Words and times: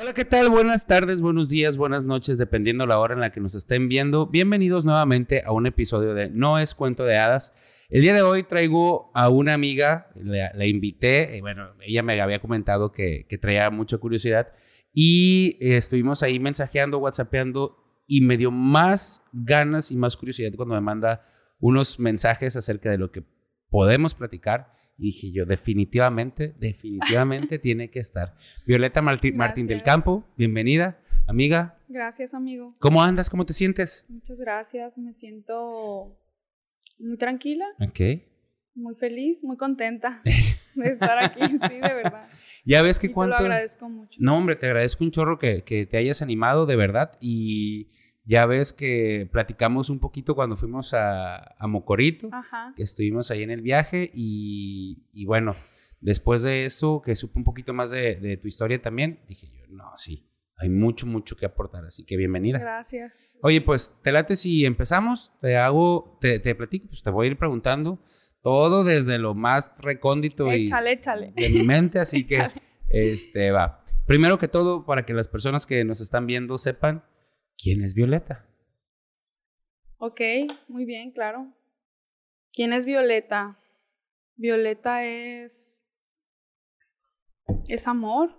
Hola, 0.00 0.14
¿qué 0.14 0.24
tal? 0.24 0.48
Buenas 0.48 0.86
tardes, 0.86 1.20
buenos 1.20 1.48
días, 1.48 1.76
buenas 1.76 2.04
noches, 2.04 2.38
dependiendo 2.38 2.86
la 2.86 3.00
hora 3.00 3.14
en 3.14 3.20
la 3.20 3.32
que 3.32 3.40
nos 3.40 3.56
estén 3.56 3.88
viendo. 3.88 4.28
Bienvenidos 4.28 4.84
nuevamente 4.84 5.42
a 5.44 5.50
un 5.50 5.66
episodio 5.66 6.14
de 6.14 6.30
No 6.30 6.60
es 6.60 6.76
cuento 6.76 7.02
de 7.02 7.18
hadas. 7.18 7.52
El 7.88 8.02
día 8.02 8.14
de 8.14 8.22
hoy 8.22 8.44
traigo 8.44 9.10
a 9.12 9.28
una 9.28 9.54
amiga, 9.54 10.06
la, 10.14 10.66
invité, 10.66 11.36
y 11.36 11.40
bueno, 11.40 11.72
ella 11.80 12.04
me 12.04 12.20
había 12.20 12.38
comentado 12.38 12.92
que, 12.92 13.26
que 13.28 13.38
traía 13.38 13.70
mucha 13.70 13.98
curiosidad 13.98 14.52
y 14.92 15.56
eh, 15.60 15.76
estuvimos 15.76 16.22
ahí 16.22 16.38
mensajeando, 16.38 16.98
whatsappeando 16.98 18.04
y 18.06 18.20
me 18.20 18.36
dio 18.36 18.52
más 18.52 19.24
ganas 19.32 19.90
y 19.90 19.96
más 19.96 20.16
curiosidad 20.16 20.52
cuando 20.54 20.76
me 20.76 20.80
manda 20.80 21.26
unos 21.58 21.98
mensajes 21.98 22.54
acerca 22.54 22.88
de 22.88 22.98
lo 22.98 23.10
que 23.10 23.24
podemos 23.68 24.14
platicar. 24.14 24.77
Y 24.98 25.06
dije 25.06 25.30
yo, 25.32 25.46
definitivamente, 25.46 26.54
definitivamente 26.58 27.58
tiene 27.60 27.88
que 27.88 28.00
estar. 28.00 28.34
Violeta 28.66 29.00
Martín, 29.00 29.36
Martín 29.36 29.66
del. 29.68 29.82
Campo, 29.84 30.24
bienvenida, 30.36 31.00
amiga. 31.28 31.78
Gracias, 31.88 32.34
amigo. 32.34 32.74
¿Cómo 32.80 33.00
andas? 33.02 33.30
¿Cómo 33.30 33.46
te 33.46 33.52
sientes? 33.52 34.04
Muchas 34.08 34.38
gracias. 34.40 34.98
Me 34.98 35.12
siento 35.12 36.18
muy 36.98 37.16
tranquila, 37.16 37.64
Ok. 37.80 38.00
muy 38.74 38.94
feliz, 38.96 39.44
muy 39.44 39.56
contenta 39.56 40.20
de 40.74 40.88
estar 40.90 41.22
aquí, 41.24 41.46
sí, 41.46 41.74
de 41.74 41.94
verdad. 41.94 42.26
ya 42.64 42.82
ves 42.82 42.98
que 42.98 43.06
Y 43.06 43.10
te 43.10 43.26
lo 43.26 43.36
agradezco 43.36 43.88
mucho. 43.88 44.18
No, 44.20 44.36
hombre, 44.36 44.56
te 44.56 44.66
agradezco 44.66 45.04
un 45.04 45.12
chorro 45.12 45.38
que, 45.38 45.62
que 45.62 45.86
te 45.86 45.96
hayas 45.96 46.22
animado, 46.22 46.66
de 46.66 46.74
verdad. 46.74 47.16
Y 47.20 47.88
ya 48.28 48.44
ves 48.44 48.74
que 48.74 49.26
platicamos 49.32 49.88
un 49.88 49.98
poquito 50.00 50.34
cuando 50.34 50.54
fuimos 50.54 50.92
a, 50.92 51.54
a 51.58 51.66
Mocorito, 51.66 52.28
Ajá. 52.30 52.74
que 52.76 52.82
estuvimos 52.82 53.30
ahí 53.30 53.42
en 53.42 53.50
el 53.50 53.62
viaje. 53.62 54.10
Y, 54.12 55.06
y 55.12 55.24
bueno, 55.24 55.56
después 56.02 56.42
de 56.42 56.66
eso, 56.66 57.00
que 57.02 57.16
supe 57.16 57.38
un 57.38 57.44
poquito 57.44 57.72
más 57.72 57.90
de, 57.90 58.16
de 58.16 58.36
tu 58.36 58.46
historia 58.46 58.82
también, 58.82 59.20
dije 59.26 59.46
yo, 59.48 59.64
no, 59.70 59.84
sí, 59.96 60.28
hay 60.58 60.68
mucho, 60.68 61.06
mucho 61.06 61.36
que 61.36 61.46
aportar. 61.46 61.86
Así 61.86 62.04
que 62.04 62.18
bienvenida. 62.18 62.58
Gracias. 62.58 63.38
Oye, 63.42 63.62
pues, 63.62 63.94
te 64.02 64.12
late 64.12 64.36
si 64.36 64.66
empezamos, 64.66 65.32
te 65.40 65.56
hago, 65.56 66.18
te, 66.20 66.38
te 66.38 66.54
platico, 66.54 66.88
pues 66.88 67.02
te 67.02 67.08
voy 67.10 67.28
a 67.28 67.30
ir 67.30 67.38
preguntando 67.38 67.98
todo 68.42 68.84
desde 68.84 69.16
lo 69.18 69.34
más 69.34 69.72
recóndito 69.80 70.52
y 70.54 70.64
Échale, 70.64 70.92
échale. 70.92 71.32
de 71.34 71.48
mi 71.48 71.62
mente, 71.62 71.98
así 71.98 72.24
que, 72.26 72.34
Échale. 72.34 72.62
este, 72.90 73.50
va. 73.52 73.82
Primero 74.06 74.38
que 74.38 74.48
todo, 74.48 74.84
para 74.84 75.06
que 75.06 75.14
las 75.14 75.28
personas 75.28 75.64
que 75.64 75.82
nos 75.84 76.00
están 76.02 76.26
viendo 76.26 76.58
sepan 76.58 77.04
quién 77.60 77.82
es 77.82 77.94
Violeta. 77.94 78.46
Ok, 79.98 80.20
muy 80.68 80.84
bien, 80.84 81.10
claro. 81.10 81.52
¿Quién 82.52 82.72
es 82.72 82.86
Violeta? 82.86 83.58
Violeta 84.36 85.04
es. 85.04 85.84
Es 87.68 87.88
amor. 87.88 88.38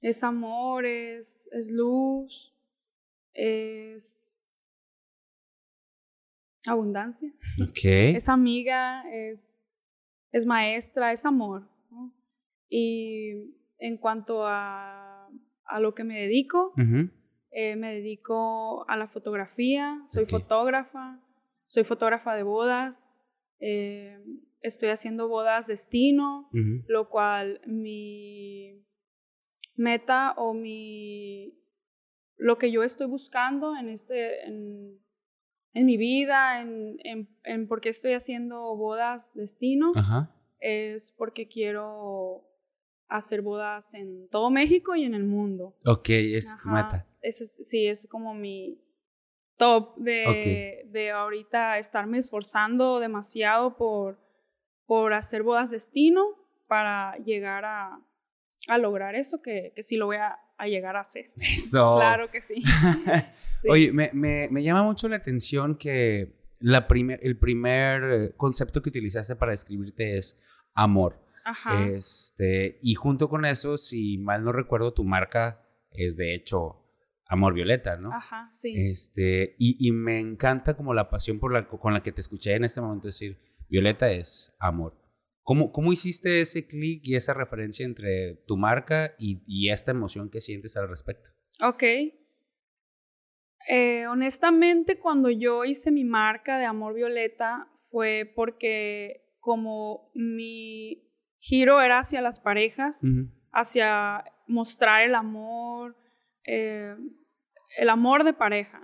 Es 0.00 0.24
amor, 0.24 0.86
es, 0.86 1.50
es 1.52 1.70
luz, 1.70 2.54
es 3.34 4.40
abundancia. 6.66 7.30
Ok. 7.62 7.80
Es 8.16 8.30
amiga, 8.30 9.04
es, 9.12 9.60
es 10.32 10.46
maestra, 10.46 11.12
es 11.12 11.26
amor. 11.26 11.68
¿no? 11.90 12.14
Y 12.70 13.54
en 13.78 13.98
cuanto 13.98 14.46
a, 14.46 15.28
a 15.64 15.80
lo 15.80 15.94
que 15.94 16.04
me 16.04 16.18
dedico. 16.18 16.72
Eh, 17.50 17.76
me 17.76 17.94
dedico 17.94 18.88
a 18.88 18.96
la 18.96 19.06
fotografía, 19.06 20.02
soy 20.06 20.24
fotógrafa, 20.24 21.20
soy 21.66 21.84
fotógrafa 21.84 22.34
de 22.34 22.42
bodas, 22.42 23.14
eh, 23.58 24.22
estoy 24.62 24.90
haciendo 24.90 25.28
bodas 25.28 25.66
destino, 25.66 26.48
lo 26.86 27.08
cual 27.08 27.60
mi 27.66 28.84
meta 29.74 30.34
o 30.36 30.54
mi 30.54 31.56
lo 32.36 32.56
que 32.56 32.70
yo 32.70 32.82
estoy 32.82 33.06
buscando 33.06 33.76
en 33.76 33.88
este 33.88 34.46
en, 34.46 34.98
en 35.74 35.86
mi 35.86 35.96
vida, 35.96 36.62
en, 36.62 36.96
en, 37.04 37.28
en 37.44 37.68
por 37.68 37.80
qué 37.80 37.90
estoy 37.90 38.12
haciendo 38.12 38.76
bodas 38.76 39.34
destino, 39.34 39.92
Ajá. 39.94 40.34
es 40.58 41.12
porque 41.16 41.48
quiero 41.48 42.46
hacer 43.08 43.42
bodas 43.42 43.94
en 43.94 44.28
todo 44.28 44.50
México 44.50 44.94
y 44.94 45.04
en 45.04 45.14
el 45.14 45.24
mundo. 45.24 45.76
Ok, 45.84 46.10
es 46.10 46.58
tu 46.62 46.68
meta. 46.68 47.06
Ese 47.22 47.44
es, 47.44 47.60
sí, 47.68 47.86
es 47.86 48.06
como 48.10 48.34
mi 48.34 48.80
top 49.56 49.96
de, 49.98 50.86
de 50.90 51.10
ahorita 51.10 51.78
estarme 51.78 52.18
esforzando 52.18 52.98
demasiado 52.98 53.76
por, 53.76 54.18
por 54.86 55.12
hacer 55.12 55.42
bodas 55.42 55.70
destino 55.70 56.24
para 56.66 57.16
llegar 57.18 57.64
a, 57.66 58.00
a 58.68 58.78
lograr 58.78 59.14
eso 59.16 59.42
que, 59.42 59.72
que 59.74 59.82
sí 59.82 59.96
lo 59.96 60.06
voy 60.06 60.16
a, 60.16 60.38
a 60.56 60.66
llegar 60.66 60.96
a 60.96 61.00
hacer. 61.00 61.30
Eso. 61.36 61.96
Claro 61.96 62.30
que 62.30 62.40
sí. 62.40 62.62
Sí. 63.50 63.68
Oye, 63.68 63.92
me, 63.92 64.10
me- 64.14 64.48
me 64.50 64.62
llama 64.62 64.82
mucho 64.84 65.06
la 65.08 65.16
atención 65.16 65.76
que 65.76 66.32
la 66.60 66.86
primer, 66.88 67.18
el 67.22 67.36
primer 67.38 68.34
concepto 68.36 68.80
que 68.80 68.88
utilizaste 68.88 69.36
para 69.36 69.50
describirte 69.50 70.16
es 70.16 70.40
amor. 70.72 71.20
Ajá. 71.44 71.84
Este, 71.90 72.78
y 72.80 72.94
junto 72.94 73.28
con 73.28 73.44
eso, 73.44 73.76
si 73.76 74.16
mal 74.18 74.44
no 74.44 74.52
recuerdo, 74.52 74.94
tu 74.94 75.04
marca 75.04 75.62
es 75.90 76.16
de 76.16 76.34
hecho 76.34 76.79
Amor 77.30 77.54
Violeta, 77.54 77.96
¿no? 77.96 78.12
Ajá, 78.12 78.48
sí. 78.50 78.74
Este, 78.76 79.54
y, 79.56 79.76
y 79.78 79.92
me 79.92 80.18
encanta 80.18 80.76
como 80.76 80.94
la 80.94 81.08
pasión 81.08 81.38
por 81.38 81.52
la, 81.52 81.68
con 81.68 81.94
la 81.94 82.02
que 82.02 82.10
te 82.10 82.20
escuché 82.20 82.56
en 82.56 82.64
este 82.64 82.80
momento 82.80 83.06
decir, 83.06 83.38
Violeta 83.68 84.10
es 84.10 84.52
amor. 84.58 85.00
¿Cómo, 85.44 85.70
cómo 85.70 85.92
hiciste 85.92 86.40
ese 86.40 86.66
clic 86.66 87.02
y 87.04 87.14
esa 87.14 87.32
referencia 87.32 87.86
entre 87.86 88.42
tu 88.48 88.56
marca 88.56 89.14
y, 89.16 89.44
y 89.46 89.70
esta 89.70 89.92
emoción 89.92 90.28
que 90.28 90.40
sientes 90.40 90.76
al 90.76 90.88
respecto? 90.88 91.30
Ok. 91.62 91.84
Eh, 93.68 94.06
honestamente, 94.08 94.98
cuando 94.98 95.30
yo 95.30 95.64
hice 95.64 95.92
mi 95.92 96.02
marca 96.02 96.58
de 96.58 96.64
Amor 96.64 96.94
Violeta 96.94 97.70
fue 97.76 98.30
porque 98.34 99.36
como 99.38 100.10
mi 100.16 101.08
giro 101.38 101.80
era 101.80 102.00
hacia 102.00 102.22
las 102.22 102.40
parejas, 102.40 103.06
hacia 103.52 104.24
mostrar 104.48 105.04
el 105.04 105.14
amor, 105.14 105.96
eh, 106.44 106.96
el 107.76 107.88
amor 107.88 108.24
de 108.24 108.32
pareja. 108.32 108.82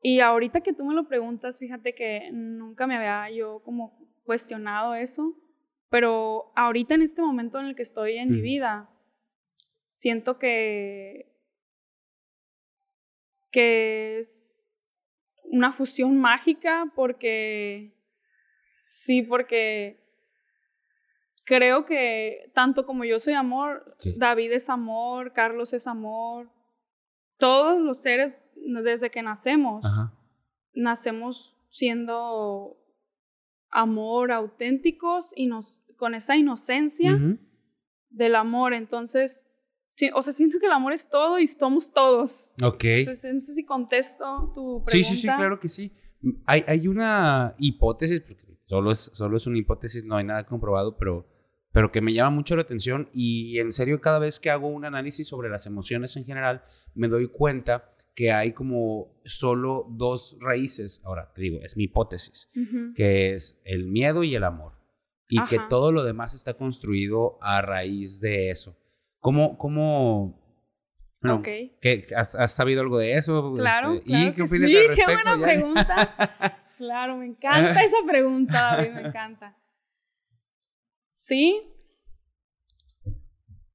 Y 0.00 0.20
ahorita 0.20 0.60
que 0.60 0.72
tú 0.72 0.84
me 0.84 0.94
lo 0.94 1.06
preguntas, 1.06 1.58
fíjate 1.58 1.94
que 1.94 2.30
nunca 2.32 2.86
me 2.86 2.96
había 2.96 3.30
yo 3.30 3.62
como 3.62 3.98
cuestionado 4.24 4.94
eso, 4.94 5.36
pero 5.88 6.52
ahorita 6.56 6.94
en 6.94 7.02
este 7.02 7.22
momento 7.22 7.60
en 7.60 7.66
el 7.66 7.74
que 7.74 7.82
estoy 7.82 8.16
en 8.16 8.30
mi 8.30 8.40
vida, 8.40 8.90
siento 9.84 10.38
que 10.38 11.28
que 13.50 14.18
es 14.18 14.66
una 15.44 15.70
fusión 15.70 16.16
mágica 16.18 16.90
porque 16.96 17.94
sí, 18.74 19.22
porque 19.22 20.02
creo 21.44 21.84
que 21.84 22.50
tanto 22.54 22.86
como 22.86 23.04
yo 23.04 23.18
soy 23.18 23.34
amor. 23.34 23.96
David 24.16 24.52
es 24.52 24.70
amor, 24.70 25.32
Carlos 25.32 25.74
es 25.74 25.86
amor, 25.86 26.50
todos 27.42 27.80
los 27.80 28.00
seres 28.00 28.48
desde 28.54 29.10
que 29.10 29.20
nacemos, 29.20 29.84
Ajá. 29.84 30.16
nacemos 30.74 31.56
siendo 31.70 32.76
amor 33.68 34.30
auténticos 34.30 35.32
y 35.34 35.46
nos, 35.48 35.84
con 35.96 36.14
esa 36.14 36.36
inocencia 36.36 37.18
del 38.10 38.36
amor. 38.36 38.74
Entonces, 38.74 39.48
sí, 39.96 40.08
o 40.14 40.22
sea, 40.22 40.32
siento 40.32 40.60
que 40.60 40.66
el 40.66 40.72
amor 40.72 40.92
es 40.92 41.10
todo 41.10 41.40
y 41.40 41.48
somos 41.48 41.92
todos. 41.92 42.54
Ok. 42.62 42.84
Entonces, 42.84 43.34
no 43.34 43.40
sé 43.40 43.54
si 43.54 43.64
contesto 43.64 44.52
tu 44.54 44.84
pregunta. 44.84 44.92
Sí, 44.92 45.02
sí, 45.02 45.16
sí, 45.16 45.26
claro 45.26 45.58
que 45.58 45.68
sí. 45.68 45.92
Hay, 46.46 46.62
hay 46.68 46.86
una 46.86 47.56
hipótesis, 47.58 48.20
porque 48.20 48.56
solo 48.60 48.92
es, 48.92 49.10
solo 49.12 49.36
es 49.36 49.48
una 49.48 49.58
hipótesis, 49.58 50.04
no 50.04 50.14
hay 50.14 50.22
nada 50.22 50.46
comprobado, 50.46 50.96
pero, 50.96 51.26
pero 51.72 51.90
que 51.90 52.00
me 52.00 52.12
llama 52.12 52.30
mucho 52.30 52.54
la 52.56 52.62
atención 52.62 53.08
y 53.12 53.58
en 53.58 53.72
serio 53.72 54.00
cada 54.00 54.18
vez 54.18 54.38
que 54.38 54.50
hago 54.50 54.68
un 54.68 54.84
análisis 54.84 55.26
sobre 55.26 55.48
las 55.48 55.66
emociones 55.66 56.16
en 56.16 56.24
general, 56.24 56.62
me 56.94 57.08
doy 57.08 57.28
cuenta 57.28 57.88
que 58.14 58.30
hay 58.30 58.52
como 58.52 59.08
solo 59.24 59.86
dos 59.90 60.36
raíces. 60.40 61.00
Ahora, 61.04 61.32
te 61.34 61.40
digo, 61.42 61.60
es 61.62 61.76
mi 61.78 61.84
hipótesis, 61.84 62.50
Ujú. 62.54 62.92
que 62.94 63.32
es 63.32 63.60
el 63.64 63.86
miedo 63.86 64.22
y 64.22 64.34
el 64.34 64.44
amor. 64.44 64.72
Y 65.30 65.42
que 65.46 65.56
Ajá. 65.56 65.68
todo 65.70 65.92
lo 65.92 66.04
demás 66.04 66.34
está 66.34 66.52
construido 66.54 67.38
a 67.40 67.62
raíz 67.62 68.20
de 68.20 68.50
eso. 68.50 68.76
¿Cómo, 69.18 69.56
cómo, 69.56 70.38
bueno, 71.22 71.36
Ok. 71.38 71.48
¿qué- 71.80 72.06
has, 72.14 72.34
has 72.34 72.52
sabido 72.52 72.82
algo 72.82 72.98
de 72.98 73.14
eso? 73.14 73.54
Claro, 73.56 73.94
Este, 73.94 74.04
claro 74.04 74.24
¿Y 74.24 74.30
qué 74.30 74.34
que 74.36 74.42
opinas 74.42 74.70
sí, 74.70 74.76
al 74.76 74.82
qué 74.82 74.88
respecto? 74.88 75.12
buena 75.14 75.36
Ya- 75.38 75.42
pregunta. 75.46 76.58
claro, 76.76 77.16
me 77.16 77.26
encanta 77.26 77.82
esa 77.82 77.96
pregunta, 78.06 78.60
David, 78.76 78.90
me 78.90 79.00
encanta. 79.08 79.56
Sí, 81.14 81.60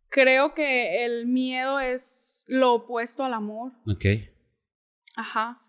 creo 0.10 0.56
que 0.56 1.06
el 1.06 1.28
miedo 1.28 1.80
es 1.80 2.44
lo 2.48 2.74
opuesto 2.74 3.24
al 3.24 3.36
amor. 3.36 3.74
Ok. 3.86 4.06
Ajá. 5.16 5.62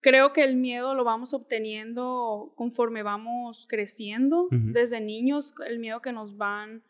Creo 0.00 0.32
que 0.32 0.42
el 0.42 0.56
miedo 0.56 0.96
lo 0.96 1.04
vamos 1.04 1.32
obteniendo 1.32 2.52
conforme 2.56 3.04
vamos 3.04 3.68
creciendo. 3.68 4.48
Desde 4.50 5.00
niños, 5.00 5.54
el 5.64 5.78
miedo 5.78 6.00
que 6.02 6.10
nos 6.10 6.36
van 6.36 6.82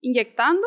inyectando, 0.00 0.66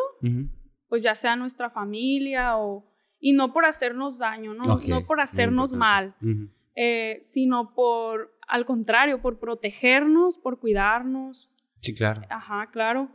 pues 0.87 1.01
ya 1.01 1.15
sea 1.15 1.35
nuestra 1.35 1.71
familia 1.71 2.57
o... 2.59 2.85
Y 3.19 3.33
no 3.33 3.53
por 3.53 3.65
hacernos 3.65 4.19
daño, 4.19 4.53
¿no? 4.53 4.79
Por 5.07 5.19
hacernos 5.19 5.73
mal, 5.73 6.15
eh, 6.75 7.17
sino 7.21 7.73
por, 7.73 8.37
al 8.47 8.65
contrario, 8.65 9.19
por 9.19 9.39
protegernos, 9.39 10.37
por 10.37 10.59
cuidarnos. 10.59 11.52
Sí, 11.83 11.93
claro. 11.93 12.21
Ajá, 12.29 12.69
claro. 12.71 13.09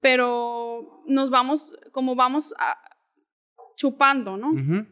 Pero 0.00 1.02
nos 1.06 1.30
vamos, 1.30 1.74
como 1.92 2.14
vamos 2.14 2.54
a- 2.58 2.78
chupando, 3.76 4.36
¿no? 4.36 4.50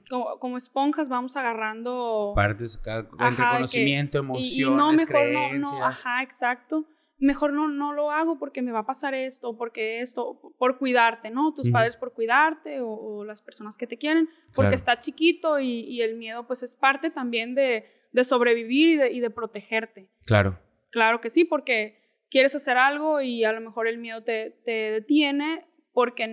Como, 0.09 0.39
como 0.39 0.57
esponjas 0.57 1.09
vamos 1.09 1.37
agarrando... 1.37 2.33
Partes 2.37 2.81
entre 2.87 3.45
conocimiento, 3.53 4.19
y- 4.19 4.21
y, 4.21 4.25
emociones, 4.25 4.77
no, 4.77 4.93
mejor 4.93 5.07
no, 5.09 5.21
creencias. 5.23 5.73
no, 5.73 5.85
ajá, 5.85 6.23
exacto. 6.23 6.87
Mejor 7.19 7.53
no, 7.53 7.67
no 7.69 7.93
lo 7.95 8.11
hago 8.13 8.39
porque 8.39 8.63
me 8.63 8.71
va 8.71 8.81
a 8.81 8.87
pasar 8.87 9.15
esto, 9.15 9.57
porque 9.57 10.01
esto, 10.03 10.39
por 10.59 10.79
cuidarte, 10.79 11.31
¿no? 11.31 11.53
Tus 11.55 11.69
padres 11.71 11.97
por 11.97 12.13
cuidarte 12.13 12.81
o, 12.81 12.91
o 12.91 13.25
las 13.25 13.43
personas 13.43 13.77
que 13.79 13.87
te 13.89 13.97
quieren, 13.99 14.29
porque 14.55 14.69
Claro. 14.69 14.75
está 14.75 14.99
chiquito 15.01 15.59
y, 15.59 15.81
y 15.81 16.03
el 16.03 16.15
miedo 16.17 16.47
pues 16.47 16.63
es 16.63 16.77
parte 16.77 17.11
también 17.11 17.55
de, 17.57 17.87
de 18.13 18.23
sobrevivir 18.25 18.89
y 18.91 18.97
de, 18.97 19.13
y 19.13 19.21
de 19.21 19.31
protegerte. 19.31 20.11
Claro. 20.27 20.61
Claro 20.91 21.21
que 21.21 21.31
sí, 21.31 21.45
porque 21.45 22.06
quieres 22.37 22.55
hacer 22.55 22.77
algo 22.77 23.23
y 23.23 23.45
a 23.45 23.53
lo 23.53 23.63
mejor 23.63 23.89
el 23.89 23.97
miedo 23.97 24.23
te, 24.23 24.51
te 24.63 24.91
detiene 24.91 25.67
porque 25.93 26.25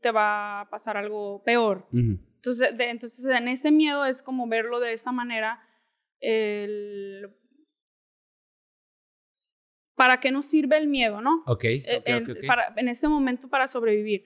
te 0.00 0.10
va 0.10 0.60
a 0.62 0.70
pasar 0.70 0.96
algo 0.96 1.42
peor. 1.44 1.86
Entonces, 1.92 2.74
de- 2.78 2.88
entonces, 2.88 3.26
en 3.26 3.46
ese 3.48 3.70
miedo 3.70 4.06
es 4.06 4.22
como 4.22 4.48
verlo 4.48 4.80
de 4.80 4.94
esa 4.94 5.12
manera. 5.12 5.60
el- 6.20 7.28
¿Para 9.94 10.18
qué 10.18 10.30
nos 10.32 10.46
sirve 10.46 10.78
el 10.78 10.88
miedo, 10.88 11.20
no? 11.20 11.42
Ok, 11.46 11.64
Eh, 11.64 11.96
ok, 11.98 12.08
en, 12.08 12.22
ok, 12.24 12.28
ok. 12.30 12.46
para- 12.46 12.72
en 12.76 12.88
ese 12.88 13.06
momento 13.06 13.48
para 13.48 13.68
sobrevivir. 13.68 14.24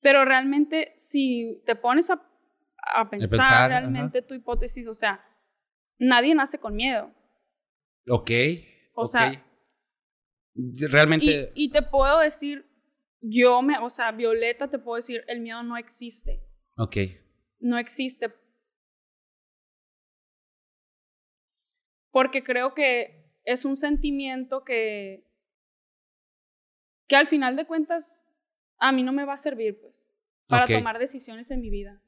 Pero 0.00 0.24
realmente, 0.24 0.92
si 0.94 1.60
te 1.66 1.74
pones 1.76 2.08
a, 2.10 2.22
a 2.94 3.10
pensar, 3.10 3.28
pensar, 3.30 3.68
realmente 3.68 4.22
tu 4.22 4.34
hipótesis, 4.34 4.86
o 4.88 4.94
sea, 4.94 5.22
nadie 5.98 6.34
nace 6.34 6.58
con 6.58 6.74
miedo. 6.76 7.12
Ok. 8.08 8.30
O 8.94 9.06
sea, 9.06 9.44
Realmente. 10.54 11.52
Y, 11.54 11.66
y 11.66 11.70
te 11.70 11.82
puedo 11.82 12.20
decir, 12.20 12.66
yo 13.20 13.62
me, 13.62 13.78
o 13.78 13.88
sea, 13.88 14.12
Violeta, 14.12 14.68
te 14.68 14.78
puedo 14.78 14.96
decir, 14.96 15.24
el 15.28 15.40
miedo 15.40 15.62
no 15.62 15.76
existe. 15.76 16.42
Ok. 16.76 16.96
no 17.60 17.78
existe. 17.78 18.32
Porque 22.10 22.44
creo 22.44 22.74
que 22.74 23.24
es 23.44 23.64
un 23.64 23.76
sentimiento 23.76 24.64
que, 24.64 25.26
que 27.08 27.16
al 27.16 27.26
final 27.26 27.56
de 27.56 27.66
cuentas 27.66 28.28
a 28.78 28.92
mí 28.92 29.02
no 29.02 29.12
me 29.12 29.24
va 29.24 29.34
a 29.34 29.38
servir, 29.38 29.80
pues, 29.80 30.16
para 30.46 30.66
tomar 30.66 30.98
decisiones 30.98 31.50
en 31.50 31.60
mi 31.60 31.70
vida. 31.70 32.02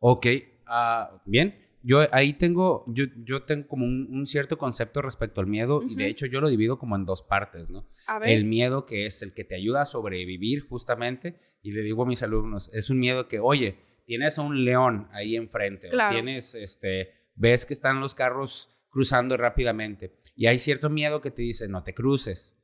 Ok. 0.00 0.26
ah, 0.66 1.22
bien. 1.24 1.63
Yo 1.86 2.08
ahí 2.12 2.32
tengo, 2.32 2.82
yo, 2.88 3.04
yo 3.24 3.42
tengo 3.42 3.68
como 3.68 3.84
un, 3.84 4.08
un 4.10 4.26
cierto 4.26 4.56
concepto 4.56 5.02
respecto 5.02 5.42
al 5.42 5.46
miedo 5.46 5.82
y 5.86 5.94
de 5.96 6.08
hecho 6.08 6.24
yo 6.24 6.40
lo 6.40 6.48
divido 6.48 6.78
como 6.78 6.96
en 6.96 7.04
dos 7.04 7.22
partes, 7.22 7.68
¿no? 7.68 7.86
A 8.06 8.18
ver, 8.18 8.30
El 8.30 8.46
miedo 8.46 8.86
que 8.86 9.04
es 9.04 9.20
el 9.20 9.34
que 9.34 9.44
te 9.44 9.54
ayuda 9.54 9.82
a 9.82 9.84
sobrevivir 9.84 10.66
justamente 10.66 11.38
y 11.60 11.72
le 11.72 11.82
digo 11.82 12.04
a 12.04 12.06
mis 12.06 12.22
alumnos, 12.22 12.70
es 12.72 12.88
un 12.88 12.98
miedo 12.98 13.28
que, 13.28 13.38
oye, 13.38 13.76
tienes 14.06 14.38
a 14.38 14.42
un 14.42 14.64
león 14.64 15.08
ahí 15.12 15.36
enfrente, 15.36 15.88
o 15.88 16.10
tienes, 16.10 16.54
este, 16.54 17.12
ves 17.34 17.66
que 17.66 17.74
están 17.74 18.00
los 18.00 18.14
carros 18.14 18.70
cruzando 18.88 19.36
rápidamente 19.36 20.10
y 20.34 20.46
hay 20.46 20.58
cierto 20.58 20.88
miedo 20.88 21.20
que 21.20 21.30
te 21.30 21.42
dice, 21.42 21.68
no 21.68 21.82
te 21.84 21.92
cruces, 21.92 22.56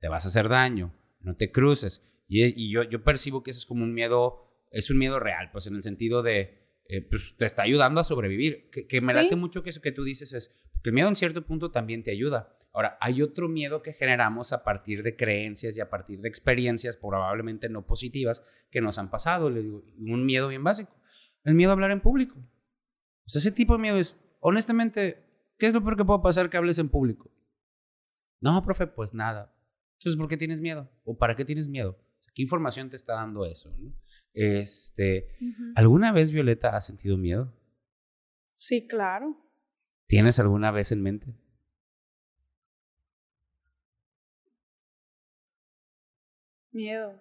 te 0.00 0.08
vas 0.08 0.24
a 0.24 0.28
hacer 0.28 0.48
daño, 0.48 0.92
no 1.20 1.36
te 1.36 1.52
cruces. 1.52 2.02
Y, 2.26 2.42
y 2.44 2.72
yo, 2.72 2.82
yo 2.82 3.04
percibo 3.04 3.44
que 3.44 3.52
eso 3.52 3.60
es 3.60 3.66
como 3.66 3.84
un 3.84 3.94
miedo, 3.94 4.66
es 4.72 4.90
un 4.90 4.98
miedo 4.98 5.20
real, 5.20 5.50
pues 5.52 5.68
en 5.68 5.76
el 5.76 5.82
sentido 5.84 6.24
de, 6.24 6.63
eh, 6.88 7.00
pues 7.02 7.34
te 7.36 7.44
está 7.44 7.62
ayudando 7.62 8.00
a 8.00 8.04
sobrevivir. 8.04 8.68
Que, 8.70 8.86
que 8.86 9.00
me 9.00 9.12
Sí. 9.12 9.18
late 9.18 9.36
mucho 9.36 9.62
que 9.62 9.70
eso 9.70 9.80
que 9.80 9.92
tú 9.92 10.04
dices 10.04 10.32
es, 10.32 10.54
que 10.82 10.90
el 10.90 10.94
miedo 10.94 11.08
en 11.08 11.16
cierto 11.16 11.44
punto 11.46 11.70
también 11.70 12.02
te 12.02 12.10
ayuda. 12.10 12.56
Ahora, 12.74 12.98
hay 13.00 13.22
otro 13.22 13.48
miedo 13.48 13.82
que 13.82 13.92
generamos 13.94 14.52
a 14.52 14.64
partir 14.64 15.02
de 15.02 15.16
creencias 15.16 15.76
y 15.76 15.80
a 15.80 15.88
partir 15.88 16.20
de 16.20 16.28
experiencias 16.28 16.96
probablemente 16.96 17.68
no 17.68 17.86
positivas 17.86 18.42
que 18.70 18.80
nos 18.82 18.98
han 18.98 19.10
pasado. 19.10 19.48
Le 19.48 19.62
digo, 19.62 19.82
un 19.98 20.26
miedo 20.26 20.48
bien 20.48 20.62
básico, 20.62 20.94
el 21.44 21.54
miedo 21.54 21.70
a 21.70 21.74
hablar 21.74 21.90
en 21.90 22.00
público. 22.00 22.36
O 22.36 23.28
sea, 23.30 23.38
ese 23.38 23.52
tipo 23.52 23.74
de 23.74 23.78
miedo 23.78 23.96
es, 23.96 24.16
honestamente, 24.40 25.24
¿qué 25.56 25.68
es 25.68 25.72
lo 25.74 25.82
peor 25.82 25.96
que 25.96 26.04
puede 26.04 26.20
pasar 26.20 26.50
que 26.50 26.56
hables 26.58 26.78
en 26.78 26.90
público? 26.90 27.30
No, 28.42 28.62
profe, 28.62 28.86
pues 28.86 29.14
nada. 29.14 29.54
Entonces, 29.98 30.18
¿por 30.18 30.28
qué 30.28 30.36
tienes 30.36 30.60
miedo? 30.60 30.90
¿O 31.04 31.16
para 31.16 31.34
qué 31.34 31.46
tienes 31.46 31.68
miedo? 31.70 31.98
¿Qué 32.34 32.42
información 32.42 32.90
te 32.90 32.96
está 32.96 33.14
dando 33.14 33.46
eso? 33.46 33.74
no? 33.78 33.94
Este. 34.34 35.28
¿Alguna 35.76 36.12
vez, 36.12 36.32
Violeta, 36.32 36.76
has 36.76 36.86
sentido 36.86 37.16
miedo? 37.16 37.52
sí, 38.56 38.86
claro. 38.86 39.36
¿Tienes 40.06 40.38
alguna 40.38 40.70
vez 40.70 40.92
en 40.92 41.02
mente? 41.02 41.34
Miedo. 46.70 47.20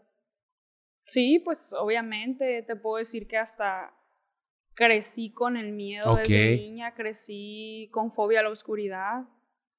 Sí, 0.98 1.40
pues 1.40 1.74
obviamente 1.74 2.64
te 2.64 2.76
puedo 2.76 2.98
decir 2.98 3.28
que 3.28 3.38
hasta 3.38 3.94
crecí 4.74 5.32
con 5.32 5.58
el 5.58 5.72
miedo 5.72 6.16
desde 6.16 6.58
niña, 6.58 6.94
crecí 6.96 7.90
con 7.92 8.12
fobia 8.12 8.40
a 8.40 8.44
la 8.44 8.50
oscuridad. 8.50 9.28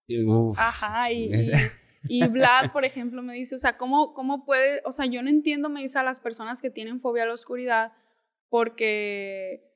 Uf. 0.08 0.58
Ajá, 0.58 1.10
y, 1.10 1.30
y 2.08 2.26
Vlad, 2.28 2.72
por 2.72 2.84
ejemplo, 2.84 3.22
me 3.22 3.34
dice, 3.34 3.54
o 3.54 3.58
sea, 3.58 3.76
¿cómo, 3.76 4.14
¿cómo 4.14 4.44
puede? 4.44 4.82
O 4.84 4.92
sea, 4.92 5.06
yo 5.06 5.22
no 5.22 5.30
entiendo, 5.30 5.68
me 5.68 5.80
dice 5.80 5.98
a 5.98 6.02
las 6.02 6.20
personas 6.20 6.60
que 6.60 6.70
tienen 6.70 7.00
fobia 7.00 7.22
a 7.24 7.26
la 7.26 7.32
oscuridad, 7.32 7.92
porque 8.48 9.70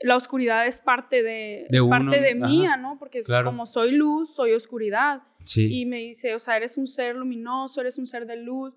la 0.00 0.16
oscuridad 0.16 0.66
es 0.66 0.80
parte 0.80 1.22
de, 1.22 1.66
De 1.68 1.76
es 1.76 1.82
uno, 1.82 1.90
parte 1.90 2.20
de 2.20 2.30
ajá, 2.30 2.46
mía, 2.46 2.76
¿no? 2.76 2.98
Porque 2.98 3.18
es 3.18 3.26
claro. 3.26 3.46
como 3.46 3.66
soy 3.66 3.92
luz, 3.92 4.34
soy 4.34 4.52
oscuridad. 4.52 5.22
Sí. 5.44 5.80
Y 5.80 5.86
me 5.86 5.98
dice, 5.98 6.34
o 6.34 6.38
sea, 6.38 6.56
eres 6.56 6.76
un 6.78 6.86
ser 6.86 7.16
luminoso, 7.16 7.80
eres 7.80 7.98
un 7.98 8.06
ser 8.06 8.26
de 8.26 8.36
luz. 8.36 8.74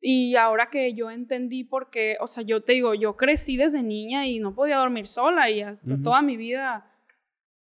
Y 0.00 0.36
ahora 0.36 0.68
que 0.70 0.92
yo 0.94 1.10
entendí 1.10 1.64
por 1.64 1.90
qué, 1.90 2.16
o 2.20 2.26
sea, 2.26 2.42
yo 2.42 2.62
te 2.62 2.74
digo, 2.74 2.94
yo 2.94 3.16
crecí 3.16 3.56
desde 3.56 3.82
niña 3.82 4.26
y 4.26 4.38
no 4.38 4.54
podía 4.54 4.76
dormir 4.76 5.06
sola 5.06 5.50
y 5.50 5.62
hasta 5.62 5.94
Ujú. 5.94 6.02
toda 6.02 6.22
mi 6.22 6.36
vida 6.36 6.90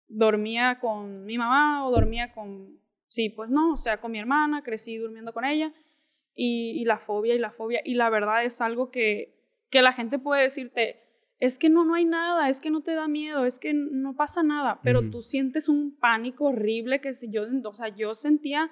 dormía 0.08 0.78
con 0.80 1.24
mi 1.24 1.38
mamá 1.38 1.86
o 1.86 1.90
dormía 1.90 2.32
con, 2.32 2.80
sí, 3.06 3.30
pues 3.30 3.50
no, 3.50 3.72
o 3.72 3.76
sea, 3.76 4.00
con 4.00 4.12
mi 4.12 4.18
hermana, 4.18 4.62
crecí 4.62 4.96
durmiendo 4.96 5.32
con 5.32 5.44
ella 5.44 5.72
y, 6.34 6.72
y 6.80 6.84
la 6.84 6.98
fobia 6.98 7.34
y 7.34 7.38
la 7.38 7.50
fobia. 7.50 7.80
Y 7.84 7.94
la 7.94 8.10
verdad 8.10 8.44
es 8.44 8.60
algo 8.60 8.90
que, 8.90 9.34
que 9.70 9.82
la 9.82 9.92
gente 9.92 10.18
puede 10.18 10.42
decirte, 10.42 11.02
es 11.38 11.58
que 11.58 11.68
no, 11.68 11.84
no 11.84 11.94
hay 11.94 12.04
nada, 12.04 12.48
es 12.48 12.60
que 12.60 12.70
no 12.70 12.82
te 12.82 12.94
da 12.94 13.08
miedo, 13.08 13.44
es 13.44 13.58
que 13.58 13.74
no 13.74 14.16
pasa 14.16 14.42
nada, 14.42 14.80
pero 14.82 15.10
tú 15.10 15.20
sientes 15.22 15.68
un 15.68 15.98
pánico 15.98 16.46
horrible 16.46 17.00
que 17.00 17.12
si 17.12 17.30
yo, 17.30 17.42
o 17.64 17.74
sea, 17.74 17.88
yo 17.88 18.14
sentía 18.14 18.70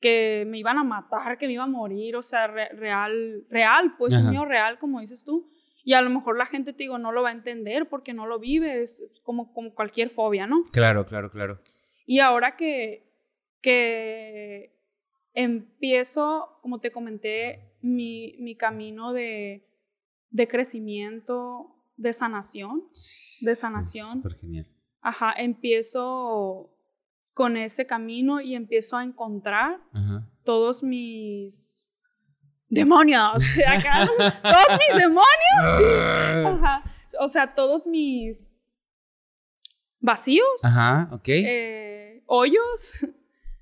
que 0.00 0.44
me 0.48 0.56
iban 0.58 0.78
a 0.78 0.84
matar, 0.84 1.36
que 1.36 1.46
me 1.46 1.52
iba 1.52 1.64
a 1.64 1.68
morir, 1.68 2.16
o 2.16 2.22
sea, 2.22 2.46
re- 2.46 2.70
real, 2.70 3.44
real, 3.50 3.96
pues 3.98 4.14
Ajá. 4.14 4.24
un 4.24 4.30
miedo 4.30 4.44
real, 4.46 4.78
como 4.78 5.00
dices 5.00 5.24
tú. 5.24 5.50
Y 5.84 5.92
a 5.92 6.00
lo 6.00 6.08
mejor 6.08 6.38
la 6.38 6.46
gente, 6.46 6.72
te 6.72 6.84
digo, 6.84 6.96
no 6.98 7.12
lo 7.12 7.22
va 7.22 7.28
a 7.30 7.32
entender 7.32 7.86
porque 7.88 8.14
no 8.14 8.26
lo 8.26 8.38
vive, 8.38 8.82
es 8.82 9.02
como, 9.22 9.52
como 9.52 9.74
cualquier 9.74 10.08
fobia, 10.08 10.46
¿no? 10.46 10.62
Claro, 10.72 11.04
claro, 11.06 11.30
claro. 11.30 11.60
Y 12.06 12.20
ahora 12.20 12.56
que, 12.56 13.09
que 13.60 14.76
empiezo, 15.34 16.58
como 16.62 16.80
te 16.80 16.90
comenté, 16.90 17.76
mi, 17.82 18.36
mi 18.38 18.54
camino 18.54 19.12
de, 19.12 19.66
de 20.30 20.48
crecimiento, 20.48 21.74
de 21.96 22.12
sanación, 22.12 22.88
de 23.40 23.54
sanación, 23.54 24.06
Súper 24.22 24.38
genial. 24.38 24.66
ajá, 25.00 25.32
empiezo 25.36 26.76
con 27.34 27.56
ese 27.56 27.86
camino 27.86 28.40
y 28.40 28.54
empiezo 28.54 28.96
a 28.96 29.04
encontrar 29.04 29.80
Ajá. 29.92 30.28
todos 30.44 30.82
mis 30.82 31.90
demonios, 32.68 33.32
acá, 33.66 34.00
todos 34.42 34.78
mis 34.78 34.98
demonios, 34.98 36.46
ajá, 36.46 36.82
o 37.20 37.28
sea, 37.28 37.54
todos 37.54 37.86
mis 37.86 38.50
vacíos, 40.00 40.64
Ajá, 40.64 41.08
ok. 41.12 41.28
eh, 41.28 42.22
hoyos, 42.26 43.06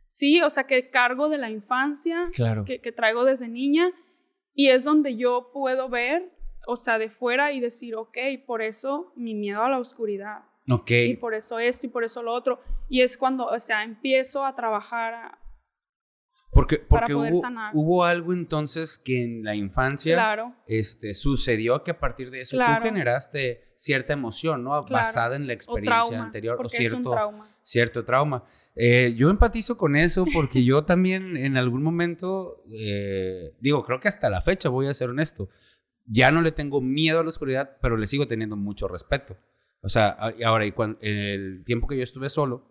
sí, 0.09 0.43
o 0.43 0.51
sea, 0.51 0.65
que 0.65 0.91
cargo 0.91 1.29
de 1.29 1.39
la 1.39 1.51
infancia, 1.51 2.29
claro. 2.35 2.65
que, 2.65 2.81
que 2.81 2.91
traigo 2.93 3.25
desde 3.25 3.47
niña, 3.49 3.93
y 4.55 4.69
es 4.69 4.83
donde 4.83 5.17
yo 5.17 5.51
puedo 5.53 5.89
ver, 5.89 6.33
o 6.67 6.75
sea, 6.77 6.99
de 6.99 7.09
fuera 7.11 7.53
y 7.53 7.61
decir, 7.61 7.95
ok, 7.95 8.19
por 8.47 8.61
eso 8.63 9.13
mi 9.15 9.35
miedo 9.35 9.63
a 9.63 9.69
la 9.71 9.79
oscuridad, 9.79 10.41
Ok. 10.71 10.91
y 10.91 11.17
por 11.17 11.35
eso 11.35 11.59
esto 11.61 11.87
y 11.87 11.89
por 11.89 12.03
eso 12.05 12.23
lo 12.23 12.33
otro. 12.33 12.61
Y 12.89 13.01
es 13.03 13.17
cuando, 13.17 13.47
o 13.47 13.59
sea, 13.61 13.85
empiezo 13.85 14.45
a 14.45 14.55
trabajar 14.55 15.39
porque, 16.59 16.79
para 16.79 17.03
porque 17.03 17.15
poder 17.15 17.33
hubo, 17.33 17.41
sanar. 17.41 17.71
hubo 17.75 18.05
algo 18.05 18.33
entonces 18.33 18.99
que 18.99 19.23
en 19.23 19.45
la 19.45 19.55
infancia 19.55 20.15
Claro. 20.15 20.55
este, 20.67 21.15
sucedió 21.15 21.83
que 21.85 21.93
a 21.93 21.99
partir 22.01 22.31
de 22.31 22.41
eso 22.41 22.57
Claro. 22.57 22.83
tú 22.83 22.89
generaste 22.89 23.73
cierta 23.77 24.13
emoción, 24.13 24.65
¿no? 24.65 24.71
Claro. 24.85 25.05
basada 25.05 25.37
en 25.37 25.47
la 25.47 25.53
O 25.53 25.57
experiencia 25.57 26.09
trauma. 26.09 26.25
anterior 26.25 26.59
o 26.61 26.69
cierto, 26.69 27.11
trauma. 27.13 27.49
cierto 27.63 28.05
trauma. 28.05 28.45
Eh, 28.75 29.15
yo 29.17 29.31
empatizo 29.31 29.77
con 29.77 29.95
eso 29.97 30.25
porque 30.35 30.65
yo 30.65 30.85
también 30.85 31.37
en 31.37 31.57
algún 31.57 31.83
momento, 31.83 32.63
eh, 32.73 33.55
digo, 33.61 33.85
creo 33.85 34.01
que 34.01 34.09
hasta 34.09 34.29
la 34.31 34.41
fecha, 34.41 34.69
voy 34.69 34.87
a 34.89 34.95
ser 34.95 35.11
honesto, 35.11 35.49
ya 36.07 36.31
no 36.31 36.41
le 36.43 36.53
tengo 36.53 36.81
miedo 36.81 37.21
a 37.21 37.23
la 37.23 37.29
oscuridad, 37.29 37.77
pero 37.83 37.97
le 37.97 38.07
sigo 38.07 38.27
teniendo 38.27 38.57
mucho 38.57 38.89
respeto. 38.89 39.37
O 39.81 39.89
sea, 39.89 40.17
y 40.39 40.43
ahora, 40.43 40.67
y 40.67 40.73
cuan- 40.73 40.99
el 41.01 41.63
tiempo 41.65 41.87
que 41.87 41.97
yo 41.97 42.03
estuve 42.03 42.29
solo, 42.31 42.69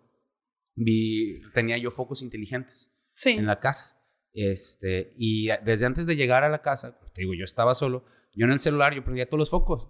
vi, 0.74 1.40
tenía 1.54 1.78
yo 1.78 1.90
focos 1.90 2.22
inteligentes 2.22 2.92
Sí. 3.18 3.30
en 3.30 3.46
la 3.46 3.58
casa. 3.58 3.96
Este, 4.32 5.12
y 5.18 5.48
desde 5.64 5.86
antes 5.86 6.06
de 6.06 6.14
llegar 6.14 6.44
a 6.44 6.48
la 6.48 6.62
casa, 6.62 6.96
te 7.12 7.22
digo, 7.22 7.34
yo 7.34 7.44
estaba 7.44 7.74
solo, 7.74 8.04
yo 8.34 8.44
en 8.46 8.52
el 8.52 8.60
celular, 8.60 8.94
yo 8.94 9.02
prendía 9.02 9.26
todos 9.26 9.40
los 9.40 9.50
focos. 9.50 9.88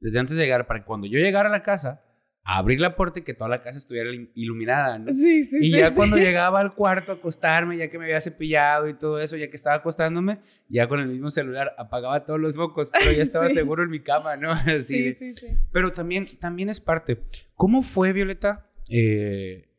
Desde 0.00 0.18
antes 0.18 0.36
de 0.36 0.42
llegar, 0.44 0.66
para 0.66 0.80
que 0.80 0.86
cuando 0.86 1.06
yo 1.06 1.18
llegara 1.18 1.48
a 1.48 1.52
la 1.52 1.62
casa, 1.62 2.02
abrir 2.44 2.78
la 2.80 2.94
puerta 2.94 3.20
y 3.20 3.22
que 3.22 3.32
toda 3.32 3.48
la 3.48 3.62
casa 3.62 3.78
estuviera 3.78 4.10
ilu- 4.10 4.30
iluminada, 4.34 4.98
¿no? 4.98 5.10
Sí, 5.10 5.44
sí, 5.44 5.58
y 5.60 5.70
sí, 5.72 5.78
ya 5.78 5.86
sí. 5.88 5.96
cuando 5.96 6.16
llegaba 6.18 6.60
al 6.60 6.74
cuarto 6.74 7.12
a 7.12 7.14
acostarme, 7.14 7.78
ya 7.78 7.88
que 7.88 7.98
me 7.98 8.04
había 8.04 8.20
cepillado 8.20 8.86
y 8.88 8.94
todo 8.94 9.18
eso, 9.18 9.36
ya 9.38 9.48
que 9.48 9.56
estaba 9.56 9.76
acostándome, 9.76 10.40
ya 10.68 10.86
con 10.86 11.00
el 11.00 11.08
mismo 11.08 11.30
celular 11.30 11.74
apagaba 11.78 12.24
todos 12.26 12.38
los 12.38 12.54
focos, 12.56 12.90
pero 12.92 13.10
ya 13.12 13.22
estaba 13.22 13.48
Sí. 13.48 13.54
seguro 13.54 13.82
en 13.82 13.88
mi 13.90 14.00
cama, 14.00 14.36
¿no? 14.36 14.50
Así 14.66 14.80
Sí, 14.82 15.12
sí, 15.14 15.32
sí. 15.34 15.56
Pero 15.72 15.92
también, 15.92 16.26
también 16.38 16.68
es 16.68 16.80
parte. 16.80 17.22
¿Cómo 17.54 17.82
fue, 17.82 18.12
Violeta, 18.12 18.70
eh, 18.90 19.70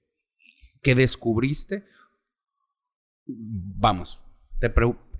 que 0.81 0.95
descubriste? 0.95 1.85
Vamos, 3.27 4.23
te 4.59 4.71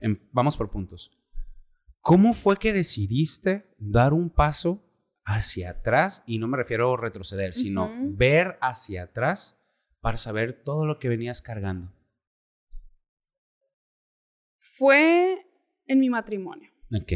em- 0.01 0.19
vamos 0.31 0.57
por 0.57 0.69
puntos. 0.69 1.11
¿Cómo 2.01 2.33
fue 2.33 2.57
que 2.57 2.71
decidiste 2.73 3.75
dar 3.77 4.13
un 4.13 4.29
paso 4.29 4.83
hacia 5.25 5.71
atrás? 5.71 6.23
Y 6.25 6.39
no 6.39 6.47
me 6.47 6.57
refiero 6.57 6.93
a 6.93 6.97
retroceder, 7.01 7.53
sino 7.53 7.91
ver 8.17 8.57
hacia 8.61 9.03
atrás 9.03 9.59
para 9.99 10.17
saber 10.17 10.63
todo 10.63 10.85
lo 10.85 10.99
que 10.99 11.09
venías 11.09 11.41
cargando. 11.41 11.91
Fue 14.57 15.45
en 15.85 15.99
mi 15.99 16.09
matrimonio. 16.09 16.71
Ok. 16.93 17.13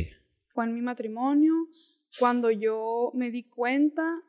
Fue 0.47 0.65
en 0.65 0.73
mi 0.73 0.81
matrimonio 0.81 1.53
cuando 2.19 2.51
yo 2.51 3.11
me 3.13 3.31
di 3.31 3.43
cuenta. 3.43 4.21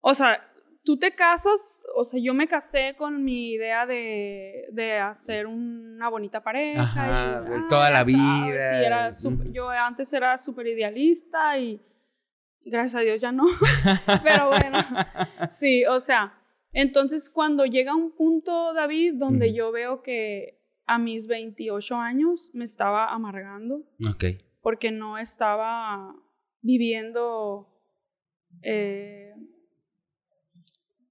O 0.00 0.14
sea, 0.14 0.49
tú 0.84 0.96
te 0.98 1.12
casas, 1.14 1.84
o 1.94 2.04
sea, 2.04 2.20
yo 2.20 2.32
me 2.34 2.48
casé 2.48 2.94
con 2.96 3.22
mi 3.22 3.52
idea 3.52 3.86
de, 3.86 4.66
de 4.72 4.98
hacer 4.98 5.46
una 5.46 6.08
bonita 6.08 6.42
pareja. 6.42 6.82
Ajá, 6.82 7.06
y, 7.06 7.10
ah, 7.52 7.66
toda 7.68 7.90
la 7.90 8.02
vida, 8.04 8.58
sí, 8.58 8.74
era 8.74 9.08
y- 9.08 9.12
sup- 9.12 9.40
ujú. 9.42 9.52
Yo 9.52 9.68
antes 9.70 10.12
era 10.12 10.36
súper 10.38 10.66
idealista 10.68 11.58
y 11.58 11.80
gracias 12.64 12.94
a 12.96 13.00
Dios 13.00 13.20
ya 13.20 13.32
no. 13.32 13.44
Pero 14.22 14.48
bueno, 14.48 14.78
sí, 15.50 15.84
o 15.86 16.00
sea, 16.00 16.34
entonces 16.72 17.28
cuando 17.30 17.64
llega 17.66 17.94
un 17.94 18.12
punto, 18.12 18.72
David, 18.72 19.14
donde 19.16 19.52
yo 19.52 19.72
veo 19.72 20.02
que 20.02 20.58
a 20.86 20.98
mis 20.98 21.26
28 21.26 21.96
años 21.96 22.50
me 22.54 22.64
estaba 22.64 23.12
amargando 23.12 23.82
Ok. 24.08 24.24
porque 24.60 24.90
no 24.90 25.18
estaba 25.18 26.14
viviendo 26.62 27.68
eh, 28.62 29.19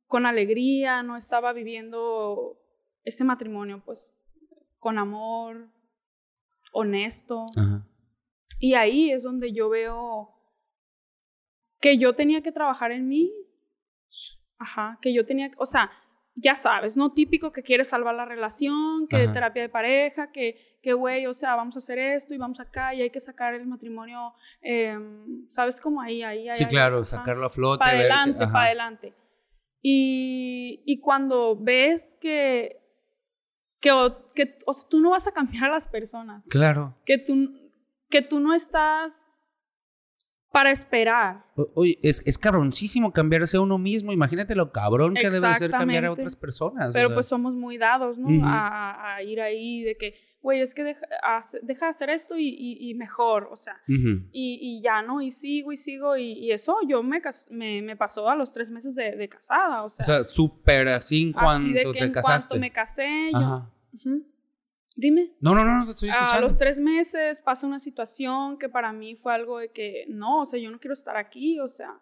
con 0.09 0.25
alegría, 0.25 1.03
no 1.03 1.15
estaba 1.15 1.53
viviendo 1.53 2.57
ese 3.03 3.23
matrimonio 3.23 3.83
pues 3.85 4.15
con 4.79 4.97
amor, 4.97 5.69
honesto. 6.73 7.45
Ajá. 7.55 7.85
Y 8.57 8.73
ahí 8.73 9.11
es 9.11 9.21
donde 9.23 9.53
yo 9.53 9.69
veo 9.69 10.35
que 11.79 11.99
yo 11.99 12.13
tenía 12.13 12.41
que 12.41 12.51
trabajar 12.51 12.91
en 12.91 13.07
mí. 13.07 13.31
Ajá, 14.57 14.97
que 14.99 15.13
yo 15.13 15.25
tenía, 15.25 15.51
o 15.57 15.65
sea, 15.65 15.91
ya 16.35 16.55
sabes, 16.55 16.97
¿no? 16.97 17.13
Típico 17.13 17.51
que 17.51 17.61
quieres 17.61 17.87
salvar 17.89 18.15
la 18.15 18.25
relación, 18.25 19.07
que 19.07 19.23
Ajá. 19.23 19.31
terapia 19.31 19.61
de 19.61 19.69
pareja, 19.69 20.31
que, 20.31 20.79
que, 20.81 20.93
güey, 20.93 21.27
o 21.27 21.33
sea, 21.35 21.55
vamos 21.55 21.75
a 21.75 21.79
hacer 21.79 21.99
esto 21.99 22.33
y 22.33 22.39
vamos 22.39 22.59
acá 22.59 22.95
y 22.95 23.03
hay 23.03 23.11
que 23.11 23.19
sacar 23.19 23.53
el 23.53 23.67
matrimonio, 23.67 24.33
em, 24.61 25.47
¿sabes? 25.47 25.79
Como 25.79 26.01
ahí, 26.01 26.23
ahí, 26.23 26.49
ahí. 26.49 26.57
Sí, 26.57 26.63
ahí, 26.63 26.69
claro, 26.69 26.97
ajá. 26.97 27.05
sacarlo 27.05 27.45
a 27.45 27.49
flote. 27.49 27.79
Para 27.79 27.99
adelante, 27.99 28.39
para 28.39 28.61
adelante. 28.63 29.13
Y, 29.81 30.83
y 30.85 30.99
cuando 30.99 31.55
ves 31.57 32.17
que, 32.19 32.81
que, 33.79 33.91
o, 33.93 34.27
que, 34.35 34.57
o 34.65 34.73
sea, 34.73 34.89
tú 34.89 34.99
no 34.99 35.11
vas 35.11 35.27
a 35.27 35.31
cambiar 35.31 35.65
a 35.65 35.69
las 35.69 35.87
personas, 35.87 36.43
Claro. 36.49 36.97
que 37.05 37.17
tú, 37.17 37.71
que 38.09 38.21
tú 38.21 38.41
no 38.41 38.53
estás 38.53 39.28
para 40.51 40.71
esperar. 40.71 41.45
O- 41.55 41.69
Oye, 41.75 41.99
es, 42.01 42.23
es 42.25 42.37
cabroncísimo 42.37 43.13
cambiarse 43.13 43.57
a 43.57 43.61
uno 43.61 43.77
mismo. 43.77 44.11
Imagínate 44.11 44.55
lo 44.55 44.71
cabrón 44.71 45.13
que 45.13 45.29
debe 45.29 45.53
ser 45.55 45.69
cambiar 45.71 46.05
a 46.05 46.11
otras 46.11 46.35
personas. 46.35 46.89
o 46.89 46.93
Pero 46.93 47.09
sea. 47.09 47.15
pues 47.15 47.27
somos 47.27 47.53
muy 47.53 47.77
dados, 47.77 48.17
¿no? 48.17 48.45
A, 48.45 48.67
a- 48.91 49.15
a 49.15 49.23
ir 49.23 49.41
ahí 49.41 49.83
de 49.83 49.95
que, 49.95 50.15
güey, 50.41 50.61
es 50.61 50.73
que 50.73 50.83
deja, 50.83 51.05
de 51.61 51.73
hacer 51.87 52.09
esto 52.09 52.35
y, 52.37 52.47
y- 52.47 52.89
y 52.89 52.93
mejor, 52.95 53.49
o 53.51 53.55
sea, 53.57 53.79
y, 53.87 54.23
y 54.31 54.81
ya, 54.81 55.01
¿no? 55.03 55.21
Y 55.21 55.31
sigo 55.31 55.71
y 55.71 55.77
sigo 55.77 56.17
y, 56.17 56.51
eso 56.51 56.77
yo 56.87 57.03
me, 57.03 57.21
me, 57.51 57.81
me 57.81 57.95
pasó 57.95 58.29
a 58.29 58.35
los 58.35 58.51
tres 58.51 58.71
meses 58.71 58.95
de, 58.95 59.15
de 59.17 59.29
casada, 59.29 59.83
o 59.83 59.89
sea, 59.89 60.03
O 60.03 60.07
sea, 60.07 60.23
súper 60.25 60.87
así 60.87 61.23
en 61.23 61.33
cuanto 61.33 61.49
así 61.67 61.73
de 61.73 61.83
que 61.83 61.99
te 61.99 62.05
en 62.05 62.11
casaste. 62.11 62.47
cuanto 62.49 62.59
me 62.61 62.71
casé, 62.71 63.29
yo... 63.33 63.37
Ajá. 63.37 63.69
Ujú. 63.93 64.23
Dime. 64.99 65.31
No, 65.39 65.55
no, 65.55 65.63
no, 65.63 65.77
no 65.79 65.85
te 65.85 65.91
estoy 65.91 66.09
A 66.09 66.13
escuchando. 66.13 66.41
los 66.41 66.57
tres 66.57 66.77
meses 66.79 67.41
pasa 67.41 67.65
una 67.65 67.79
situación 67.79 68.57
que 68.57 68.67
para 68.67 68.91
mí 68.91 69.15
fue 69.15 69.33
algo 69.33 69.59
de 69.59 69.71
que, 69.71 70.03
no, 70.09 70.41
o 70.41 70.45
sea, 70.45 70.59
yo 70.59 70.69
no 70.71 70.79
quiero 70.79 70.93
estar 70.93 71.15
aquí, 71.15 71.57
o 71.61 71.67
sea, 71.69 72.01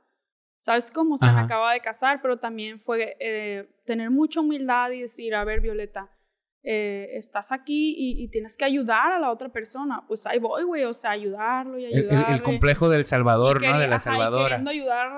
¿sabes 0.60 0.90
cómo? 0.92 1.14
O 1.16 1.18
sea, 1.20 1.32
me 1.34 1.42
acaba 1.42 1.74
de 1.74 1.80
casar, 1.80 2.22
pero 2.24 2.40
también 2.40 2.80
fue 2.80 3.16
eh, 3.20 3.70
tener 3.86 4.10
mucha 4.10 4.40
humildad 4.40 4.90
y 4.92 5.02
decir, 5.02 5.36
a 5.36 5.44
ver, 5.44 5.62
Violeta, 5.62 6.10
eh, 6.64 7.10
estás 7.14 7.52
aquí 7.52 7.94
y, 7.96 8.24
y 8.24 8.30
tienes 8.30 8.58
que 8.58 8.66
ayudar 8.66 9.12
a 9.12 9.20
la 9.20 9.30
otra 9.32 9.50
persona. 9.50 10.04
Pues 10.08 10.26
ahí 10.26 10.40
voy, 10.40 10.64
güey, 10.64 10.84
o 10.86 10.94
sea, 10.96 11.12
ayudarlo 11.12 11.78
y 11.78 11.86
El, 11.86 11.94
el- 11.94 12.10
ayudarle. 12.10 12.36
el 12.36 12.42
complejo 12.42 12.90
del 12.90 13.06
Salvador, 13.06 13.62
¿no? 13.62 13.78
De 13.78 13.88
la 13.88 13.98
ajá, 13.98 14.06
Salvadora. 14.06 14.46
queriendo 14.58 14.72
ayudar 14.72 15.12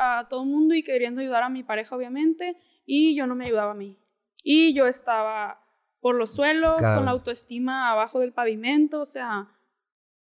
a 0.00 0.28
todo 0.30 0.44
el 0.44 0.48
mundo 0.50 0.74
y 0.76 0.84
queriendo 0.84 1.20
ayudar 1.20 1.42
a 1.42 1.48
mi 1.48 1.64
pareja, 1.64 1.96
obviamente, 1.96 2.56
y 2.86 3.16
yo 3.16 3.26
no 3.26 3.34
me 3.34 3.46
ayudaba 3.46 3.72
a 3.72 3.74
mí. 3.74 3.98
Y 4.44 4.72
yo 4.72 4.86
estaba 4.86 5.60
por 6.04 6.16
los 6.16 6.34
suelos, 6.34 6.74
Claro. 6.76 6.96
con 6.96 7.06
la 7.06 7.12
autoestima 7.12 7.90
abajo 7.90 8.20
del 8.20 8.34
pavimento, 8.34 9.00
o 9.00 9.04
sea, 9.06 9.48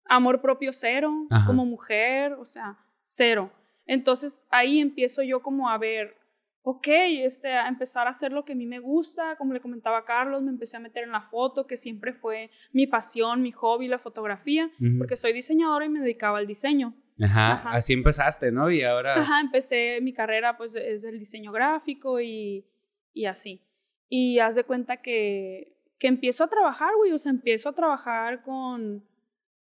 amor 0.08 0.40
propio 0.40 0.72
cero, 0.72 1.12
Ajá. 1.30 1.46
como 1.46 1.66
mujer, 1.66 2.32
o 2.32 2.46
sea, 2.46 2.78
cero. 3.02 3.52
Entonces 3.84 4.46
ahí 4.50 4.80
empiezo 4.80 5.22
yo 5.22 5.42
como 5.42 5.68
a 5.68 5.76
ver, 5.76 6.16
ok, 6.62 6.86
este, 7.28 7.52
a 7.52 7.68
empezar 7.68 8.06
a 8.06 8.10
hacer 8.10 8.32
lo 8.32 8.42
que 8.46 8.54
a 8.54 8.56
mí 8.56 8.64
me 8.66 8.78
gusta, 8.78 9.36
como 9.36 9.52
le 9.52 9.60
comentaba 9.60 9.98
a 9.98 10.04
Carlos, 10.06 10.40
me 10.42 10.50
empecé 10.50 10.78
a 10.78 10.80
meter 10.80 11.04
en 11.04 11.12
la 11.12 11.20
foto, 11.20 11.66
que 11.66 11.76
siempre 11.76 12.14
fue 12.14 12.50
mi 12.72 12.86
pasión, 12.86 13.42
mi 13.42 13.52
hobby, 13.52 13.86
la 13.86 13.98
fotografía, 13.98 14.70
porque 14.96 15.14
soy 15.14 15.34
diseñadora 15.34 15.84
y 15.84 15.90
me 15.90 16.00
dedicaba 16.00 16.38
al 16.38 16.46
diseño. 16.46 16.94
Ajá, 17.22 17.52
Ajá. 17.52 17.70
así 17.72 17.92
empezaste, 17.92 18.50
¿no? 18.50 18.70
Y 18.70 18.82
ahora... 18.82 19.12
Ajá, 19.20 19.40
empecé 19.40 19.98
mi 20.00 20.14
carrera 20.14 20.56
pues 20.56 20.74
es 20.74 21.04
el 21.04 21.18
diseño 21.18 21.52
gráfico 21.52 22.18
y, 22.18 22.64
y 23.12 23.26
así. 23.26 23.60
Y 24.08 24.38
haz 24.38 24.54
de 24.54 24.64
cuenta 24.64 24.98
que, 24.98 25.76
que 25.98 26.06
empiezo 26.06 26.44
a 26.44 26.48
trabajar, 26.48 26.90
güey, 26.96 27.12
o 27.12 27.18
sea, 27.18 27.30
empiezo 27.32 27.68
a 27.68 27.72
trabajar 27.72 28.42
con 28.42 29.04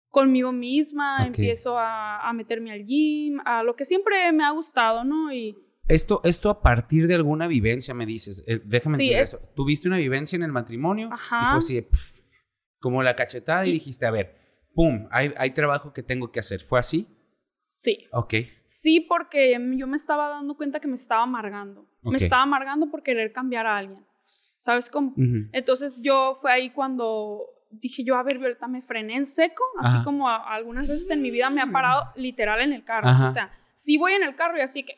conmigo 0.10 0.52
misma, 0.54 1.22
Ok. 1.22 1.28
empiezo 1.28 1.78
a, 1.78 2.20
a 2.28 2.32
meterme 2.34 2.72
al 2.72 2.84
gym, 2.84 3.40
a 3.44 3.64
lo 3.64 3.76
que 3.76 3.84
siempre 3.84 4.32
me 4.32 4.46
ha 4.46 4.52
gustado, 4.52 5.04
¿no? 5.04 5.34
Y 5.34 5.58
Esto, 5.90 6.22
esto 6.24 6.50
a 6.50 6.62
partir 6.62 7.08
de 7.08 7.16
alguna 7.16 7.48
vivencia, 7.48 7.94
me 7.94 8.06
dices. 8.06 8.44
Eh, 8.48 8.62
déjame 8.64 8.96
Sí, 8.96 9.12
es- 9.12 9.34
eso. 9.34 9.40
Tuviste 9.56 9.88
una 9.90 9.98
vivencia 9.98 10.36
en 10.38 10.44
el 10.44 10.52
matrimonio 10.54 11.10
y 11.10 11.14
Ajá. 11.14 11.46
fue 11.50 11.58
así 11.60 11.76
de, 11.76 11.82
pf, 11.84 12.22
como 12.80 13.04
la 13.04 13.16
cachetada 13.16 13.66
y, 13.66 13.72
Y- 13.72 13.74
dijiste, 13.74 14.06
a 14.06 14.12
ver, 14.12 14.36
pum, 14.74 15.08
hay, 15.12 15.34
hay 15.38 15.52
trabajo 15.52 15.92
que 15.92 16.02
tengo 16.04 16.32
que 16.32 16.40
hacer. 16.40 16.62
¿Fue 16.62 16.80
así? 16.80 17.08
sí, 17.58 18.06
Ok. 18.12 18.34
sí, 18.66 19.00
porque 19.02 19.58
yo 19.76 19.88
me 19.88 19.96
estaba 19.96 20.30
dando 20.30 20.56
cuenta 20.56 20.80
que 20.80 20.88
me 20.88 20.96
estaba 20.96 21.24
amargando. 21.24 21.82
Ok. 22.04 22.12
Me 22.12 22.18
estaba 22.18 22.44
amargando 22.44 22.90
por 22.92 23.02
querer 23.04 23.32
cambiar 23.34 23.66
a 23.66 23.78
alguien. 23.78 24.06
¿Sabes 24.58 24.90
cómo? 24.90 25.12
Ujú. 25.12 25.50
Entonces 25.52 26.00
yo 26.02 26.34
fue 26.36 26.52
ahí 26.52 26.70
cuando 26.72 27.42
dije 27.72 28.04
yo, 28.04 28.16
a 28.16 28.24
ver, 28.24 28.38
Violeta, 28.40 28.68
me 28.68 28.82
frené 28.82 29.16
en 29.16 29.26
seco, 29.26 29.64
así 29.80 29.96
Ajá. 29.96 30.04
como 30.04 30.30
a- 30.30 30.54
algunas 30.54 30.90
veces 30.90 31.10
en 31.10 31.22
mi 31.22 31.30
vida 31.30 31.50
me 31.50 31.62
ha 31.62 31.68
parado 31.72 32.04
literal 32.16 32.62
en 32.62 32.72
el 32.74 32.84
carro. 32.86 33.08
Ajá. 33.10 33.30
O 33.30 33.32
sea, 33.34 33.52
sí 33.74 33.98
voy 33.98 34.14
en 34.14 34.24
el 34.24 34.36
carro 34.36 34.58
y 34.58 34.62
así 34.62 34.84
que 34.84 34.98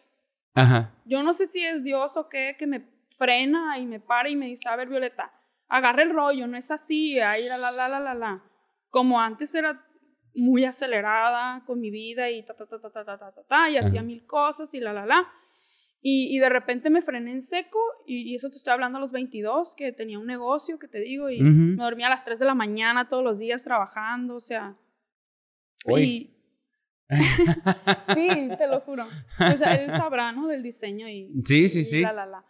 Ajá. 0.53 0.93
yo 1.05 1.23
no 1.23 1.33
sé 1.33 1.47
si 1.47 1.63
es 1.63 1.83
Dios 1.83 2.17
o 2.17 2.29
qué, 2.29 2.55
que 2.57 2.67
me 2.67 2.87
frena 3.17 3.79
y 3.79 3.85
me 3.87 3.99
para 3.99 4.29
y 4.29 4.35
me 4.35 4.45
dice, 4.45 4.69
a 4.69 4.75
ver, 4.75 4.89
Violeta, 4.89 5.31
agarra 5.67 6.03
el 6.03 6.11
rollo, 6.11 6.45
no 6.47 6.55
es 6.55 6.69
así, 6.71 7.19
ahí 7.19 7.47
la, 7.47 7.57
la, 7.57 7.71
la, 7.71 7.89
la, 7.89 7.99
la, 7.99 8.13
la. 8.13 8.43
Como 8.89 9.19
antes 9.19 9.53
era 9.55 9.83
muy 10.35 10.63
acelerada 10.65 11.63
con 11.65 11.79
mi 11.79 11.89
vida 11.89 12.29
y 12.29 12.43
ta, 12.45 12.53
ta, 12.53 12.67
ta, 12.67 12.79
ta, 12.79 12.91
ta, 12.91 13.05
ta, 13.05 13.17
ta, 13.17 13.43
ta, 13.43 13.69
y 13.71 13.77
hacía 13.77 14.03
mil 14.03 14.25
cosas 14.27 14.71
y 14.75 14.79
la, 14.79 14.93
la, 14.93 15.05
la. 15.05 15.27
Y, 16.01 16.35
y 16.35 16.39
de 16.39 16.49
repente 16.49 16.89
me 16.89 17.01
frené 17.01 17.31
en 17.31 17.41
seco 17.41 17.79
y, 18.05 18.31
y 18.31 18.35
eso 18.35 18.49
te 18.49 18.57
estoy 18.57 18.71
hablando 18.71 18.97
a 18.97 19.01
los 19.01 19.11
22, 19.11 19.75
que 19.75 19.91
tenía 19.91 20.19
un 20.19 20.27
negocio, 20.27 20.77
que 20.79 20.87
te 20.87 20.99
digo, 20.99 21.29
y 21.29 21.41
Ujú. 21.41 21.49
me 21.77 21.83
dormía 21.83 22.07
a 22.07 22.11
las 22.11 22.23
3 22.23 22.37
de 22.39 22.45
la 22.45 22.53
mañana 22.55 23.09
todos 23.09 23.23
los 23.23 23.39
días 23.39 23.63
trabajando, 23.63 24.35
o 24.35 24.39
sea... 24.39 24.75
Uy. 25.85 26.01
Y, 26.03 26.33
sí, 28.01 28.49
te 28.57 28.67
lo 28.67 28.81
juro. 28.81 29.03
O 29.39 29.57
sea, 29.57 29.75
él 29.75 29.89
sabrá, 29.91 30.31
¿no? 30.31 30.47
Del 30.47 30.61
diseño 30.63 31.07
y... 31.07 31.31
Sí, 31.45 31.69
sí, 31.69 31.79
y 31.79 31.85
sí. 31.85 32.01
La, 32.01 32.13
la, 32.13 32.25
la. 32.25 32.45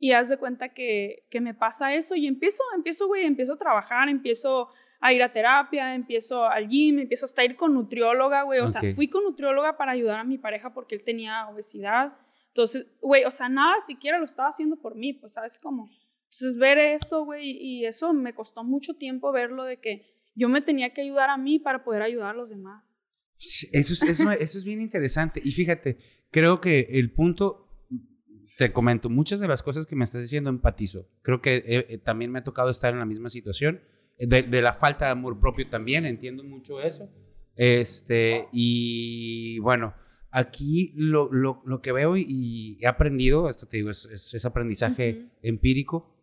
Y 0.00 0.12
haz 0.12 0.28
de 0.28 0.36
cuenta 0.36 0.68
que, 0.68 1.26
que 1.30 1.40
me 1.40 1.54
pasa 1.54 1.92
eso 1.94 2.14
y 2.14 2.26
empiezo, 2.28 2.62
empiezo, 2.76 3.08
güey, 3.08 3.24
empiezo 3.24 3.54
a 3.54 3.58
trabajar, 3.58 4.08
empiezo 4.08 4.68
a 5.00 5.12
ir 5.12 5.22
a 5.22 5.32
terapia, 5.32 5.94
empiezo 5.94 6.44
al 6.44 6.68
gym, 6.68 7.00
empiezo 7.00 7.24
hasta 7.24 7.42
a 7.42 7.44
ir 7.44 7.56
con 7.56 7.74
nutrióloga, 7.74 8.42
güey. 8.42 8.60
O 8.60 8.64
Ok. 8.64 8.68
sea, 8.68 8.94
fui 8.94 9.08
con 9.08 9.24
nutrióloga 9.24 9.76
para 9.76 9.92
ayudar 9.92 10.20
a 10.20 10.24
mi 10.24 10.38
pareja 10.38 10.72
porque 10.72 10.94
él 10.94 11.02
tenía 11.02 11.48
obesidad. 11.48 12.16
Entonces, 12.48 12.88
güey, 13.00 13.24
o 13.24 13.30
sea, 13.30 13.48
nada 13.48 13.80
siquiera 13.80 14.18
lo 14.18 14.24
estaba 14.24 14.48
haciendo 14.48 14.76
por 14.76 14.94
mí, 14.94 15.12
pues, 15.12 15.34
¿sabes 15.34 15.58
cómo? 15.58 15.90
Entonces, 16.24 16.58
ver 16.58 16.78
eso, 16.78 17.24
güey, 17.24 17.50
y 17.50 17.86
eso 17.86 18.12
me 18.12 18.34
costó 18.34 18.64
mucho 18.64 18.94
tiempo 18.94 19.32
verlo 19.32 19.64
de 19.64 19.78
que 19.78 20.06
yo 20.34 20.48
me 20.48 20.60
tenía 20.60 20.92
que 20.92 21.00
ayudar 21.00 21.30
a 21.30 21.36
mí 21.36 21.58
para 21.58 21.84
poder 21.84 22.02
ayudar 22.02 22.34
a 22.34 22.38
los 22.38 22.50
demás. 22.50 23.02
Eso 23.36 23.92
es, 23.92 24.02
eso, 24.02 24.30
eso 24.30 24.58
es 24.58 24.64
bien 24.64 24.80
interesante. 24.80 25.40
Y 25.44 25.52
fíjate, 25.52 25.98
creo 26.30 26.60
que 26.60 26.88
el 26.90 27.12
punto, 27.12 27.68
te 28.56 28.72
comento, 28.72 29.08
muchas 29.08 29.40
de 29.40 29.48
las 29.48 29.62
cosas 29.62 29.86
que 29.86 29.96
me 29.96 30.04
estás 30.04 30.22
diciendo 30.22 30.50
empatizo. 30.50 31.08
Creo 31.22 31.40
que 31.40 31.56
eh, 31.56 31.86
eh, 31.88 31.98
también 31.98 32.32
me 32.32 32.40
ha 32.40 32.44
tocado 32.44 32.70
estar 32.70 32.92
en 32.92 32.98
la 32.98 33.06
misma 33.06 33.30
situación. 33.30 33.80
De, 34.18 34.42
de 34.42 34.62
la 34.62 34.72
falta 34.72 35.04
de 35.04 35.12
amor 35.12 35.38
propio 35.38 35.68
también, 35.68 36.04
entiendo 36.04 36.42
mucho 36.42 36.80
eso. 36.80 37.08
Este, 37.54 38.48
y 38.52 39.60
bueno, 39.60 39.94
aquí 40.38 40.92
lo, 40.94 41.32
lo, 41.32 41.62
lo 41.64 41.82
que 41.82 41.92
veo 41.92 42.16
y, 42.16 42.24
y 42.28 42.78
he 42.80 42.86
aprendido, 42.86 43.48
esto 43.48 43.66
te 43.66 43.78
digo, 43.78 43.90
es, 43.90 44.06
es, 44.06 44.34
es 44.34 44.44
aprendizaje 44.44 45.30
empírico, 45.42 46.14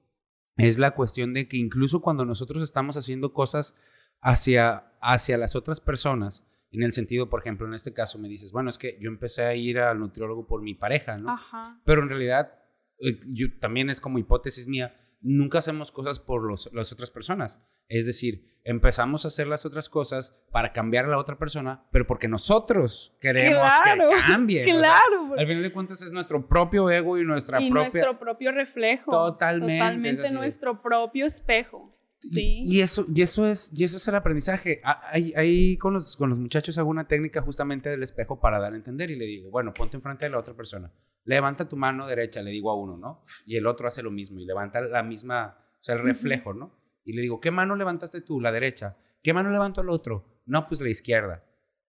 es 0.58 0.78
la 0.78 0.92
cuestión 0.92 1.34
de 1.34 1.48
que 1.48 1.58
incluso 1.58 2.02
cuando 2.02 2.24
nosotros 2.24 2.64
estamos 2.64 2.96
haciendo 2.96 3.34
cosas 3.34 3.76
hacia, 4.22 4.92
hacia 5.02 5.38
las 5.38 5.56
otras 5.56 5.82
personas, 5.82 6.46
en 6.72 6.84
el 6.84 6.94
sentido, 6.94 7.30
por 7.30 7.42
ejemplo, 7.42 7.68
en 7.68 7.74
este 7.74 7.94
caso 7.94 8.18
me 8.20 8.30
dices, 8.30 8.52
bueno, 8.52 8.70
es 8.70 8.78
que 8.78 8.98
yo 9.02 9.10
empecé 9.10 9.44
a 9.44 9.56
ir 9.56 9.80
al 9.80 10.00
nutriólogo 10.00 10.48
por 10.48 10.62
mi 10.62 10.76
pareja, 10.76 11.18
¿no? 11.18 11.32
Ajá. 11.32 11.82
Pero 11.86 12.02
en 12.02 12.10
realidad, 12.10 12.54
eh, 13.00 13.20
yo, 13.28 13.48
también 13.60 13.90
es 13.90 14.00
como 14.00 14.18
hipótesis 14.18 14.68
mía, 14.68 14.96
nunca 15.22 15.60
hacemos 15.60 15.92
cosas 15.92 16.20
por 16.20 16.44
los- 16.44 16.70
las 16.74 16.92
otras 16.92 17.12
personas. 17.12 17.62
Es 17.88 18.06
decir, 18.06 18.60
empezamos 18.64 19.26
a 19.26 19.28
hacer 19.28 19.48
las 19.48 19.66
otras 19.66 19.90
cosas 19.90 20.36
para 20.52 20.74
cambiar 20.74 21.06
a 21.06 21.10
la 21.10 21.18
otra 21.20 21.38
persona, 21.38 21.86
pero 21.92 22.06
porque 22.08 22.28
nosotros 22.28 23.16
queremos 23.22 23.68
Claro, 23.84 24.08
que 24.10 24.16
cambie. 24.32 24.62
o 24.62 24.66
sea, 24.66 24.76
Claro, 24.78 25.28
güey. 25.28 25.40
al 25.40 25.48
final 25.48 25.64
de 25.64 25.72
cuentas 25.72 26.02
es 26.02 26.12
nuestro 26.12 26.48
propio 26.48 26.90
ego 26.90 27.18
y 27.20 27.24
nuestra 27.24 27.62
y 27.62 27.70
propia... 27.70 27.90
nuestro 27.92 28.20
propio 28.20 28.52
reflejo. 28.52 29.12
Totalmente, 29.12 29.78
Totalmente 29.80 30.32
nuestro 30.32 30.82
propio 30.82 31.26
espejo. 31.26 31.92
Sí. 32.32 32.64
Y, 32.66 32.78
y 32.78 32.82
eso, 32.82 33.06
y, 33.14 33.22
eso 33.22 33.48
es, 33.48 33.72
y 33.74 33.84
eso 33.84 33.98
es 33.98 34.08
el 34.08 34.16
aprendizaje. 34.16 34.82
Ahí, 34.84 35.34
ahí 35.36 35.78
con, 35.78 35.94
los, 35.94 36.16
con 36.18 36.30
los 36.30 36.40
muchachos 36.40 36.78
hago 36.78 36.90
una 36.90 37.08
técnica 37.08 37.42
justamente 37.42 37.90
del 37.90 38.04
espejo 38.04 38.40
para 38.40 38.60
dar 38.60 38.74
a 38.74 38.76
entender 38.76 39.12
y 39.12 39.16
le 39.16 39.26
digo, 39.26 39.50
bueno, 39.52 39.74
ponte 39.74 39.98
enfrente 39.98 40.26
de 40.26 40.32
la 40.32 40.40
otra 40.40 40.54
persona. 40.56 40.92
Levanta 41.24 41.68
tu 41.68 41.76
mano 41.76 42.08
derecha, 42.08 42.42
le 42.42 42.52
digo 42.52 42.72
a 42.72 42.76
uno, 42.76 42.98
¿no? 42.98 43.22
Y 43.46 43.58
el 43.58 43.68
otro 43.68 43.88
hace 43.88 44.02
lo 44.04 44.12
mismo 44.12 44.40
y 44.40 44.46
levanta 44.46 44.82
la 44.82 45.04
misma, 45.04 45.58
o 45.80 45.84
sea, 45.84 45.96
el 45.96 46.02
reflejo, 46.04 46.54
¿no? 46.54 46.78
Y 47.04 47.14
le 47.14 47.22
digo, 47.22 47.40
¿qué 47.40 47.52
mano 47.52 47.76
levantaste 47.76 48.22
tú? 48.22 48.42
La 48.42 48.52
derecha. 48.52 48.98
¿Qué 49.24 49.34
mano 49.34 49.50
levantó 49.52 49.82
el 49.82 49.90
otro? 49.90 50.42
No, 50.46 50.68
pues 50.68 50.82
la 50.82 50.90
izquierda. 50.90 51.44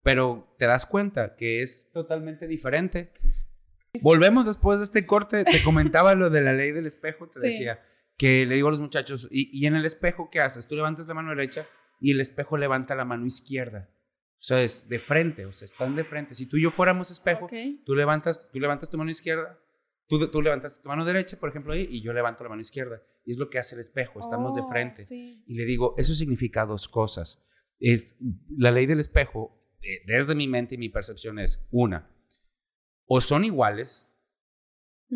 Pero 0.03 0.55
te 0.59 0.67
das 0.67 0.87
cuenta 0.87 1.35
que 1.37 1.63
es 1.63 1.91
totalmente 1.93 2.47
diferente. 2.47 3.13
Volvemos 4.03 4.47
después 4.47 4.79
de 4.79 4.85
este 4.85 5.07
corte. 5.07 5.45
Te 5.45 5.63
comentaba 5.63 6.15
lo 6.15 6.31
de 6.31 6.41
la 6.41 6.53
ley 6.53 6.73
del 6.73 6.87
espejo. 6.87 7.27
Te 7.29 7.41
Sí. 7.41 7.47
decía 7.49 7.81
que 8.21 8.45
le 8.45 8.57
digo 8.57 8.69
a 8.69 8.71
los 8.73 8.83
muchachos, 8.83 9.27
y, 9.31 9.49
y 9.59 9.65
en 9.67 9.77
el 9.77 9.87
espejo, 9.87 10.29
¿qué 10.31 10.41
haces? 10.41 10.69
Tú 10.69 10.75
levantas 10.77 11.09
la 11.09 11.15
mano 11.15 11.31
derecha 11.31 11.67
y 12.01 12.11
el 12.11 12.21
espejo 12.21 12.59
levanta 12.59 12.95
la 12.95 13.07
mano 13.07 13.25
izquierda. 13.25 13.89
O 14.35 14.43
sea, 14.43 14.63
es 14.63 14.89
de 14.91 14.99
frente, 14.99 15.47
o 15.47 15.53
sea, 15.55 15.65
están 15.65 15.97
de 15.97 16.05
frente. 16.05 16.35
Si 16.35 16.45
tú 16.47 16.59
y 16.59 16.63
yo 16.65 16.71
fuéramos 16.71 17.11
espejo, 17.11 17.49
tú, 17.87 17.95
levantas, 17.95 18.51
tú 18.53 18.61
levantas 18.61 18.91
tu 18.91 18.99
mano 18.99 19.11
izquierda, 19.11 19.59
tú, 20.07 20.31
tú 20.31 20.43
levantas 20.43 20.83
tu 20.83 20.89
mano 20.89 21.07
derecha, 21.07 21.39
por 21.41 21.49
ejemplo, 21.49 21.73
ahí, 21.73 21.87
y 21.91 22.03
yo 22.03 22.13
levanto 22.13 22.45
la 22.45 22.51
mano 22.51 22.61
izquierda. 22.61 23.03
Y 23.25 23.33
es 23.33 23.39
lo 23.39 23.49
que 23.49 23.59
hace 23.59 23.75
el 23.75 23.81
espejo, 23.81 24.21
estamos 24.21 24.55
de 24.55 24.61
Oh, 24.61 24.69
frente. 24.69 25.03
sí. 25.03 25.43
Y 25.47 25.55
le 25.55 25.65
digo, 25.65 25.95
eso 25.97 26.13
significa 26.15 26.67
dos 26.67 26.89
cosas. 26.89 27.43
Es, 27.79 28.19
la 28.55 28.71
ley 28.71 28.85
del 28.85 29.01
espejo, 29.01 29.59
eh, 29.83 30.03
desde 30.07 30.35
mi 30.35 30.47
mente 30.47 30.75
y 30.75 30.79
mi 30.79 30.91
percepción 30.91 31.39
es, 31.39 31.67
una, 31.71 32.15
o 33.07 33.23
son 33.23 33.47
iguales, 33.47 34.07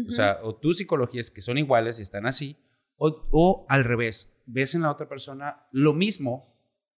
o 0.09 0.11
sea, 0.11 0.41
o 0.43 0.57
tu 0.57 0.73
psicología 0.73 1.21
es 1.21 1.31
que 1.31 1.43
son 1.43 1.59
iguales 1.59 1.99
y 1.99 2.03
están 2.03 2.25
así, 2.27 2.57
o, 2.97 3.29
o 3.31 3.67
al 3.69 3.85
revés, 3.85 4.33
ves 4.47 4.75
en 4.75 4.83
la 4.83 4.91
otra 4.91 5.09
persona 5.09 5.67
lo 5.73 5.95
mismo, 5.95 6.55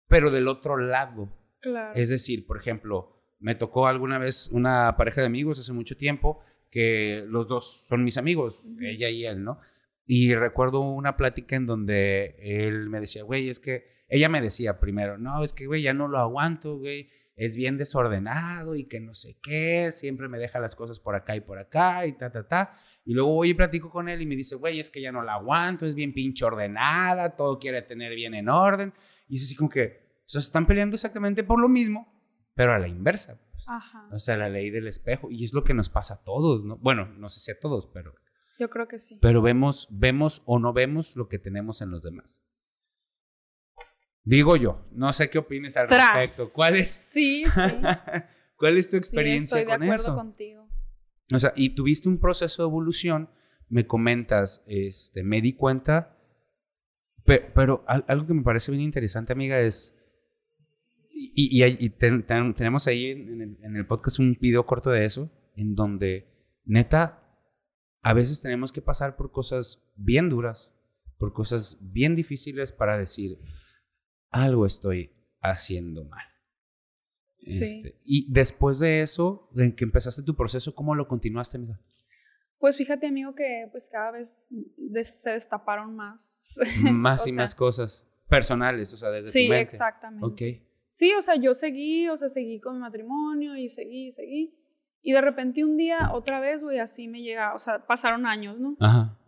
pero 0.08 0.30
del 0.30 0.48
otro 0.48 0.76
lado. 0.76 1.28
claro. 1.60 1.94
Es 1.94 2.08
decir, 2.08 2.46
por 2.46 2.58
ejemplo, 2.58 3.16
me 3.38 3.54
tocó 3.54 3.86
alguna 3.86 4.18
vez 4.18 4.48
una 4.52 4.96
pareja 4.96 5.20
de 5.20 5.26
amigos 5.26 5.58
hace 5.58 5.72
mucho 5.72 5.96
tiempo 5.96 6.40
que 6.70 7.24
los 7.28 7.48
dos 7.48 7.86
son 7.88 8.04
mis 8.04 8.18
amigos, 8.18 8.64
ella 8.80 9.08
y 9.08 9.24
él, 9.24 9.44
¿no? 9.44 9.60
Y 10.04 10.34
recuerdo 10.34 10.80
una 10.80 11.16
plática 11.16 11.56
en 11.56 11.66
donde 11.66 12.36
él 12.38 12.88
me 12.88 13.00
decía, 13.00 13.24
güey, 13.24 13.48
es 13.48 13.60
que 13.60 13.96
ella 14.08 14.28
me 14.28 14.40
decía 14.40 14.78
primero, 14.78 15.18
no, 15.18 15.42
es 15.42 15.52
que, 15.52 15.66
güey, 15.66 15.82
ya 15.82 15.94
no 15.94 16.06
lo 16.08 16.18
aguanto, 16.18 16.78
güey, 16.78 17.08
es 17.36 17.56
bien 17.56 17.76
desordenado 17.76 18.74
y 18.74 18.84
que 18.84 18.98
no 18.98 19.14
sé 19.14 19.38
qué, 19.42 19.92
siempre 19.92 20.26
me 20.26 20.38
deja 20.38 20.58
las 20.58 20.74
cosas 20.74 21.00
por 21.00 21.14
acá 21.14 21.36
y 21.36 21.40
por 21.42 21.58
acá 21.58 22.06
y 22.06 22.12
ta, 22.12 22.32
ta, 22.32 22.48
ta. 22.48 22.74
Y 23.04 23.12
luego 23.12 23.34
voy 23.34 23.50
y 23.50 23.54
platico 23.54 23.90
con 23.90 24.08
él 24.08 24.22
y 24.22 24.26
me 24.26 24.34
dice, 24.36 24.56
güey, 24.56 24.80
es 24.80 24.88
que 24.88 25.02
ya 25.02 25.12
no 25.12 25.22
la 25.22 25.34
aguanto, 25.34 25.84
es 25.84 25.94
bien 25.94 26.14
pinche 26.14 26.44
ordenada, 26.46 27.36
todo 27.36 27.58
quiere 27.58 27.82
tener 27.82 28.14
bien 28.14 28.34
en 28.34 28.48
orden. 28.48 28.94
Y 29.28 29.36
es 29.36 29.44
así 29.44 29.54
como 29.54 29.68
que, 29.68 30.22
o 30.24 30.28
sea, 30.28 30.40
se 30.40 30.46
están 30.46 30.66
peleando 30.66 30.94
exactamente 30.94 31.44
por 31.44 31.60
lo 31.60 31.68
mismo, 31.68 32.10
pero 32.54 32.72
a 32.72 32.78
la 32.78 32.88
inversa. 32.88 33.38
pues. 33.52 33.68
Ajá. 33.68 34.08
O 34.10 34.18
sea, 34.18 34.38
la 34.38 34.48
ley 34.48 34.70
del 34.70 34.86
espejo. 34.86 35.28
Y 35.30 35.44
es 35.44 35.52
lo 35.52 35.62
que 35.62 35.74
nos 35.74 35.90
pasa 35.90 36.14
a 36.14 36.24
todos, 36.24 36.64
¿no? 36.64 36.78
Bueno, 36.78 37.06
no 37.18 37.28
sé 37.28 37.40
si 37.40 37.50
a 37.50 37.58
todos, 37.60 37.86
pero, 37.86 38.14
Yo 38.58 38.70
creo 38.70 38.88
que 38.88 38.98
sí. 38.98 39.18
pero 39.20 39.42
vemos, 39.42 39.88
vemos 39.90 40.42
o 40.46 40.58
no 40.58 40.72
vemos 40.72 41.16
lo 41.16 41.28
que 41.28 41.38
tenemos 41.38 41.82
en 41.82 41.90
los 41.90 42.02
demás. 42.02 42.42
Digo 44.26 44.56
yo, 44.56 44.84
no 44.90 45.12
sé 45.12 45.30
qué 45.30 45.38
opines 45.38 45.76
al 45.76 45.86
Tras. 45.86 46.14
respecto. 46.16 46.52
¿Cuál 46.54 46.76
es, 46.76 46.90
Sí, 46.90 47.44
sí. 47.44 47.60
¿Cuál 48.58 48.76
es 48.76 48.86
tu 48.90 48.96
sí, 48.96 48.98
experiencia 48.98 49.58
estoy 49.60 49.64
de 49.66 49.72
acuerdo 49.72 49.94
eso? 49.94 50.14
contigo. 50.16 50.68
O 51.32 51.38
sea, 51.38 51.52
y 51.56 51.70
tuviste 51.76 52.08
un 52.08 52.18
proceso 52.18 52.62
de 52.62 52.68
evolución, 52.68 53.30
me 53.68 53.86
comentas, 53.86 54.64
este, 54.66 55.22
me 55.22 55.40
di 55.40 55.54
cuenta, 55.54 56.18
pe- 57.24 57.50
pero, 57.54 57.84
al- 57.86 58.04
algo 58.08 58.26
que 58.26 58.34
me 58.34 58.42
parece 58.42 58.70
bien 58.72 58.82
interesante, 58.82 59.32
amiga, 59.32 59.60
es, 59.60 59.94
y, 61.10 61.62
y, 61.64 61.64
y 61.84 61.90
ten- 61.90 62.26
ten- 62.26 62.54
tenemos 62.54 62.86
ahí 62.88 63.06
en 63.10 63.40
el, 63.42 63.58
en 63.62 63.76
el 63.76 63.86
podcast 63.86 64.18
un 64.18 64.36
video 64.40 64.66
corto 64.66 64.90
de 64.90 65.04
eso, 65.04 65.30
en 65.54 65.74
donde, 65.76 66.28
neta, 66.64 67.22
a 68.02 68.12
veces 68.12 68.40
tenemos 68.42 68.72
que 68.72 68.82
pasar 68.82 69.16
por 69.16 69.30
cosas 69.30 69.84
bien 69.96 70.28
duras, 70.28 70.72
por 71.18 71.32
cosas 71.32 71.78
bien 71.80 72.16
difíciles 72.16 72.72
para 72.72 72.98
decir, 72.98 73.38
algo 74.42 74.66
estoy 74.66 75.10
haciendo 75.40 76.04
mal. 76.04 76.24
Sí. 77.30 77.64
Este, 77.64 77.98
y 78.04 78.32
después 78.32 78.78
de 78.78 79.02
eso, 79.02 79.50
en 79.56 79.74
que 79.76 79.84
empezaste 79.84 80.22
tu 80.22 80.34
proceso, 80.34 80.74
¿cómo 80.74 80.94
lo 80.94 81.06
continuaste, 81.06 81.58
amiga? 81.58 81.80
Pues 82.58 82.76
fíjate, 82.78 83.06
amigo, 83.06 83.34
que 83.34 83.68
pues 83.70 83.88
cada 83.92 84.12
vez 84.12 84.48
des- 84.76 85.20
se 85.22 85.30
destaparon 85.30 85.94
más. 85.94 86.58
Más 86.90 87.26
y 87.26 87.30
sea, 87.30 87.42
más 87.42 87.54
cosas 87.54 88.04
personales, 88.28 88.92
o 88.94 88.96
sea, 88.96 89.10
desde 89.10 89.28
Sí, 89.28 89.44
tu 89.44 89.50
mente. 89.50 89.62
exactamente. 89.62 90.26
Ok. 90.26 90.62
Sí, 90.88 91.12
o 91.12 91.20
sea, 91.22 91.36
yo 91.36 91.52
seguí, 91.52 92.08
o 92.08 92.16
sea, 92.16 92.28
seguí 92.28 92.58
con 92.60 92.74
mi 92.74 92.80
matrimonio 92.80 93.54
y 93.56 93.68
seguí, 93.68 94.10
seguí. 94.10 94.54
Y 95.02 95.12
de 95.12 95.20
repente 95.20 95.64
un 95.64 95.76
día, 95.76 96.10
otra 96.12 96.40
vez, 96.40 96.64
güey, 96.64 96.78
así 96.78 97.06
me 97.06 97.20
llega, 97.22 97.54
o 97.54 97.58
sea, 97.58 97.86
pasaron 97.86 98.24
años, 98.26 98.58
¿no? 98.58 98.76
Ajá. 98.80 99.18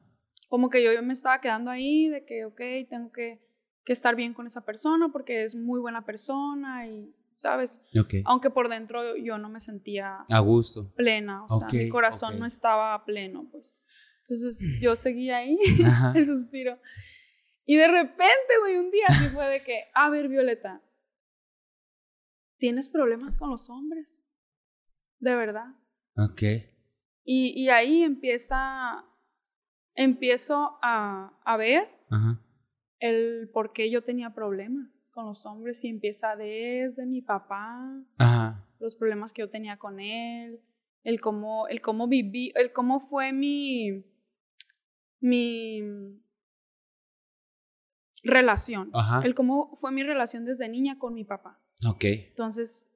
Como 0.49 0.71
que 0.71 0.83
yo, 0.83 0.93
yo 0.93 1.03
me 1.03 1.13
estaba 1.13 1.41
quedando 1.41 1.71
ahí 1.71 2.09
de 2.09 2.25
que, 2.25 2.47
ok, 2.47 2.61
tengo 2.89 3.13
que, 3.13 3.47
que 3.89 3.95
estar 3.95 4.15
bien 4.15 4.35
con 4.35 4.45
esa 4.45 4.67
persona 4.67 5.09
porque 5.09 5.45
es 5.45 5.55
muy 5.55 5.81
buena 5.81 6.05
persona 6.05 6.87
y, 6.87 7.11
¿sabes? 7.33 7.81
Ok. 7.99 8.17
Aunque 8.27 8.51
por 8.51 8.69
dentro 8.69 9.17
yo 9.17 9.39
no 9.39 9.49
me 9.49 9.61
sentía 9.61 10.27
A 10.29 10.39
gusto. 10.41 10.93
plena, 10.95 11.43
o 11.45 11.59
sea, 11.59 11.69
mi 11.73 11.89
corazón 11.89 12.35
ok. 12.35 12.41
no 12.41 12.45
estaba 12.45 13.03
pleno, 13.07 13.49
pues. 13.51 13.79
Entonces 14.25 14.63
yo 14.83 14.95
seguía 14.95 15.39
ahí, 15.39 15.57
el 16.15 16.27
suspiro. 16.27 16.79
Y 17.65 17.77
de 17.77 17.89
repente, 17.89 18.53
güey, 18.61 18.77
un 18.77 18.91
día 18.91 19.07
así 19.09 19.25
fue 19.29 19.47
de 19.47 19.63
que, 19.63 19.85
a 19.95 20.11
ver, 20.11 20.29
Violeta, 20.29 20.83
¿tienes 22.59 22.91
problemas 22.91 23.39
con 23.39 23.49
los 23.49 23.71
hombres? 23.71 24.29
De 25.19 25.35
verdad. 25.35 25.75
Ok. 26.15 26.43
Y, 27.25 27.55
y 27.59 27.71
ahí 27.71 28.03
empieza, 28.03 29.03
empiezo 29.95 30.79
a, 30.83 31.41
a 31.43 31.57
ver 31.57 31.89
Ajá. 32.11 32.39
El 33.01 33.49
por 33.53 33.73
qué 33.73 33.91
yo 33.91 34.03
tenía 34.03 34.35
problemas 34.35 35.11
con 35.15 35.27
los 35.27 35.47
hombres 35.47 35.85
y 35.85 35.89
empieza 35.89 36.35
desde 36.37 37.07
mi 37.07 37.23
papá, 37.23 38.03
Ajá. 38.19 38.67
los 38.81 38.95
problemas 38.95 39.33
que 39.33 39.43
yo 39.43 39.51
tenía 39.51 39.77
con 39.79 40.01
él, 40.01 40.61
el 41.05 41.21
cómo, 41.21 41.69
el 41.69 41.81
cómo 41.81 42.09
viví, 42.09 42.53
el 42.57 42.73
cómo 42.73 42.99
fue 42.99 43.33
mi, 43.33 44.05
mi 45.21 45.83
relación. 48.25 48.91
Ajá. 48.93 49.21
El 49.25 49.35
cómo 49.35 49.75
fue 49.77 49.93
mi 49.93 50.03
relación 50.03 50.45
desde 50.45 50.69
niña 50.69 50.99
con 50.99 51.15
mi 51.15 51.25
papá. 51.25 51.57
Ok. 51.89 52.05
Entonces, 52.05 52.91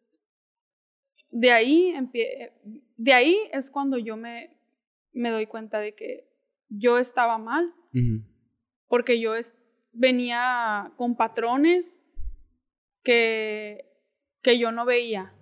de 1.31 1.53
ahí, 1.53 1.95
de 2.97 3.13
ahí 3.13 3.37
es 3.53 3.71
cuando 3.71 3.99
yo 3.99 4.17
me, 4.17 4.59
me 5.13 5.31
doy 5.31 5.47
cuenta 5.47 5.79
de 5.79 5.95
que 5.95 6.29
yo 6.69 6.99
estaba 6.99 7.39
mal, 7.39 7.73
porque 8.89 9.21
yo 9.21 9.35
es- 9.35 9.59
venía 9.93 10.93
con 10.97 11.17
patrones 11.17 12.07
que, 13.03 13.85
que 14.43 14.59
yo 14.59 14.73
no 14.73 14.85
veía. 14.85 15.35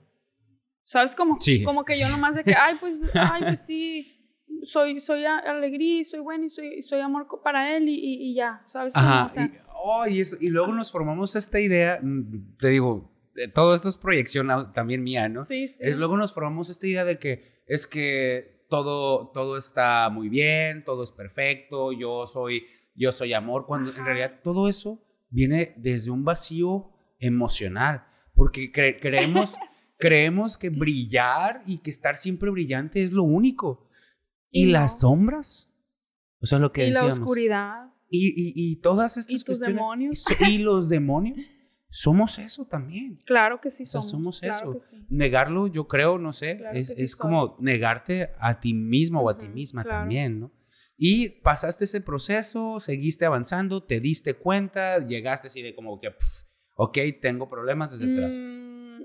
¿Sabes? 0.83 1.15
Como, 1.15 1.41
Sí. 1.41 1.63
como 1.63 1.85
que 1.85 1.99
yo 1.99 2.09
nomás 2.09 2.35
de 2.35 2.45
que, 2.45 2.55
ay, 2.55 2.77
pues, 2.81 3.05
ay, 3.15 3.43
pues 3.45 3.65
sí, 3.65 4.27
soy, 4.63 5.01
soy 5.01 5.25
alegría 5.25 6.01
y 6.01 6.05
soy 6.05 6.21
bueno 6.21 6.45
y 6.45 6.51
soy, 6.51 6.83
soy 6.83 7.01
amor 7.01 7.29
para 7.45 7.77
él 7.77 7.89
y, 7.89 7.95
y- 7.95 8.31
y 8.31 8.35
ya, 8.35 8.63
¿sabes? 8.65 8.95
Como, 8.95 9.07
Ajá. 9.07 9.27
o 9.27 9.29
sea, 9.29 9.45
y, 9.45 9.53
oh, 9.75 10.07
y, 10.09 10.21
eso- 10.21 10.37
y 10.41 10.49
luego 10.49 10.73
nos 10.73 10.91
formamos 10.91 11.37
esta 11.37 11.61
idea, 11.61 12.01
mm, 12.03 12.57
te 12.59 12.69
digo, 12.69 13.09
todo 13.55 13.75
esto 13.75 13.89
es 13.89 13.97
proyección 13.97 14.49
también 14.75 15.03
mía, 15.03 15.29
¿no? 15.29 15.45
sí, 15.45 15.69
sí. 15.69 15.85
Es, 15.87 15.97
luego 15.97 16.17
nos 16.17 16.35
formamos 16.35 16.69
esta 16.69 16.87
idea 16.89 17.05
de 17.05 17.19
que 17.19 17.63
es 17.67 17.87
que 17.87 18.67
todo, 18.69 19.31
todo 19.33 19.57
está 19.57 20.09
muy 20.11 20.29
bien, 20.29 20.85
todo 20.85 21.05
es 21.05 21.13
perfecto, 21.13 21.93
yo 21.93 22.27
soy, 22.27 22.67
yo 22.95 23.13
soy 23.13 23.33
amor, 23.33 23.67
cuando 23.67 23.91
en 23.95 24.05
realidad 24.05 24.41
todo 24.43 24.69
eso 24.69 25.03
viene 25.31 25.75
desde 25.77 26.11
un 26.11 26.25
vacío 26.25 26.91
emocional, 27.19 28.05
porque 28.35 28.73
cre- 28.73 28.99
creemos, 29.01 29.55
creemos 29.99 30.57
que 30.59 30.71
brillar 30.71 31.63
y 31.67 31.79
que 31.79 31.91
estar 31.91 32.17
siempre 32.17 32.51
brillante 32.51 33.03
es 33.03 33.13
lo 33.13 33.23
único. 33.23 33.89
Y, 34.51 34.63
Y 34.65 34.67
no. 34.67 34.73
las 34.73 35.01
sombras, 35.01 35.71
o 36.41 36.47
sea, 36.47 36.59
lo 36.59 36.73
que 36.73 36.87
y 36.89 36.91
la 36.91 37.01
decíamos. 37.03 37.19
oscuridad. 37.21 37.93
Y, 38.09 38.29
y, 38.29 38.53
y 38.73 38.77
todas 38.77 39.17
estas 39.17 39.31
Y 39.41 39.45
tus 39.45 39.61
cuestiones- 39.61 39.77
demonios. 39.77 40.25
Y, 40.49 40.59
los 40.59 40.89
demonios, 40.89 41.49
somos 41.91 42.39
eso 42.41 42.65
también. 42.67 43.15
Claro 43.27 43.61
que 43.61 43.71
sí 43.71 43.85
O 43.85 43.87
sea, 43.87 44.03
somos. 44.03 44.39
somos 44.39 44.41
claro 44.41 44.75
eso. 44.75 44.81
sí. 44.97 45.07
Negarlo, 45.11 45.69
yo 45.69 45.87
creo, 45.87 46.19
no 46.19 46.33
sé, 46.33 46.57
Claro 46.57 46.77
es, 46.77 46.89
sí 46.89 47.03
es 47.05 47.15
como 47.15 47.57
negarte 47.61 48.31
a 48.41 48.59
ti 48.59 48.75
mismo 48.75 49.21
o 49.21 49.29
a 49.29 49.39
ti 49.39 49.47
misma 49.49 49.85
claro. 49.85 50.01
también, 50.01 50.41
¿no? 50.41 50.51
Y 51.03 51.31
pasaste 51.41 51.87
ese 51.87 52.03
proceso, 52.03 52.79
seguiste 52.79 53.25
avanzando, 53.25 53.83
te 53.83 54.01
diste 54.01 54.35
cuenta, 54.35 54.99
llegaste 54.99 55.47
así 55.47 55.63
de 55.63 55.75
como 55.75 55.99
que, 55.99 56.11
pf, 56.11 56.45
ok, 56.77 56.99
tengo 57.23 57.49
problemas 57.49 57.91
desde 57.91 58.13
atrás. 58.13 58.37
Mm, 58.39 59.05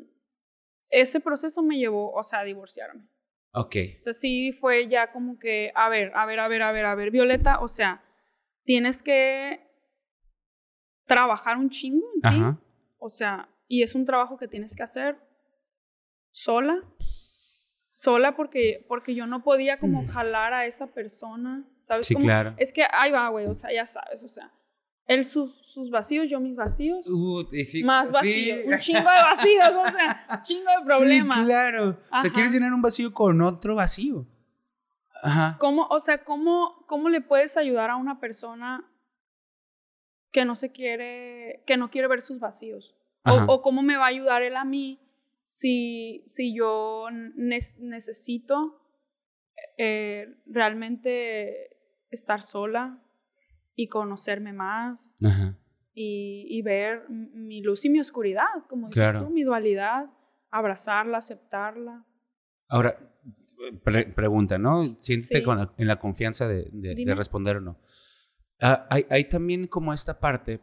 ese 0.89 1.21
proceso 1.21 1.63
me 1.63 1.77
llevó, 1.77 2.11
o 2.11 2.21
sea, 2.21 2.41
a 2.41 2.43
divorciarme. 2.43 3.07
Ok, 3.53 3.77
O 3.95 3.99
sea, 3.99 4.11
sí 4.11 4.51
fue 4.51 4.89
ya 4.89 5.13
como 5.13 5.39
que, 5.39 5.71
a 5.73 5.87
ver, 5.87 6.11
a 6.15 6.25
ver, 6.25 6.41
a 6.41 6.49
ver, 6.49 6.63
a 6.63 6.73
ver, 6.73 6.85
a 6.85 6.95
ver, 6.95 7.11
Violeta, 7.11 7.61
o 7.61 7.69
sea, 7.69 8.03
tienes 8.65 9.01
que 9.01 9.65
trabajar 11.05 11.57
un 11.57 11.69
chingo 11.69 12.05
en 12.15 12.21
ti. 12.29 12.61
O 12.97 13.07
sea, 13.07 13.47
y 13.69 13.83
es 13.83 13.95
un 13.95 14.05
trabajo 14.05 14.35
que 14.35 14.49
tienes 14.49 14.75
que 14.75 14.83
hacer 14.83 15.17
sola. 16.31 16.75
Sola 17.95 18.35
porque, 18.35 18.83
porque 18.89 19.15
yo 19.15 19.25
no 19.25 19.41
podía 19.41 19.79
como 19.79 20.05
jalar 20.05 20.53
a 20.53 20.65
esa 20.65 20.87
persona, 20.87 21.63
¿sabes? 21.79 22.01
Mm. 22.01 22.07
sí, 22.07 22.13
cómo? 22.15 22.25
claro. 22.25 22.53
Es 22.57 22.73
que 22.73 22.83
ahí 22.91 23.09
va, 23.09 23.29
güey, 23.29 23.45
o 23.45 23.53
sea, 23.53 23.71
ya 23.71 23.87
sabes, 23.87 24.21
o 24.21 24.27
sea, 24.27 24.51
él 25.07 25.23
sus, 25.23 25.55
sus 25.65 25.89
vacíos, 25.89 26.29
yo 26.29 26.41
mis 26.41 26.57
vacíos. 26.57 27.07
Uh, 27.07 27.47
sí, 27.63 27.85
más 27.85 28.09
sí. 28.09 28.13
vacíos, 28.13 28.59
un 28.65 28.77
chingo 28.79 28.99
de 28.99 29.05
vacíos, 29.05 29.69
o 29.69 29.91
sea, 29.93 30.27
un 30.29 30.41
chingo 30.41 30.69
de 30.77 30.85
problemas. 30.85 31.39
Sí, 31.39 31.45
claro. 31.45 31.89
O 31.91 31.93
sea, 31.93 32.17
Ajá. 32.19 32.33
quieres 32.33 32.51
llenar 32.51 32.73
un 32.73 32.81
vacío 32.81 33.13
con 33.13 33.41
otro 33.41 33.75
vacío. 33.75 34.27
Ajá. 35.23 35.55
¿Cómo, 35.57 35.87
o 35.89 35.99
sea, 35.99 36.25
cómo, 36.25 36.83
cómo 36.87 37.07
le 37.07 37.21
puedes 37.21 37.55
ayudar 37.55 37.91
a 37.91 37.95
una 37.95 38.19
persona 38.19 38.91
que 40.33 40.43
no 40.43 40.57
se 40.57 40.73
quiere, 40.73 41.63
que 41.65 41.77
no 41.77 41.89
quiere 41.89 42.09
ver 42.09 42.21
sus 42.21 42.41
vacíos? 42.41 42.93
O, 43.23 43.29
Ajá. 43.29 43.45
o 43.47 43.61
cómo 43.61 43.83
me 43.83 43.95
va 43.95 44.03
a 44.03 44.09
ayudar 44.09 44.41
él 44.41 44.57
a 44.57 44.65
mí 44.65 44.99
si, 45.45 46.23
si 46.25 46.53
yo 46.55 47.05
nes- 47.37 47.79
necesito 47.79 48.81
eh, 49.77 50.27
realmente 50.47 51.77
estar 52.09 52.41
sola 52.41 53.01
y 53.75 53.87
conocerme 53.87 54.53
más 54.53 55.15
Ajá. 55.23 55.57
y, 55.93 56.47
y 56.49 56.61
ver 56.61 57.07
mi 57.09 57.61
luz 57.61 57.85
y 57.85 57.89
mi 57.89 57.99
oscuridad, 57.99 58.47
como 58.67 58.87
dices 58.87 59.11
Claro. 59.11 59.25
tú, 59.27 59.31
mi 59.31 59.43
dualidad, 59.43 60.09
abrazarla, 60.49 61.19
aceptarla. 61.19 62.05
Ahora, 62.67 62.97
pre- 63.83 64.07
pregunta, 64.07 64.57
¿no? 64.57 64.83
Siéntete 65.01 65.37
Sí. 65.37 65.43
con 65.43 65.57
la- 65.59 65.73
en 65.77 65.87
la 65.87 65.99
confianza 65.99 66.47
de, 66.47 66.67
de- 66.71 66.95
de 66.95 67.15
responder 67.15 67.57
o 67.57 67.61
no. 67.61 67.79
Ah, 68.59 68.87
hay, 68.89 69.05
hay 69.09 69.25
también 69.29 69.67
como 69.67 69.93
esta 69.93 70.19
parte 70.19 70.59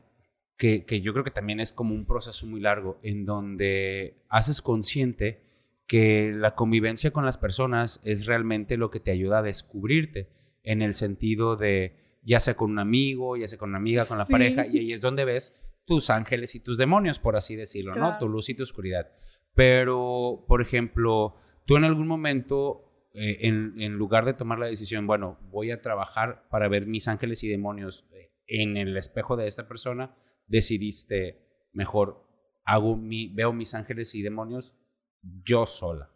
que, 0.56 0.84
que 0.84 1.00
yo 1.00 1.12
creo 1.12 1.24
que 1.24 1.30
también 1.30 1.60
es 1.60 1.72
como 1.72 1.94
un 1.94 2.06
proceso 2.06 2.46
muy 2.46 2.60
largo 2.60 2.98
en 3.02 3.24
donde 3.24 4.22
haces 4.28 4.62
consciente 4.62 5.42
que 5.86 6.32
la 6.34 6.54
convivencia 6.54 7.10
con 7.10 7.24
las 7.24 7.36
personas 7.38 8.00
es 8.04 8.26
realmente 8.26 8.76
lo 8.76 8.90
que 8.90 9.00
te 9.00 9.10
ayuda 9.10 9.38
a 9.38 9.42
descubrirte 9.42 10.28
en 10.62 10.80
el 10.82 10.94
sentido 10.94 11.56
de 11.56 11.96
ya 12.22 12.38
sea 12.38 12.54
con 12.54 12.70
un 12.70 12.78
amigo, 12.78 13.36
ya 13.36 13.48
sea 13.48 13.58
con 13.58 13.70
una 13.70 13.78
amiga, 13.78 14.06
con 14.06 14.16
la 14.18 14.24
Sí. 14.24 14.32
pareja, 14.32 14.66
y 14.66 14.78
ahí 14.78 14.92
es 14.92 15.00
donde 15.00 15.24
ves 15.24 15.60
tus 15.84 16.08
ángeles 16.10 16.54
y 16.54 16.60
tus 16.60 16.78
demonios, 16.78 17.18
por 17.18 17.34
así 17.36 17.56
decirlo, 17.56 17.96
¿no? 17.96 18.06
Claro. 18.10 18.18
Tu 18.20 18.28
luz 18.28 18.48
y 18.48 18.54
tu 18.54 18.62
oscuridad. 18.62 19.10
Pero, 19.56 20.44
por 20.48 20.62
ejemplo, 20.62 21.34
tú 21.66 21.76
en 21.76 21.84
algún 21.84 22.06
momento, 22.06 23.08
eh, 23.14 23.38
en, 23.42 23.74
en 23.80 23.94
lugar 23.94 24.24
de 24.24 24.34
tomar 24.34 24.58
la 24.58 24.66
decisión, 24.66 25.06
bueno, 25.06 25.38
voy 25.50 25.70
a 25.72 25.80
trabajar 25.80 26.46
para 26.48 26.68
ver 26.68 26.86
mis 26.86 27.08
ángeles 27.08 27.42
y 27.44 27.48
demonios 27.48 28.06
eh, 28.12 28.30
en 28.46 28.76
el 28.76 28.96
espejo 28.96 29.36
de 29.36 29.46
esta 29.48 29.68
persona, 29.68 30.14
decidiste 30.52 31.68
mejor 31.72 32.28
hago 32.64 32.96
mi, 32.96 33.28
veo 33.28 33.52
mis 33.52 33.74
ángeles 33.74 34.14
y 34.14 34.22
demonios 34.22 34.76
yo 35.22 35.66
sola, 35.66 36.10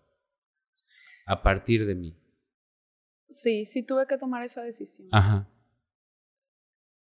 a 1.27 1.43
partir 1.43 1.87
de 1.87 1.95
mí. 1.95 2.17
Sí, 3.29 3.65
sí 3.67 3.83
tuve 3.83 4.07
que 4.07 4.19
tomar 4.19 4.45
esa 4.45 4.63
decisión. 4.63 5.09
Ajá. 5.11 5.49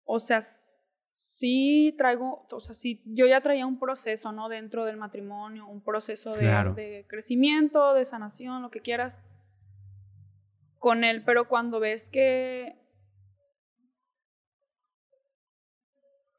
O 0.06 0.20
sea, 0.20 0.42
sí 0.42 1.96
traigo, 1.98 2.46
o 2.52 2.60
sea, 2.60 2.76
sí, 2.76 3.02
yo 3.06 3.26
ya 3.26 3.42
traía 3.42 3.66
un 3.66 3.80
proceso, 3.80 4.32
¿no? 4.32 4.48
Dentro 4.48 4.86
del 4.86 4.98
matrimonio, 4.98 5.68
un 5.68 5.84
proceso 5.84 6.34
de, 6.34 6.42
Claro. 6.42 6.74
de 6.76 7.06
crecimiento, 7.10 7.94
de 7.94 8.06
sanación, 8.06 8.62
lo 8.62 8.70
que 8.70 8.82
quieras, 8.82 9.22
con 10.78 11.04
él, 11.04 11.24
pero 11.26 11.48
cuando 11.48 11.80
ves 11.80 12.10
que, 12.10 12.83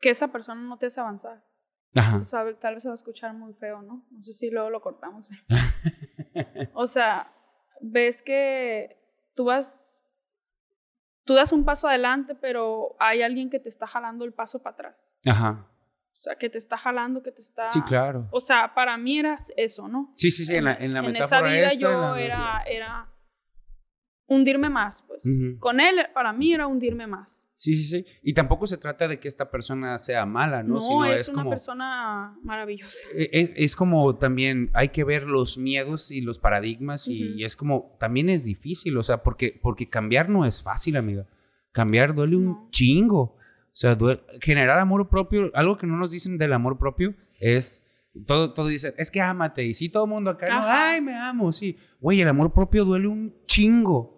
que 0.04 0.10
esa 0.10 0.28
persona 0.28 0.60
no 0.60 0.76
te 0.76 0.84
hace 0.86 1.00
avanzar, 1.00 1.42
Ajá. 1.94 2.22
sabe- 2.22 2.52
tal 2.54 2.74
vez 2.74 2.82
se 2.82 2.90
va 2.90 2.92
a 2.92 2.94
escuchar 2.94 3.32
muy 3.32 3.54
feo, 3.54 3.80
¿no? 3.80 4.04
No 4.10 4.22
sé 4.22 4.34
si 4.34 4.50
luego 4.50 4.68
lo 4.68 4.82
cortamos. 4.82 5.30
o 6.74 6.86
sea, 6.86 7.32
ves 7.80 8.20
que 8.22 8.98
tú 9.34 9.46
vas, 9.46 10.04
tú 11.24 11.32
das 11.32 11.52
un 11.52 11.64
paso 11.64 11.88
adelante, 11.88 12.34
pero 12.34 12.96
hay 13.00 13.22
alguien 13.22 13.48
que 13.48 13.58
te 13.60 13.70
está 13.70 13.86
jalando 13.86 14.26
el 14.26 14.34
paso 14.34 14.62
para 14.62 14.74
atrás. 14.74 15.18
Ajá. 15.24 15.70
O 16.12 16.16
sea, 16.16 16.36
que 16.36 16.50
te 16.50 16.58
está 16.58 16.76
jalando, 16.76 17.22
que 17.22 17.32
te 17.32 17.40
está... 17.40 17.70
Sí, 17.70 17.80
claro. 17.82 18.28
O 18.30 18.40
sea, 18.40 18.74
para 18.74 18.98
mí 18.98 19.18
era 19.18 19.38
eso, 19.56 19.88
¿no? 19.88 20.12
Sí, 20.16 20.30
sí, 20.30 20.44
sí, 20.44 20.54
en 20.54 20.64
la, 20.66 20.74
en 20.74 20.92
la 20.92 20.98
en 21.00 21.12
metáfora 21.12 21.38
esa 21.38 21.56
vida 21.56 21.66
esta, 21.68 21.80
yo 21.80 22.00
la- 22.00 22.20
era, 22.20 22.62
era 22.66 23.13
hundirme 24.26 24.70
más, 24.70 25.04
pues. 25.06 25.22
Con 25.58 25.80
él, 25.80 25.96
para 26.14 26.32
mí 26.32 26.52
era 26.52 26.66
hundirme 26.66 27.06
más. 27.06 27.48
Sí, 27.54 27.74
sí, 27.74 27.84
sí. 27.84 28.06
Y 28.22 28.34
tampoco 28.34 28.66
se 28.66 28.76
trata 28.78 29.06
de 29.08 29.18
que 29.20 29.28
esta 29.28 29.50
persona 29.50 29.96
sea 29.98 30.26
mala, 30.26 30.62
¿no? 30.62 30.74
No, 30.74 30.80
Sino 30.80 31.04
es, 31.06 31.22
es, 31.22 31.28
una 31.28 31.38
como... 31.38 31.50
persona 31.50 32.36
maravillosa. 32.42 33.06
e- 33.14 33.30
Es, 33.32 33.50
es 33.54 33.76
como 33.76 34.16
también 34.16 34.70
hay 34.74 34.88
que 34.90 35.04
ver 35.04 35.24
los 35.24 35.58
miedos 35.58 36.10
y 36.10 36.20
los 36.20 36.38
paradigmas 36.38 37.06
y, 37.08 37.42
es 37.44 37.56
como 37.56 37.96
también 38.00 38.28
es 38.28 38.44
difícil, 38.44 38.96
o 38.98 39.02
sea, 39.02 39.22
porque, 39.22 39.58
porque 39.62 39.88
cambiar 39.88 40.28
no 40.28 40.44
es 40.46 40.62
fácil, 40.62 40.96
amiga. 40.96 41.26
Cambiar 41.72 42.14
duele 42.14 42.36
un 42.36 42.44
No. 42.44 42.68
chingo. 42.70 43.20
O 43.22 43.76
sea, 43.76 43.96
duele- 43.96 44.22
generar 44.40 44.78
amor 44.78 45.08
propio, 45.08 45.50
algo 45.54 45.76
que 45.76 45.86
no 45.86 45.96
nos 45.96 46.10
dicen 46.10 46.38
del 46.38 46.52
amor 46.52 46.78
propio 46.78 47.14
es, 47.40 47.82
todo, 48.26 48.52
todo 48.54 48.68
dice, 48.68 48.94
es 48.96 49.10
que 49.10 49.20
ámate. 49.20 49.64
Y 49.64 49.74
sí, 49.74 49.88
todo 49.88 50.04
el 50.04 50.10
mundo 50.10 50.30
acá, 50.30 50.46
no, 50.48 50.62
ay, 50.64 51.00
me 51.00 51.14
amo, 51.14 51.52
sí. 51.52 51.76
Güey, 52.00 52.20
el 52.20 52.28
amor 52.28 52.52
propio 52.52 52.84
duele 52.84 53.08
un 53.08 53.34
chingo. 53.46 54.12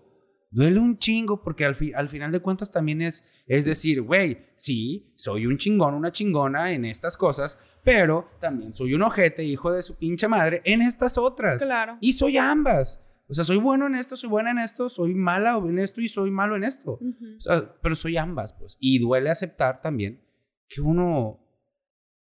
Duele 0.51 0.79
un 0.79 0.97
chingo 0.99 1.43
porque 1.43 1.65
al, 1.65 1.75
fi- 1.75 1.93
al 1.93 2.09
final 2.09 2.33
de 2.33 2.41
cuentas 2.41 2.71
también 2.71 3.03
es, 3.03 3.25
es 3.47 3.65
decir, 3.65 4.01
güey, 4.03 4.47
sí, 4.57 5.13
soy 5.17 5.47
un 5.47 5.59
chingón, 5.59 5.95
una 5.95 6.13
chingona 6.13 6.73
en 6.73 6.85
estas 6.85 7.17
cosas, 7.17 7.59
pero 7.85 8.29
también 8.41 8.73
soy 8.75 8.95
un 8.95 9.03
ojete, 9.03 9.45
hijo 9.45 9.71
de 9.73 9.83
su 9.83 9.97
pinche 9.99 10.29
madre, 10.29 10.63
en 10.65 10.83
estas 10.83 11.19
otras. 11.19 11.63
Claro. 11.63 11.99
Y 12.01 12.13
soy 12.15 12.37
ambas. 12.39 13.03
O 13.29 13.35
sea, 13.35 13.45
soy 13.45 13.57
bueno 13.57 13.87
en 13.89 13.97
esto, 13.97 14.17
soy 14.17 14.31
buena 14.31 14.53
en 14.53 14.59
esto, 14.61 14.89
soy 14.89 15.13
mala 15.15 15.57
en 15.59 15.79
esto 15.81 16.01
y 16.01 16.09
soy 16.09 16.31
malo 16.31 16.55
en 16.57 16.63
esto. 16.65 16.93
Ujú. 17.01 17.37
O 17.37 17.41
sea, 17.41 17.75
pero 17.83 17.97
soy 17.97 18.17
ambas, 18.17 18.53
pues. 18.55 18.77
Y 18.79 19.01
duele 19.01 19.31
aceptar 19.31 19.83
también 19.83 20.23
que 20.69 20.81
uno, 20.81 21.41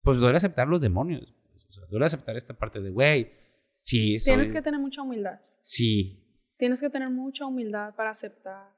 pues 0.02 0.18
duele 0.18 0.38
aceptar 0.38 0.66
los 0.68 0.80
demonios. 0.80 1.35
Sea, 1.80 1.86
duele 1.88 2.06
aceptar 2.06 2.36
esta 2.36 2.54
parte 2.54 2.80
de, 2.80 2.90
güey, 2.90 3.32
sí, 3.72 4.18
soy... 4.18 4.32
Tienes 4.32 4.52
que 4.52 4.62
tener 4.62 4.80
mucha 4.80 5.02
humildad. 5.02 5.40
Sí. 5.62 6.22
Tienes 6.56 6.80
que 6.80 6.90
tener 6.90 7.10
mucha 7.10 7.46
humildad 7.46 7.94
para 7.94 8.10
aceptar. 8.10 8.74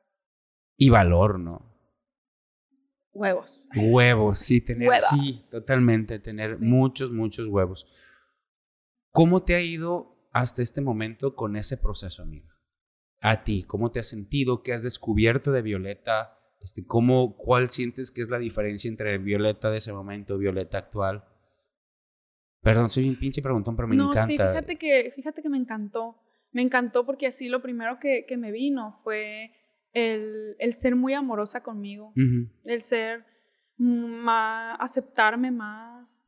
Y 0.77 0.91
valor, 0.91 1.39
¿no? 1.39 1.75
Huevos. 3.13 3.69
Huevos, 3.77 4.39
sí, 4.39 4.61
tener, 4.61 4.89
Huevas. 4.89 5.09
sí, 5.11 5.35
totalmente, 5.51 6.19
tener 6.19 6.51
Sí. 6.53 6.65
muchos, 6.65 7.11
muchos 7.11 7.49
huevos. 7.49 7.87
¿Cómo 9.11 9.43
te 9.43 9.55
ha 9.55 9.61
ido 9.61 10.29
hasta 10.33 10.63
este 10.63 10.81
momento 10.81 11.35
con 11.35 11.57
ese 11.57 11.77
proceso, 11.77 12.23
amiga? 12.23 12.55
A 13.21 13.43
ti, 13.43 13.65
¿cómo 13.65 13.91
te 13.91 13.99
has 13.99 14.07
sentido? 14.07 14.63
¿Qué 14.63 14.73
has 14.73 14.83
descubierto 14.85 15.51
de 15.51 15.63
Violeta? 15.63 16.39
Este, 16.61 16.85
¿cómo, 16.87 17.37
¿Cuál 17.37 17.71
sientes 17.71 18.11
que 18.13 18.23
es 18.23 18.29
la 18.29 18.39
diferencia 18.39 18.89
entre 18.89 19.19
Violeta 19.19 19.71
de 19.71 19.79
ese 19.79 19.93
momento 19.93 20.37
y 20.37 20.39
Violeta 20.39 20.79
actual? 20.79 21.25
Perdón, 22.63 22.91
soy 22.91 23.09
un 23.09 23.17
pinche 23.17 23.41
preguntón, 23.41 23.77
pero 23.77 23.89
me 23.89 23.97
no, 23.97 24.11
encanta. 24.11 24.27
sí, 24.27 24.33
fíjate 24.37 24.77
que, 24.77 25.11
fíjate 25.11 25.43
que 25.43 25.49
me 25.49 25.59
encantó. 25.59 26.17
Me 26.51 26.63
encantó 26.63 27.05
porque 27.05 27.27
así 27.27 27.49
lo 27.49 27.63
primero 27.63 27.99
que, 27.99 28.25
que 28.27 28.37
me 28.37 28.51
vino 28.51 28.93
fue 28.93 29.53
el, 29.93 30.57
el 30.59 30.75
ser 30.75 30.97
muy 30.97 31.15
amorosa 31.15 31.63
conmigo. 31.63 32.13
El 32.65 32.81
ser 32.81 33.25
más, 33.77 34.77
aceptarme 34.81 35.51
más. 35.51 36.25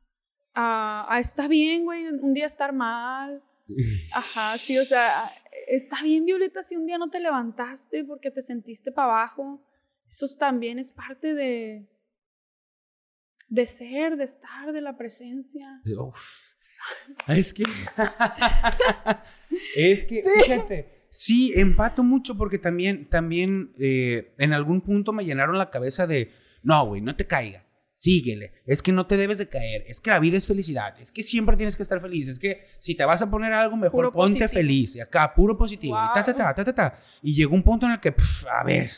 A, 0.53 1.05
a 1.09 1.19
está 1.19 1.47
bien, 1.47 1.85
güey, 1.85 2.07
un 2.07 2.33
día 2.33 2.45
estar 2.45 2.73
mal. 2.73 3.43
Ajá, 4.13 4.57
sí, 4.57 4.77
o 4.77 4.85
sea, 4.85 5.31
está 5.67 6.01
bien, 6.03 6.25
Violeta, 6.25 6.61
si 6.61 6.75
un 6.75 6.85
día 6.85 6.97
no 6.97 7.09
te 7.09 7.19
levantaste 7.19 8.03
porque 8.03 8.31
te 8.31 8.41
sentiste 8.41 8.91
para 8.91 9.07
abajo. 9.07 9.61
Eso 10.07 10.27
también 10.37 10.77
es 10.77 10.91
parte 10.91 11.33
de, 11.33 11.87
de 13.51 13.65
ser, 13.65 14.15
de 14.17 14.23
estar, 14.23 14.71
de 14.73 14.81
la 14.81 14.97
presencia. 14.97 15.81
Uf. 15.99 16.53
Es 17.27 17.53
que. 17.53 17.63
es 19.75 20.03
que, 20.05 20.15
Sí. 20.15 20.29
fíjate. 20.43 21.01
Sí, 21.13 21.51
empato 21.57 22.03
mucho 22.03 22.37
porque 22.37 22.57
también, 22.57 23.09
también 23.09 23.73
eh, 23.77 24.33
en 24.37 24.53
algún 24.53 24.79
punto 24.81 25.11
me 25.11 25.25
llenaron 25.25 25.57
la 25.57 25.69
cabeza 25.69 26.07
de: 26.07 26.31
no, 26.63 26.85
güey, 26.87 27.01
no 27.01 27.15
te 27.15 27.27
caigas. 27.27 27.73
Síguele. 27.93 28.53
Es 28.65 28.81
que 28.81 28.91
no 28.93 29.05
te 29.05 29.15
debes 29.17 29.37
de 29.37 29.47
caer. 29.49 29.83
Es 29.87 29.99
que 30.01 30.09
la 30.09 30.17
vida 30.19 30.37
es 30.37 30.47
felicidad. 30.47 30.99
Es 30.99 31.11
que 31.11 31.21
siempre 31.21 31.55
tienes 31.57 31.75
que 31.75 31.83
estar 31.83 31.99
feliz. 32.01 32.29
Es 32.29 32.39
que 32.39 32.63
si 32.79 32.95
te 32.95 33.03
vas 33.05 33.21
a 33.21 33.29
poner 33.29 33.53
algo, 33.53 33.75
mejor 33.77 33.91
Puro 33.91 34.11
ponte 34.11 34.39
positivo. 34.39 34.49
feliz. 34.59 34.95
Y 34.95 35.01
acá, 35.01 35.33
puro 35.35 35.55
positivo. 35.57 35.95
Y 35.95 36.13
ta, 36.15 36.23
ta, 36.23 36.33
ta, 36.33 36.45
Wow. 36.45 36.53
ta, 36.55 36.63
ta, 36.63 36.73
ta. 36.73 36.97
Y 37.21 37.35
llegó 37.35 37.53
un 37.53 37.61
punto 37.61 37.85
en 37.85 37.91
el 37.91 37.99
que, 37.99 38.15
a 38.49 38.63
ver, 38.63 38.89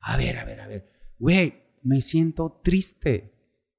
a 0.00 0.16
ver, 0.18 0.36
a 0.38 0.44
ver, 0.44 0.60
a 0.60 0.66
ver. 0.66 0.86
Güey, 1.18 1.54
me 1.82 2.02
siento 2.02 2.60
triste. 2.62 3.31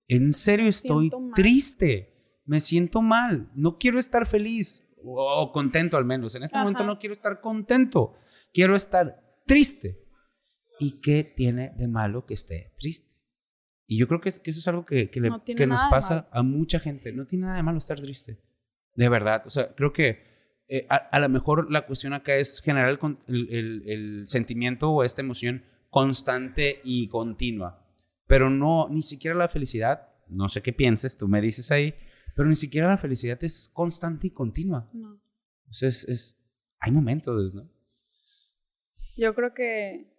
En 0.07 0.33
serio 0.33 0.67
estoy 0.67 1.09
triste. 1.35 2.41
Me 2.45 2.59
siento 2.59 3.01
mal. 3.01 3.51
No 3.55 3.77
quiero 3.77 3.99
estar 3.99 4.25
feliz. 4.25 4.83
O, 5.05 5.51
contento 5.51 5.97
al 5.97 6.05
menos. 6.05 6.35
En 6.35 6.43
este 6.43 6.55
Ajá. 6.57 6.63
momento 6.63 6.83
no 6.83 6.99
quiero 6.99 7.13
estar 7.13 7.41
contento. 7.41 8.13
Quiero 8.53 8.75
estar 8.75 9.21
triste. 9.45 9.99
¿Y 10.79 10.99
qué 11.01 11.23
tiene 11.23 11.71
de 11.77 11.87
malo 11.87 12.25
que 12.25 12.33
esté 12.33 12.73
triste? 12.77 13.13
Y 13.85 13.97
yo 13.97 14.07
creo 14.07 14.21
que, 14.21 14.29
es- 14.29 14.39
que 14.39 14.49
eso 14.51 14.59
es 14.59 14.67
algo 14.67 14.85
que, 14.85 15.09
que 15.09 15.19
le- 15.21 15.29
No 15.29 15.41
tiene 15.41 15.57
que 15.57 15.67
nos 15.67 15.81
pasa 15.89 16.27
a 16.31 16.41
mucha 16.41 16.79
gente. 16.79 17.13
No 17.13 17.25
tiene 17.25 17.45
nada 17.45 17.57
de 17.57 17.63
malo 17.63 17.77
estar 17.77 17.99
triste. 17.99 18.39
De 18.95 19.09
verdad. 19.09 19.43
O 19.45 19.49
sea, 19.49 19.73
creo 19.75 19.91
que 19.93 20.31
eh, 20.69 20.85
a, 20.89 20.95
a 20.95 21.19
lo 21.19 21.27
mejor 21.29 21.69
la 21.71 21.85
cuestión 21.85 22.13
acá 22.13 22.35
es 22.35 22.61
generar 22.61 22.97
el- 23.27 23.83
el 23.85 24.27
sentimiento 24.27 24.89
o 24.89 25.03
esta 25.03 25.21
emoción 25.21 25.65
constante 25.89 26.79
y 26.83 27.07
continua. 27.09 27.82
Pero 28.27 28.49
no, 28.49 28.87
ni 28.89 29.01
siquiera 29.01 29.35
la 29.37 29.47
felicidad, 29.47 30.07
no 30.29 30.47
sé 30.47 30.61
qué 30.61 30.73
pienses, 30.73 31.17
tú 31.17 31.27
me 31.27 31.41
dices 31.41 31.71
ahí, 31.71 31.93
pero 32.35 32.47
ni 32.47 32.55
siquiera 32.55 32.87
la 32.87 32.97
felicidad 32.97 33.37
es 33.43 33.69
constante 33.73 34.27
y 34.27 34.31
continua. 34.31 34.89
No. 34.93 35.13
O 35.69 35.73
sea, 35.73 35.89
es, 35.89 36.03
es- 36.07 36.39
hay 36.79 36.91
momentos, 36.91 37.53
¿no? 37.53 37.69
Yo 39.15 39.33
creo 39.35 39.53
que 39.53 40.11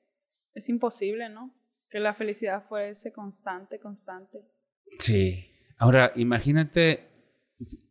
es 0.54 0.68
imposible, 0.68 1.28
¿no? 1.28 1.54
Que 1.90 2.00
la 2.00 2.14
felicidad 2.14 2.62
fuese 2.62 3.12
constante, 3.12 3.78
constante. 3.80 4.38
Sí. 4.98 5.50
Ahora, 5.78 6.12
imagínate, 6.14 7.08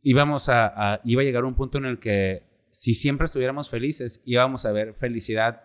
íbamos 0.01 0.47
a, 0.49 0.93
a- 0.95 1.01
iba 1.03 1.21
a 1.21 1.25
llegar 1.25 1.43
un 1.43 1.55
punto 1.55 1.77
en 1.77 1.85
el 1.85 1.99
que 1.99 2.67
si 2.71 2.93
siempre 2.93 3.25
estuviéramos 3.25 3.69
felices, 3.69 4.21
íbamos 4.25 4.65
a 4.65 4.71
ver 4.71 4.93
felicidad 4.95 5.63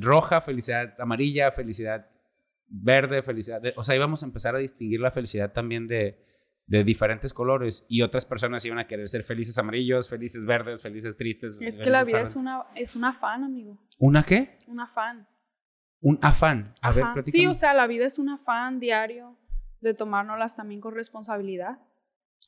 roja, 0.00 0.40
felicidad 0.40 0.94
amarilla, 1.00 1.50
felicidad 1.52 2.10
verde, 2.68 3.22
felicidad... 3.22 3.60
de- 3.60 3.72
o 3.76 3.84
sea, 3.84 3.94
íbamos 3.96 4.22
a 4.22 4.26
empezar 4.26 4.54
a 4.54 4.58
distinguir 4.58 5.00
la 5.00 5.10
felicidad 5.10 5.52
también 5.52 5.86
de, 5.86 6.18
de 6.66 6.84
diferentes 6.84 7.32
colores 7.32 7.84
y 7.88 8.02
otras 8.02 8.24
personas 8.26 8.64
iban 8.64 8.78
a 8.78 8.86
querer 8.86 9.08
ser 9.08 9.22
felices 9.22 9.56
amarillos, 9.58 10.08
felices 10.08 10.44
verdes, 10.44 10.82
felices 10.82 11.16
tristes. 11.16 11.58
Es 11.60 11.78
que 11.78 11.90
la 11.90 12.04
vida 12.04 12.20
es, 12.20 12.36
una, 12.36 12.64
es 12.74 12.96
un 12.96 13.04
afán, 13.04 13.44
amigo. 13.44 13.78
¿Una 13.98 14.22
qué? 14.22 14.56
Un 14.66 14.80
afán. 14.80 15.28
Un 16.00 16.18
afán. 16.22 16.72
A 16.82 16.92
ver, 16.92 17.04
Ajá. 17.04 17.14
platícame. 17.14 17.42
Sí, 17.42 17.46
o 17.46 17.54
sea, 17.54 17.72
la 17.74 17.86
vida 17.86 18.04
es 18.06 18.18
un 18.18 18.28
afán 18.28 18.80
diario 18.80 19.38
de 19.80 19.94
tomárnoslas 19.94 20.56
también 20.56 20.80
con 20.80 20.94
responsabilidad. 20.94 21.78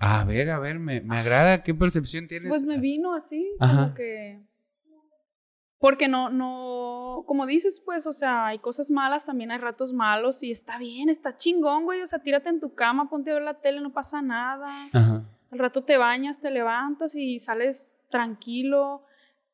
A 0.00 0.24
ver, 0.24 0.50
a 0.50 0.58
ver, 0.58 0.78
me, 0.78 1.00
me 1.00 1.16
agrada. 1.16 1.62
¿Qué 1.62 1.74
percepción 1.74 2.26
tienes? 2.26 2.48
Pues 2.48 2.62
me 2.62 2.78
vino 2.78 3.14
así, 3.14 3.50
Ajá. 3.58 3.82
como 3.84 3.94
que... 3.94 4.46
Porque 5.78 6.08
no, 6.08 6.30
no, 6.30 7.24
como 7.26 7.46
dices, 7.46 7.80
pues, 7.84 8.06
o 8.06 8.12
sea, 8.12 8.46
hay 8.46 8.58
cosas 8.58 8.90
malas, 8.90 9.26
también 9.26 9.52
hay 9.52 9.58
ratos 9.58 9.92
malos 9.92 10.42
y 10.42 10.50
está 10.50 10.78
bien, 10.78 11.08
está 11.08 11.36
chingón, 11.36 11.84
güey, 11.84 12.02
o 12.02 12.06
sea, 12.06 12.18
tírate 12.18 12.48
en 12.48 12.58
tu 12.60 12.74
cama, 12.74 13.08
ponte 13.08 13.30
a 13.30 13.34
ver 13.34 13.42
la 13.44 13.60
tele, 13.60 13.80
no 13.80 13.92
pasa 13.92 14.20
nada. 14.20 14.88
Ajá. 14.92 15.24
Al 15.50 15.58
rato 15.58 15.84
te 15.84 15.96
bañas, 15.96 16.40
te 16.40 16.50
levantas 16.50 17.14
y 17.14 17.38
sales 17.38 17.96
tranquilo 18.10 19.04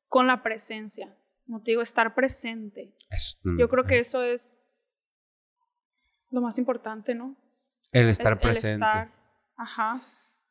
con 0.08 0.26
la 0.26 0.42
presencia. 0.42 1.14
Como 1.46 1.62
te 1.62 1.72
digo, 1.72 1.82
estar 1.82 2.14
presente. 2.14 2.96
Eso, 3.10 3.38
Yo 3.58 3.68
creo 3.68 3.84
que 3.84 3.98
eso 3.98 4.22
es 4.22 4.60
lo 6.30 6.40
más 6.40 6.58
importante, 6.58 7.14
¿no? 7.14 7.36
El 7.92 8.08
estar 8.08 8.32
Es 8.32 8.38
presente. 8.38 8.68
El 8.68 8.74
estar, 8.74 9.12
ajá. 9.56 10.00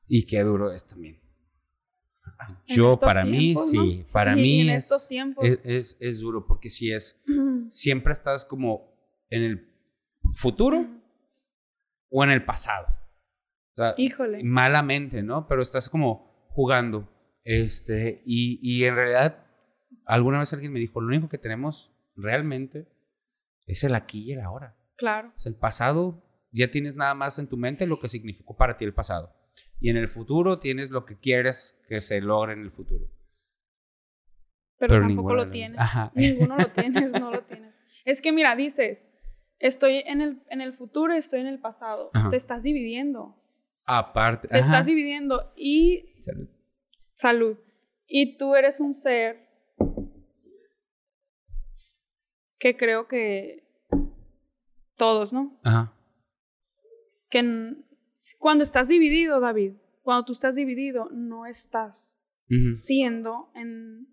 Y 0.07 0.25
qué 0.25 0.43
duro 0.43 0.71
es 0.71 0.85
también. 0.85 1.22
Yo, 2.67 2.91
para 2.99 3.25
mí, 3.25 3.55
sí. 3.55 4.05
Para 4.11 4.37
Y- 4.37 4.41
mí 4.41 4.61
en 4.61 4.69
es, 4.71 4.83
estos 4.83 5.07
tiempos. 5.07 5.43
es, 5.45 5.61
es, 5.65 5.97
es 5.99 6.19
duro 6.19 6.45
porque 6.45 6.69
si 6.69 6.91
es, 6.91 7.21
siempre 7.69 8.13
estás 8.13 8.45
como 8.45 8.93
en 9.29 9.43
el 9.43 9.73
futuro 10.33 10.85
o 12.09 12.23
en 12.23 12.29
el 12.29 12.43
pasado. 12.45 12.87
O 13.75 13.75
sea, 13.75 13.93
Híjole. 13.97 14.43
malamente, 14.43 15.23
¿no? 15.23 15.47
Pero 15.47 15.61
estás 15.61 15.89
como 15.89 16.47
jugando. 16.49 17.09
Este, 17.43 18.21
y, 18.25 18.59
y 18.61 18.85
en 18.85 18.95
realidad, 18.95 19.45
alguna 20.05 20.39
vez 20.39 20.53
alguien 20.53 20.71
me 20.71 20.79
dijo, 20.79 21.01
lo 21.01 21.07
único 21.07 21.27
que 21.29 21.37
tenemos 21.37 21.91
realmente 22.15 22.87
es 23.65 23.83
el 23.83 23.95
aquí 23.95 24.23
y 24.23 24.33
el 24.33 24.41
ahora. 24.41 24.77
Claro. 24.95 25.33
O 25.35 25.39
sea, 25.39 25.49
el 25.49 25.55
pasado 25.57 26.23
ya 26.51 26.69
tienes 26.69 26.95
nada 26.95 27.15
más 27.15 27.39
en 27.39 27.47
tu 27.47 27.57
mente 27.57 27.87
lo 27.87 27.99
que 27.99 28.07
significó 28.07 28.55
para 28.55 28.77
ti 28.77 28.85
el 28.85 28.93
pasado. 28.93 29.35
Y 29.79 29.89
en 29.89 29.97
el 29.97 30.07
futuro 30.07 30.59
tienes 30.59 30.91
lo 30.91 31.05
que 31.05 31.19
quieres 31.19 31.81
que 31.87 31.99
se 32.01 32.21
logre 32.21 32.53
en 32.53 32.61
el 32.61 32.71
futuro. 32.71 33.05
Pero, 34.77 34.95
Pero 34.95 35.07
tampoco 35.07 35.33
lo 35.33 35.45
tienes. 35.45 35.77
Ajá. 35.77 36.11
Ninguno 36.15 36.57
lo 36.57 36.67
tienes, 36.67 37.11
no 37.13 37.31
lo 37.31 37.43
tienes. 37.43 37.73
Es 38.05 38.21
que 38.21 38.31
mira, 38.31 38.55
dices, 38.55 39.11
estoy 39.59 40.03
en 40.05 40.21
el, 40.21 40.43
en 40.49 40.61
el 40.61 40.73
futuro, 40.73 41.13
estoy 41.13 41.41
en 41.41 41.47
el 41.47 41.59
pasado. 41.59 42.11
Ajá. 42.13 42.29
Te 42.29 42.35
estás 42.37 42.63
dividiendo. 42.63 43.35
Aparte. 43.85 44.47
Te 44.47 44.59
estás 44.59 44.85
dividiendo 44.85 45.53
y 45.57 46.15
Salud. 46.19 46.47
salud. 47.13 47.57
Y 48.07 48.37
tú 48.37 48.55
eres 48.55 48.79
un 48.79 48.93
ser 48.93 49.49
que 52.59 52.77
creo 52.77 53.07
que 53.07 53.67
todos, 54.95 55.33
¿no? 55.33 55.59
Ajá. 55.63 55.93
Que 57.29 57.75
cuando 58.39 58.63
estás 58.63 58.87
dividido, 58.87 59.39
David, 59.39 59.73
cuando 60.01 60.25
tú 60.25 60.31
estás 60.33 60.55
dividido, 60.55 61.09
no 61.11 61.45
estás 61.45 62.19
siendo 62.75 63.51
en 63.55 64.07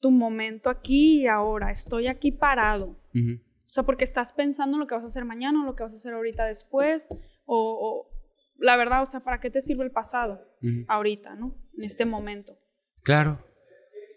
tu 0.00 0.10
momento 0.10 0.68
aquí 0.70 1.22
y 1.22 1.26
ahora. 1.26 1.70
Estoy 1.70 2.06
aquí 2.08 2.32
parado. 2.32 2.98
O 3.14 3.68
sea, 3.74 3.84
porque 3.84 4.04
estás 4.04 4.32
pensando 4.32 4.76
en 4.76 4.80
lo 4.80 4.86
que 4.86 4.94
vas 4.94 5.04
a 5.04 5.06
hacer 5.06 5.24
mañana 5.24 5.62
o 5.62 5.66
lo 5.66 5.74
que 5.74 5.82
vas 5.82 5.92
a 5.92 5.96
hacer 5.96 6.12
ahorita 6.14 6.44
después. 6.46 7.06
O, 7.44 7.56
o- 7.56 8.14
la 8.58 8.76
verdad, 8.76 9.02
o 9.02 9.06
sea, 9.06 9.20
¿para 9.20 9.40
qué 9.40 9.50
te 9.50 9.60
sirve 9.60 9.84
el 9.84 9.90
pasado 9.90 10.40
ahorita, 10.88 11.34
no? 11.36 11.56
En 11.76 11.84
este 11.84 12.04
momento. 12.04 12.56
Claro. 13.02 13.44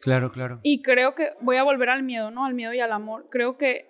Claro, 0.02 0.32
claro. 0.32 0.60
Y 0.64 0.82
creo 0.84 1.16
que 1.16 1.30
voy 1.42 1.56
a 1.58 1.64
volver 1.64 1.90
al 1.90 2.04
miedo, 2.04 2.30
¿no? 2.32 2.46
Al 2.46 2.54
miedo 2.54 2.74
y 2.74 2.80
al 2.80 2.92
amor. 2.92 3.28
Creo 3.32 3.58
que 3.58 3.90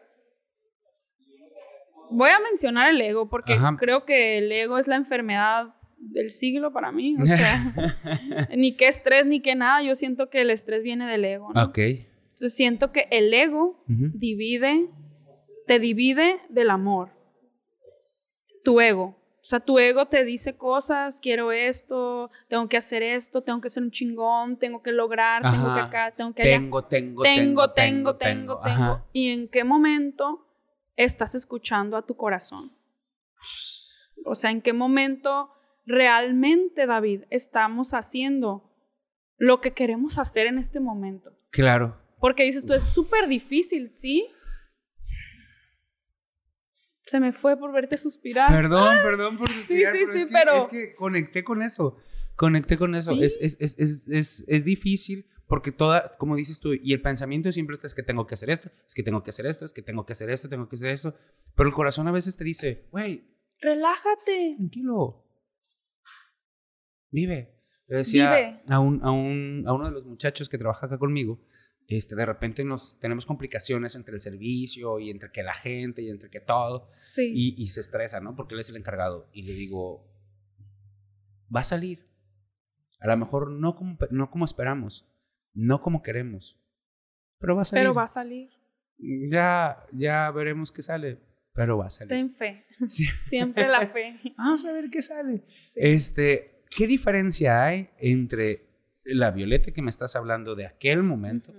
voy 2.10 2.30
a 2.30 2.40
mencionar 2.40 2.90
el 2.90 3.02
ego 3.02 3.30
porque 3.30 3.54
Ajá. 3.54 3.76
creo 3.78 4.06
que 4.06 4.38
el 4.38 4.52
ego 4.52 4.78
es 4.78 4.88
la 4.88 4.96
enfermedad 4.96 5.76
del 5.98 6.30
siglo 6.30 6.72
para 6.72 6.92
mí. 6.92 7.16
O 7.22 7.26
sea, 7.26 7.74
ni 8.56 8.76
qué 8.76 8.88
estrés 8.88 9.26
ni 9.26 9.40
qué 9.42 9.56
nada. 9.56 9.82
Yo 9.82 9.96
siento 9.96 10.30
que 10.30 10.42
el 10.42 10.50
estrés 10.50 10.84
viene 10.84 11.08
del 11.08 11.26
ego, 11.26 11.52
¿no? 11.54 11.64
ok. 11.64 11.78
Entonces 11.78 12.56
siento 12.56 12.92
que 12.92 13.08
el 13.12 13.34
ego 13.34 13.84
Ujú. 13.90 14.12
divide, 14.14 14.90
te 15.66 15.80
divide 15.80 16.40
del 16.50 16.70
amor. 16.70 17.10
Tu 18.64 18.80
ego. 18.80 19.16
O 19.40 19.50
sea, 19.50 19.62
tu 19.62 19.80
ego 19.80 20.08
te 20.08 20.26
dice 20.26 20.58
cosas, 20.58 21.22
quiero 21.22 21.54
esto, 21.54 22.30
tengo 22.50 22.68
que 22.68 22.76
hacer 22.76 23.02
esto, 23.02 23.42
tengo 23.42 23.62
que 23.62 23.70
ser 23.70 23.82
un 23.82 23.92
chingón, 23.92 24.60
tengo 24.60 24.84
que 24.84 24.92
lograr, 24.92 25.42
tengo 25.42 25.74
que 25.74 25.80
acá, 25.80 26.12
tengo 26.12 26.34
que 26.34 26.42
allá. 26.44 26.52
Tengo, 26.60 26.84
tengo, 26.84 27.24
tengo, 27.24 27.72
tengo, 27.72 28.16
tengo, 28.18 28.60
tengo. 28.60 29.06
¿Y 29.14 29.30
en 29.30 29.48
qué 29.48 29.64
momento 29.64 30.47
estás 30.98 31.36
escuchando 31.36 31.96
a 31.96 32.06
tu 32.06 32.16
corazón? 32.18 32.76
O 34.26 34.36
sea, 34.36 34.52
¿en 34.52 34.62
qué 34.62 34.74
momento 34.74 35.50
realmente, 35.86 36.86
David, 36.86 37.24
estamos 37.30 37.94
haciendo 37.94 38.70
lo 39.38 39.62
que 39.62 39.72
queremos 39.72 40.18
hacer 40.18 40.48
en 40.48 40.58
este 40.58 40.80
momento? 40.80 41.32
Claro. 41.52 41.98
Porque 42.20 42.44
dices 42.44 42.66
tú, 42.66 42.74
es 42.74 42.82
súper 42.84 43.28
difícil, 43.28 43.94
¿sí? 43.94 44.28
Se 47.04 47.20
me 47.20 47.32
fue 47.32 47.58
por 47.58 47.72
verte 47.72 47.96
suspirar. 47.96 48.50
Perdón, 48.50 48.98
perdón 49.04 49.38
por 49.38 49.48
suspirar. 49.50 49.94
Sí, 49.94 50.00
sí, 50.00 50.06
pero 50.06 50.12
sí, 50.14 50.20
es 50.20 50.26
que, 50.26 50.32
pero- 50.34 50.58
Es 50.58 50.68
que 50.68 50.96
conecté 50.96 51.44
con 51.44 51.62
eso. 51.62 51.98
Conecté 52.36 52.78
con 52.78 52.96
eso. 52.96 53.14
Sí. 53.14 53.24
Es, 53.24 53.38
es, 53.42 53.58
es, 53.60 53.80
es, 53.80 54.08
es, 54.10 54.46
es 54.48 54.66
difícil 54.66 55.30
porque 55.48 55.72
toda, 55.72 56.12
como 56.18 56.36
dices 56.36 56.60
tú, 56.60 56.74
y 56.74 56.94
el 56.94 57.02
pensamiento 57.02 57.52
siempre 57.52 57.74
está, 57.74 57.88
es 57.88 57.96
que 57.96 58.04
tengo 58.04 58.28
que 58.28 58.34
hacer 58.36 58.50
esto, 58.50 58.70
es 58.86 58.94
que 58.94 59.04
tengo 59.04 59.24
que 59.24 59.30
hacer 59.30 59.46
esto, 59.46 59.66
es 59.66 59.74
que 59.74 59.82
tengo 59.82 60.06
que 60.06 60.12
hacer 60.14 60.30
esto, 60.30 60.50
tengo 60.50 60.68
que 60.68 60.76
hacer 60.76 60.90
esto. 60.90 61.16
Pero 61.56 61.70
el 61.70 61.76
corazón 61.76 62.08
a 62.08 62.12
veces 62.12 62.36
te 62.36 62.44
dice, 62.44 62.88
güey, 62.92 63.34
Relájate. 63.62 64.56
tranquilo. 64.58 65.24
Vive. 67.10 67.56
Le 67.88 67.98
decía 67.98 68.36
Vive. 68.36 68.64
A, 68.70 68.80
un, 68.80 69.02
a, 69.02 69.12
un, 69.12 69.64
a 69.66 69.74
uno 69.74 69.86
de 69.86 69.92
los 69.92 70.06
muchachos 70.06 70.50
que 70.50 70.58
trabaja 70.58 70.86
acá 70.86 70.98
conmigo, 70.98 71.40
este, 71.88 72.16
de 72.16 72.26
repente 72.26 72.66
nos 72.66 73.00
tenemos 73.00 73.26
complicaciones 73.26 73.96
entre 73.96 74.16
el 74.16 74.22
servicio 74.22 75.00
y 75.00 75.10
entre 75.10 75.32
que 75.32 75.42
la 75.44 75.54
gente 75.54 76.02
y 76.02 76.10
entre 76.10 76.30
que 76.30 76.42
todo. 76.42 76.90
Sí. 77.02 77.32
Y, 77.34 77.62
y 77.62 77.68
se 77.68 77.80
estresa, 77.80 78.20
¿no? 78.20 78.36
Porque 78.36 78.54
él 78.54 78.60
es 78.60 78.70
el 78.70 78.76
encargado. 78.76 79.30
Y 79.32 79.44
le 79.44 79.54
digo, 79.54 80.06
va 81.56 81.62
a 81.62 81.64
salir. 81.64 82.06
A 83.00 83.08
lo 83.08 83.16
mejor 83.16 83.50
no 83.50 83.76
como, 83.76 83.98
no 84.12 84.30
como 84.30 84.44
esperamos, 84.44 85.08
no 85.58 85.82
como 85.82 86.04
queremos, 86.04 86.60
pero 87.40 87.56
va 87.56 87.64
a 87.64 87.66
salir. 87.66 87.84
pero 87.84 87.94
va 87.94 88.04
a 88.04 88.08
salir. 88.08 88.50
Ya, 89.30 89.84
ya 89.92 90.30
veremos 90.32 90.72
qué 90.72 90.82
sale, 90.84 91.20
pero 91.54 91.78
va 91.78 91.88
a 91.88 91.90
salir. 91.90 92.10
Ten 92.10 92.30
fe. 92.30 92.66
Sí. 92.88 93.06
Siempre 93.22 93.68
la 93.68 93.88
fe. 93.88 94.20
Vamos 94.38 94.64
a 94.66 94.72
ver 94.72 94.90
qué 94.92 95.02
sale. 95.02 95.44
Sí. 95.64 95.80
Este, 95.82 96.64
¿qué 96.70 96.86
diferencia 96.88 97.64
hay 97.66 97.90
entre 97.98 98.68
la 99.04 99.32
Violeta 99.32 99.72
que 99.72 99.82
me 99.82 99.90
estás 99.90 100.16
hablando 100.16 100.56
de 100.56 100.66
aquel 100.68 101.02
momento 101.04 101.54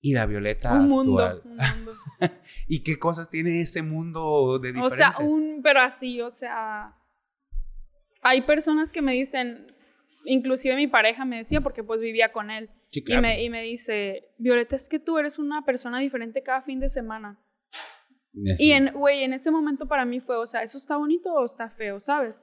y 0.00 0.14
la 0.14 0.26
Violeta 0.26 0.74
Un 0.74 0.88
mundo. 0.88 1.18
actual? 1.18 1.42
Un 1.44 1.84
mundo. 1.84 1.92
¿Y 2.66 2.82
qué 2.82 2.98
cosas 2.98 3.30
tiene 3.30 3.60
ese 3.60 3.82
mundo 3.82 4.58
de 4.58 4.70
O 4.70 4.72
diferente? 4.72 4.96
sea, 4.96 5.14
un, 5.20 5.60
pero 5.62 5.80
así, 5.80 6.20
o 6.20 6.30
sea, 6.30 6.96
hay 8.22 8.42
personas 8.42 8.92
que 8.92 9.02
me 9.02 9.12
dicen, 9.12 9.72
inclusive 10.24 10.74
mi 10.76 10.86
pareja 10.88 11.24
me 11.24 11.36
decía, 11.38 11.60
porque 11.60 11.82
pues 11.84 12.00
vivía 12.00 12.32
con 12.32 12.50
él, 12.50 12.70
Sí, 12.90 13.04
y, 13.06 13.16
me, 13.18 13.42
y 13.42 13.50
me 13.50 13.62
dice, 13.62 14.30
Violeta, 14.38 14.76
es 14.76 14.88
que 14.88 14.98
tú 14.98 15.18
eres 15.18 15.38
una 15.38 15.64
persona 15.64 15.98
diferente 15.98 16.42
cada 16.42 16.60
fin 16.60 16.78
de 16.80 16.88
semana. 16.88 17.38
Así. 18.52 18.66
Y 18.68 18.72
en, 18.72 18.92
güey, 18.92 19.24
en 19.24 19.32
ese 19.32 19.50
momento 19.50 19.86
para 19.86 20.04
mí 20.04 20.20
fue, 20.20 20.36
o 20.36 20.46
sea, 20.46 20.62
¿eso 20.62 20.78
está 20.78 20.96
bonito 20.96 21.32
o 21.32 21.44
está 21.44 21.68
feo, 21.68 22.00
sabes? 22.00 22.42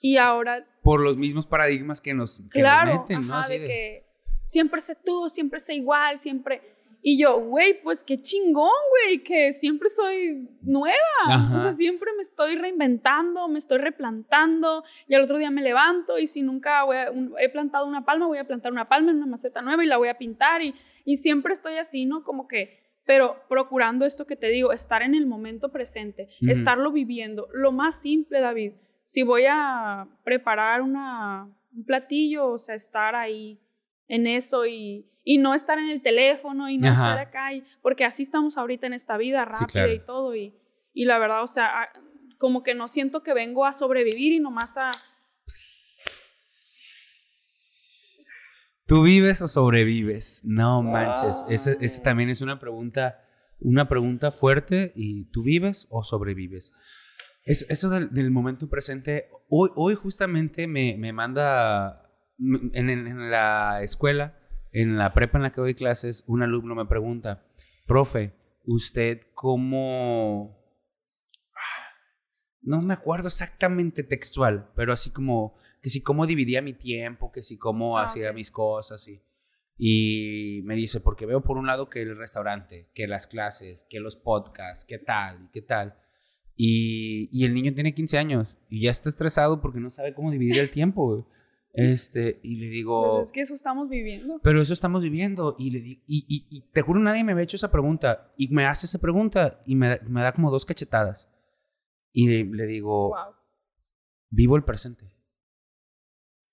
Y 0.00 0.16
ahora, 0.16 0.66
por 0.82 1.00
los 1.00 1.16
mismos 1.16 1.46
paradigmas 1.46 2.00
que 2.00 2.14
nos, 2.14 2.38
que 2.52 2.60
claro, 2.60 2.92
nos 2.94 3.00
meten, 3.02 3.26
¿no? 3.26 3.34
ajá, 3.34 3.44
Así 3.44 3.54
de, 3.54 3.58
de- 3.60 3.66
que 3.66 4.06
siempre 4.42 4.80
sé 4.80 4.96
tú, 5.04 5.28
siempre 5.28 5.60
sé 5.60 5.74
igual, 5.74 6.18
siempre... 6.18 6.60
Y 7.04 7.18
yo, 7.20 7.40
güey, 7.40 7.82
pues 7.82 8.04
qué 8.04 8.20
chingón, 8.20 8.70
güey, 8.90 9.24
que 9.24 9.50
siempre 9.52 9.88
soy 9.88 10.48
nueva. 10.62 10.94
Ajá. 11.26 11.56
O 11.56 11.60
sea, 11.60 11.72
siempre 11.72 12.10
me 12.14 12.22
estoy 12.22 12.54
reinventando, 12.54 13.48
me 13.48 13.58
estoy 13.58 13.78
replantando 13.78 14.84
y 15.08 15.14
al 15.14 15.22
otro 15.22 15.38
día 15.38 15.50
me 15.50 15.62
levanto 15.62 16.18
y 16.18 16.26
si 16.28 16.42
nunca 16.42 16.84
voy 16.84 16.96
a- 16.98 17.10
un- 17.10 17.34
he 17.40 17.48
plantado 17.48 17.86
una 17.86 18.04
palma, 18.04 18.26
voy 18.28 18.38
a 18.38 18.46
plantar 18.46 18.70
una 18.72 18.84
palma 18.84 19.10
en 19.10 19.16
una 19.16 19.26
maceta 19.26 19.62
nueva 19.62 19.82
y 19.82 19.88
la 19.88 19.96
voy 19.96 20.08
a 20.08 20.18
pintar 20.18 20.62
y, 20.62 20.74
y 21.04 21.16
siempre 21.16 21.52
estoy 21.52 21.74
así, 21.76 22.06
¿no? 22.06 22.22
Como 22.22 22.46
que, 22.46 22.78
pero 23.04 23.42
procurando 23.48 24.04
esto 24.04 24.24
que 24.26 24.36
te 24.36 24.46
digo, 24.48 24.72
estar 24.72 25.02
en 25.02 25.16
el 25.16 25.26
momento 25.26 25.72
presente, 25.72 26.28
estarlo 26.48 26.92
viviendo. 26.92 27.48
Lo 27.52 27.72
más 27.72 28.00
simple, 28.00 28.40
David, 28.40 28.74
si 29.06 29.24
voy 29.24 29.44
a 29.48 30.06
preparar 30.22 30.82
una, 30.82 31.48
un 31.74 31.84
platillo, 31.84 32.46
o 32.46 32.58
sea, 32.58 32.76
estar 32.76 33.16
ahí 33.16 33.58
en 34.06 34.28
eso 34.28 34.66
y, 34.66 35.08
y 35.24 35.38
no 35.38 35.54
estar 35.54 35.78
en 35.78 35.88
el 35.90 36.02
teléfono 36.02 36.68
y 36.68 36.78
no 36.78 36.88
Ajá. 36.88 37.10
estar 37.10 37.18
acá, 37.28 37.52
y- 37.54 37.62
porque 37.80 38.04
así 38.04 38.22
estamos 38.22 38.56
ahorita 38.58 38.86
en 38.86 38.92
esta 38.92 39.16
vida 39.16 39.44
rápida 39.44 39.58
Sí, 39.66 39.72
claro. 39.72 39.92
y 39.92 39.98
todo. 40.04 40.34
Y, 40.36 40.54
y 40.92 41.04
la 41.04 41.18
verdad, 41.18 41.42
o 41.42 41.46
sea, 41.46 41.82
a- 41.82 41.92
como 42.38 42.62
que 42.62 42.74
no 42.74 42.88
siento 42.88 43.22
que 43.22 43.34
vengo 43.34 43.64
a 43.66 43.72
sobrevivir 43.72 44.32
y 44.32 44.40
nomás 44.40 44.76
a... 44.76 44.90
¿Tú 48.86 49.02
vives 49.02 49.40
o 49.42 49.48
sobrevives? 49.48 50.42
No 50.44 50.82
manches. 50.82 51.44
Ese, 51.48 51.76
ese 51.80 52.00
también 52.02 52.28
es 52.28 52.40
una 52.40 52.58
pregunta, 52.58 53.24
una 53.60 53.88
pregunta 53.88 54.32
fuerte. 54.32 54.92
¿Y 54.96 55.26
tú 55.30 55.42
vives 55.44 55.86
o 55.90 56.02
sobrevives? 56.02 56.74
Es- 57.44 57.64
eso 57.70 57.88
del, 57.88 58.12
del 58.12 58.30
momento 58.30 58.68
presente. 58.68 59.28
Hoy, 59.48 59.70
hoy 59.76 59.94
justamente 59.94 60.66
me, 60.66 60.96
me 60.98 61.12
manda 61.12 62.02
en, 62.38 62.90
en- 62.90 63.06
en 63.06 63.30
la 63.30 63.82
escuela, 63.82 64.36
en 64.72 64.96
la 64.96 65.12
prepa 65.12 65.38
en 65.38 65.42
la 65.42 65.52
que 65.52 65.60
doy 65.60 65.74
clases, 65.74 66.24
un 66.26 66.42
alumno 66.42 66.74
me 66.74 66.86
pregunta, 66.86 67.46
profe, 67.86 68.34
¿usted 68.64 69.20
cómo... 69.34 70.58
No 72.62 72.80
me 72.80 72.94
acuerdo 72.94 73.28
exactamente 73.28 74.04
textual, 74.04 74.70
pero 74.76 74.92
así 74.92 75.10
como 75.10 75.56
que 75.82 75.90
si 75.90 76.00
cómo 76.00 76.26
dividía 76.26 76.62
mi 76.62 76.72
tiempo, 76.74 77.32
que 77.32 77.42
si 77.42 77.58
cómo 77.58 77.98
Ah, 77.98 78.04
hacía 78.04 78.32
mis 78.32 78.52
cosas 78.52 79.06
y, 79.08 79.20
y 79.76 80.62
me 80.62 80.76
dice, 80.76 81.00
porque 81.00 81.26
veo 81.26 81.42
por 81.42 81.56
un 81.56 81.66
lado 81.66 81.90
que 81.90 82.02
el 82.02 82.16
restaurante, 82.16 82.88
que 82.94 83.08
las 83.08 83.26
clases, 83.26 83.84
que 83.90 83.98
los 83.98 84.14
podcasts, 84.14 84.84
qué 84.84 84.98
tal 84.98 85.44
y 85.44 85.48
qué 85.48 85.62
tal. 85.62 85.98
Y, 86.54 87.28
y 87.32 87.44
el 87.44 87.52
niño 87.52 87.74
tiene 87.74 87.94
15 87.94 88.16
años 88.18 88.58
y 88.68 88.82
ya 88.82 88.92
está 88.92 89.08
estresado 89.08 89.60
porque 89.60 89.80
no 89.80 89.90
sabe 89.90 90.14
cómo 90.14 90.30
dividir 90.30 90.58
el 90.58 90.70
tiempo. 90.70 91.28
Este, 91.74 92.38
y 92.42 92.56
le 92.56 92.66
digo, 92.66 93.16
Pues 93.16 93.28
es 93.28 93.32
que 93.32 93.40
eso 93.40 93.54
estamos 93.54 93.88
viviendo. 93.88 94.40
pero 94.42 94.60
eso 94.60 94.72
estamos 94.74 95.02
viviendo. 95.02 95.56
Y, 95.58 95.70
le 95.70 95.80
di- 95.80 96.02
y, 96.06 96.26
y- 96.28 96.46
y 96.50 96.60
te 96.70 96.82
juro, 96.82 97.00
nadie 97.00 97.24
me 97.24 97.32
había 97.32 97.44
hecho 97.44 97.56
esa 97.56 97.70
pregunta. 97.70 98.32
Y 98.36 98.48
me 98.48 98.66
hace 98.66 98.86
esa 98.86 98.98
pregunta 98.98 99.62
y 99.66 99.74
me, 99.74 99.98
me 100.06 100.20
da 100.22 100.32
como 100.32 100.50
dos 100.50 100.66
cachetadas. 100.66 101.30
Y 102.12 102.28
le, 102.28 102.44
le 102.44 102.66
digo, 102.66 103.08
Wow. 103.08 103.34
vivo 104.30 104.56
el 104.56 104.64
presente. 104.64 105.10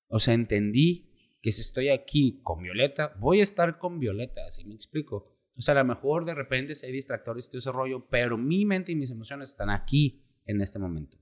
O 0.09 0.19
sea, 0.19 0.33
entendí 0.33 1.05
que 1.41 1.51
si 1.51 1.61
estoy 1.61 1.89
aquí 1.89 2.41
con 2.43 2.61
Violeta, 2.63 3.13
voy 3.19 3.41
a 3.41 3.43
estar 3.43 3.77
con 3.77 3.99
Violeta, 3.99 4.41
así 4.47 4.65
me 4.65 4.75
explico. 4.75 5.35
O 5.55 5.61
sea, 5.61 5.73
a 5.73 5.83
lo 5.83 5.85
mejor 5.85 6.25
de 6.25 6.33
repente 6.35 6.75
si 6.75 6.85
hay 6.85 6.91
distractores 6.93 7.45
y 7.45 7.49
todo 7.49 7.59
ese 7.59 7.71
rollo, 7.71 8.07
pero 8.09 8.37
mi 8.37 8.65
mente 8.65 8.91
y 8.91 8.95
mis 8.95 9.11
emociones 9.11 9.49
están 9.49 9.69
aquí 9.69 10.23
en 10.45 10.61
este 10.61 10.79
momento. 10.79 11.17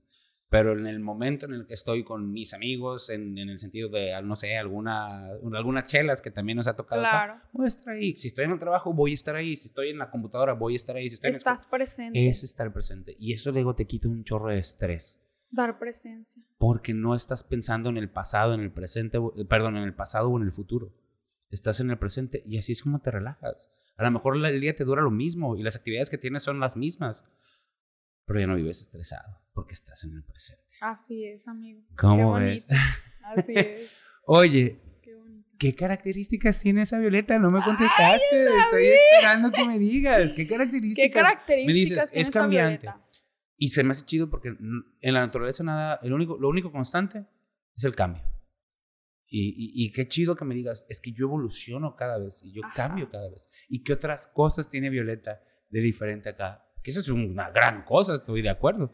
Pero 0.50 0.72
en 0.72 0.86
el 0.86 0.98
momento 0.98 1.44
en 1.44 1.52
el 1.52 1.66
que 1.66 1.74
estoy 1.74 2.04
con 2.04 2.32
mis 2.32 2.54
amigos, 2.54 3.10
en, 3.10 3.36
en 3.36 3.50
el 3.50 3.58
sentido 3.58 3.90
de, 3.90 4.18
no 4.22 4.34
sé, 4.34 4.56
alguna, 4.56 5.26
algunas 5.54 5.84
chelas 5.84 6.22
que 6.22 6.30
también 6.30 6.56
nos 6.56 6.66
ha 6.68 6.74
tocado 6.74 7.02
acá, 7.02 7.10
Claro. 7.10 7.40
voy 7.52 7.66
a 7.66 7.68
estar 7.68 7.94
ahí. 7.94 8.16
Si 8.16 8.28
estoy 8.28 8.46
en 8.46 8.52
el 8.52 8.58
trabajo, 8.58 8.94
voy 8.94 9.10
a 9.10 9.14
estar 9.14 9.36
ahí. 9.36 9.56
Si 9.56 9.68
estoy 9.68 9.90
en 9.90 9.98
la 9.98 10.10
computadora, 10.10 10.54
voy 10.54 10.72
a 10.72 10.76
estar 10.76 10.96
ahí. 10.96 11.08
Si 11.08 11.16
estoy 11.16 11.28
en 11.28 11.36
Estás 11.36 11.66
presente. 11.66 12.28
es 12.28 12.44
estar 12.44 12.72
presente. 12.72 13.14
Y 13.18 13.34
eso 13.34 13.52
luego 13.52 13.74
te 13.74 13.86
quita 13.86 14.08
un 14.08 14.24
chorro 14.24 14.48
de 14.48 14.58
estrés. 14.58 15.20
Dar 15.50 15.78
presencia. 15.78 16.42
Porque 16.56 16.94
no 16.94 17.14
estás 17.14 17.44
pensando 17.44 17.90
en 17.90 17.98
el 17.98 18.08
pasado, 18.10 18.54
en 18.54 18.60
el 18.60 18.72
presente, 18.72 19.18
eh, 19.18 19.44
perdón, 19.44 19.76
en 19.76 19.82
el 19.84 19.94
pasado 19.94 20.30
o 20.30 20.36
en 20.38 20.44
el 20.44 20.52
futuro. 20.52 20.94
Estás 21.50 21.80
en 21.80 21.90
el 21.90 21.98
presente 21.98 22.42
y 22.46 22.56
así 22.58 22.72
es 22.72 22.82
como 22.82 23.00
te 23.00 23.10
relajas. 23.10 23.70
A 23.98 24.04
lo 24.04 24.10
mejor 24.10 24.36
el 24.36 24.60
día 24.60 24.74
te 24.76 24.84
dura 24.84 25.02
lo 25.02 25.10
mismo 25.10 25.56
y 25.56 25.62
las 25.62 25.76
actividades 25.76 26.08
que 26.10 26.18
tienes 26.18 26.42
son 26.42 26.60
las 26.60 26.76
mismas. 26.76 27.22
Pero 28.28 28.40
ya 28.40 28.46
no 28.46 28.56
vives 28.56 28.82
estresado 28.82 29.40
porque 29.54 29.72
estás 29.72 30.04
en 30.04 30.12
el 30.12 30.22
presente. 30.22 30.62
Así 30.82 31.24
es, 31.24 31.48
amigo. 31.48 31.80
¿Cómo 31.96 32.36
Qué 32.36 32.44
ves? 32.44 32.66
Así 33.24 33.54
es. 33.56 33.90
Oye, 34.26 34.82
Qué. 35.02 35.16
¿qué 35.58 35.74
características 35.74 36.60
tiene 36.60 36.82
esa 36.82 36.98
Violeta? 36.98 37.38
No 37.38 37.50
me 37.50 37.62
contestaste. 37.62 38.44
Estoy 38.64 38.86
esperando 38.86 39.50
que 39.50 39.64
me 39.64 39.78
digas. 39.78 40.34
¿Qué 40.34 40.46
características? 40.46 41.08
¿Qué 41.08 41.10
características 41.10 41.66
me 41.66 41.80
dices, 41.80 42.10
tiene 42.12 42.28
es 42.28 42.30
cambiante. 42.30 42.88
Y 43.56 43.70
se 43.70 43.82
me 43.82 43.92
hace 43.92 44.04
chido 44.04 44.28
porque 44.28 44.48
en 44.50 45.14
la 45.14 45.20
naturaleza 45.20 45.64
nada, 45.64 45.98
el 46.02 46.12
único, 46.12 46.36
lo 46.38 46.50
único 46.50 46.70
constante 46.70 47.24
es 47.74 47.84
el 47.84 47.96
cambio. 47.96 48.22
Y, 49.30 49.48
y, 49.48 49.86
y 49.86 49.90
qué 49.90 50.06
chido 50.06 50.36
que 50.36 50.44
me 50.44 50.54
digas, 50.54 50.84
es 50.90 51.00
que 51.00 51.12
yo 51.12 51.24
evoluciono 51.26 51.96
cada 51.96 52.18
vez 52.18 52.40
y 52.42 52.52
yo 52.52 52.62
Ajá. 52.64 52.74
cambio 52.74 53.10
cada 53.10 53.30
vez. 53.30 53.48
¿Y 53.68 53.82
qué 53.82 53.94
otras 53.94 54.26
cosas 54.26 54.68
tiene 54.68 54.90
Violeta 54.90 55.40
de 55.70 55.80
diferente 55.80 56.28
acá? 56.28 56.67
Que 56.88 56.92
eso 56.92 57.00
es 57.00 57.08
una 57.10 57.50
gran 57.50 57.84
cosa, 57.84 58.14
estoy 58.14 58.40
de 58.40 58.48
acuerdo. 58.48 58.90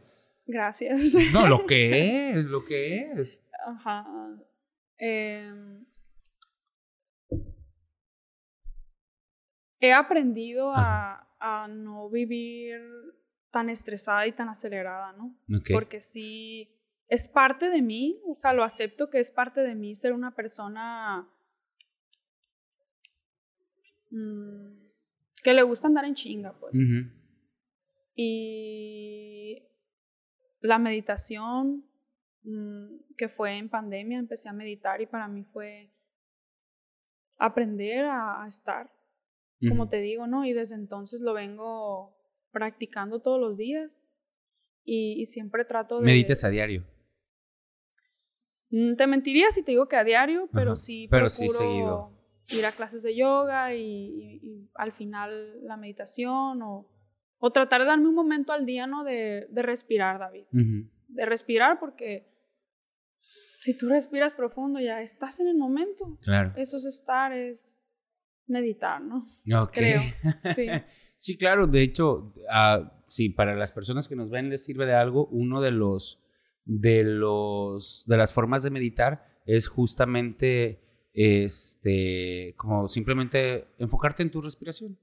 Gracias. 0.46 1.14
No, 1.32 1.46
lo 1.46 1.64
que 1.66 2.32
es, 2.32 2.46
lo 2.46 2.64
que 2.64 3.12
es. 3.12 3.40
Ajá. 3.64 4.04
Em, 4.98 5.86
he 9.78 9.92
aprendido 9.92 10.72
a, 10.74 11.28
a 11.38 11.68
no 11.68 12.10
vivir 12.10 12.80
tan 13.52 13.70
estresada 13.70 14.26
y 14.26 14.32
tan 14.32 14.48
acelerada, 14.48 15.12
¿no? 15.12 15.38
Porque 15.70 16.00
sí, 16.00 16.76
es 17.06 17.28
parte 17.28 17.70
de 17.70 17.80
mí, 17.80 18.20
o 18.26 18.34
sea, 18.34 18.54
lo 18.54 18.64
acepto 18.64 19.08
que 19.08 19.20
es 19.20 19.30
parte 19.30 19.60
de 19.60 19.76
mí 19.76 19.94
ser 19.94 20.14
una 20.14 20.34
persona 20.34 21.28
mm, 24.10 24.84
que 25.44 25.54
le 25.54 25.62
gusta 25.62 25.86
andar 25.86 26.06
en 26.06 26.14
chinga, 26.14 26.58
pues. 26.58 26.76
Y 28.14 29.62
la 30.60 30.78
meditación, 30.78 31.84
mm, 32.42 32.96
que 33.18 33.28
fue 33.28 33.58
en 33.58 33.68
pandemia, 33.68 34.18
empecé 34.18 34.48
a 34.48 34.52
meditar 34.52 35.00
y 35.00 35.06
para 35.06 35.28
mí 35.28 35.44
fue 35.44 35.90
aprender 37.38 38.04
a, 38.04 38.44
estar, 38.46 38.90
como 39.68 39.88
te 39.88 40.00
digo, 40.00 40.26
¿no? 40.26 40.44
Y 40.44 40.52
desde 40.52 40.76
entonces 40.76 41.20
lo 41.20 41.34
vengo 41.34 42.16
practicando 42.52 43.20
todos 43.20 43.40
los 43.40 43.56
días 43.56 44.06
y, 44.84 45.26
siempre 45.26 45.64
trato 45.64 46.00
de... 46.00 46.06
¿Medites 46.06 46.44
a 46.44 46.50
diario? 46.50 46.86
Mm, 48.70 48.94
te 48.94 49.06
mentiría 49.06 49.50
si 49.50 49.62
te 49.62 49.72
digo 49.72 49.88
que 49.88 49.96
a 49.96 50.04
diario, 50.04 50.48
pero 50.52 50.76
sí 50.76 51.08
pero 51.10 51.28
sí 51.28 51.48
seguido. 51.48 52.12
ir 52.48 52.66
a 52.66 52.72
clases 52.72 53.02
de 53.02 53.16
yoga 53.16 53.74
y, 53.74 54.68
al 54.74 54.92
final 54.92 55.64
la 55.64 55.76
meditación 55.76 56.62
o, 56.62 56.88
o, 57.38 57.50
tratar 57.50 57.82
de 57.82 57.86
darme 57.86 58.08
un 58.08 58.14
momento 58.14 58.52
al 58.52 58.64
día, 58.64 58.86
¿no? 58.86 59.04
De, 59.04 59.46
de 59.50 59.62
respirar, 59.62 60.18
David. 60.18 60.44
De 60.50 61.26
respirar 61.26 61.78
porque 61.78 62.26
si 63.64 63.76
tú 63.78 63.88
respiras 63.88 64.34
profundo 64.34 64.78
ya 64.80 65.00
estás 65.00 65.40
en 65.40 65.48
el 65.48 65.56
momento. 65.56 66.18
Claro. 66.22 66.52
Eso 66.56 66.76
es 66.76 66.84
estar, 66.84 67.32
es 67.32 67.86
meditar, 68.46 69.00
¿no? 69.00 69.24
Ok. 69.62 69.72
Creo, 69.72 70.02
sí. 70.54 70.66
sí, 71.16 71.36
claro. 71.38 71.66
De 71.66 71.82
hecho, 71.82 72.34
uh, 72.36 72.86
sí, 73.06 73.30
para 73.30 73.54
las 73.54 73.72
personas 73.72 74.08
que 74.08 74.16
nos 74.16 74.30
ven 74.30 74.50
les 74.50 74.64
sirve 74.64 74.86
de 74.86 74.94
algo. 74.94 75.26
Uno 75.28 75.60
de 75.60 75.70
los 75.70 76.20
de 76.66 77.04
los 77.04 78.04
de 78.06 78.16
las 78.16 78.32
formas 78.32 78.62
de 78.62 78.70
meditar 78.70 79.26
es 79.46 79.68
justamente 79.68 81.08
este 81.12 82.54
como 82.56 82.88
simplemente 82.88 83.68
enfocarte 83.78 84.22
en 84.22 84.30
tu 84.30 84.42
respiración. 84.42 84.98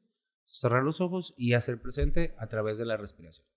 Cerrar 0.52 0.84
los 0.84 0.99
ojos 0.99 1.34
y 1.38 1.54
hacer 1.54 1.82
presente 1.82 2.36
a 2.38 2.47
través 2.47 2.78
de 2.78 2.86
la 2.86 2.97
respiración. 2.97 3.47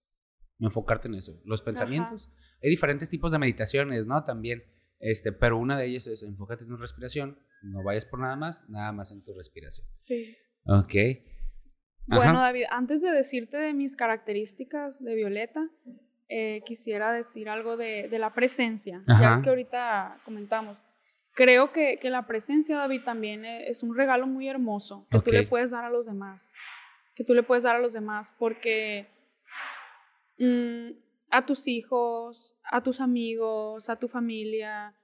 Enfocarte 0.61 1.09
en 1.09 1.17
eso. 1.17 1.41
Los 1.45 1.61
pensamientos. 1.61 2.31
Hay 2.63 2.71
diferentes 2.71 3.11
tipos 3.11 3.33
de 3.33 3.39
meditaciones, 3.39 4.07
¿no? 4.07 4.23
También. 4.23 4.63
Este, 5.01 5.33
pero 5.33 5.59
una 5.59 5.77
de 5.77 5.87
ellas 5.87 6.07
es 6.07 6.23
enfócate 6.23 6.63
en 6.63 6.71
tu 6.71 6.77
respiración. 6.77 7.39
No 7.63 7.83
vayas 7.83 8.05
por 8.05 8.21
nada 8.21 8.37
más, 8.37 8.69
nada 8.69 8.93
más 8.93 9.11
en 9.11 9.25
tu 9.25 9.35
respiración. 9.35 9.87
Sí. 9.97 10.37
Ok. 10.67 10.95
Bueno, 12.07 12.41
David, 12.41 12.65
antes 12.71 13.03
de 13.03 13.11
decirte 13.11 13.57
de 13.57 13.73
mis 13.73 13.97
características 13.97 15.03
de 15.03 15.15
Violeta, 15.15 15.69
eh, 16.29 16.63
quisiera 16.65 17.13
decir 17.13 17.49
algo 17.49 17.77
de, 17.77 18.09
de 18.09 18.19
la 18.19 18.33
presencia. 18.33 19.03
Ya 19.07 19.31
ves 19.31 19.43
que 19.43 19.49
ahorita 19.49 20.21
comentamos. 20.25 20.79
Creo 21.35 21.73
que, 21.73 21.99
que, 22.01 22.11
la 22.11 22.27
presencia, 22.27 22.77
David, 22.77 23.03
también 23.05 23.45
e, 23.45 23.69
es 23.69 23.83
un 23.83 23.97
regalo 23.97 24.27
muy 24.27 24.49
hermoso 24.49 25.07
que 25.11 25.19
tú 25.21 25.31
le 25.33 25.47
puedes 25.47 25.73
dar 25.73 25.85
a 25.85 25.91
los 25.91 26.07
demás. 26.07 26.55
Que 27.15 27.25
tú 27.25 27.35
le 27.35 27.43
puedes 27.43 27.65
dar 27.65 27.77
a 27.77 27.81
los 27.81 27.93
demás 27.93 28.35
porque 28.39 29.09
mm, 30.39 30.91
a 31.31 31.47
tus 31.47 31.69
hijos, 31.69 32.57
a 32.71 32.83
tus 32.83 33.01
amigos, 33.01 33.89
a 33.89 33.99
tu 33.99 34.09
familia, 34.09 34.95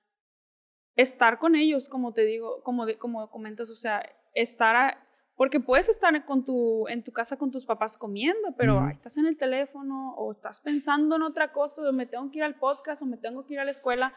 estar 0.96 1.38
con 1.38 1.54
ellos, 1.54 1.88
como 1.88 2.12
te 2.12 2.24
digo, 2.24 2.62
como, 2.62 2.86
de, 2.86 2.98
como 2.98 3.30
comentas, 3.30 3.70
o 3.70 3.76
sea, 3.76 4.02
estar 4.34 4.76
a, 4.76 5.06
porque 5.40 5.58
puedes 5.58 5.88
estar 5.88 6.24
con 6.26 6.44
tu, 6.44 6.86
en 6.88 7.02
tu 7.02 7.12
casa 7.12 7.38
con 7.38 7.50
tus 7.50 7.64
papás 7.64 7.96
comiendo, 7.96 8.54
pero 8.58 8.88
estás 8.90 9.16
en 9.16 9.24
el 9.24 9.38
teléfono 9.38 10.14
o 10.16 10.30
estás 10.30 10.60
pensando 10.60 11.16
en 11.16 11.22
otra 11.22 11.50
cosa, 11.52 11.88
o 11.88 11.92
me 11.92 12.04
tengo 12.04 12.30
que 12.30 12.38
ir 12.38 12.44
al 12.44 12.58
podcast 12.58 13.00
o 13.00 13.06
me 13.06 13.16
tengo 13.16 13.46
que 13.46 13.54
ir 13.54 13.60
a 13.60 13.64
la 13.64 13.70
escuela. 13.70 14.12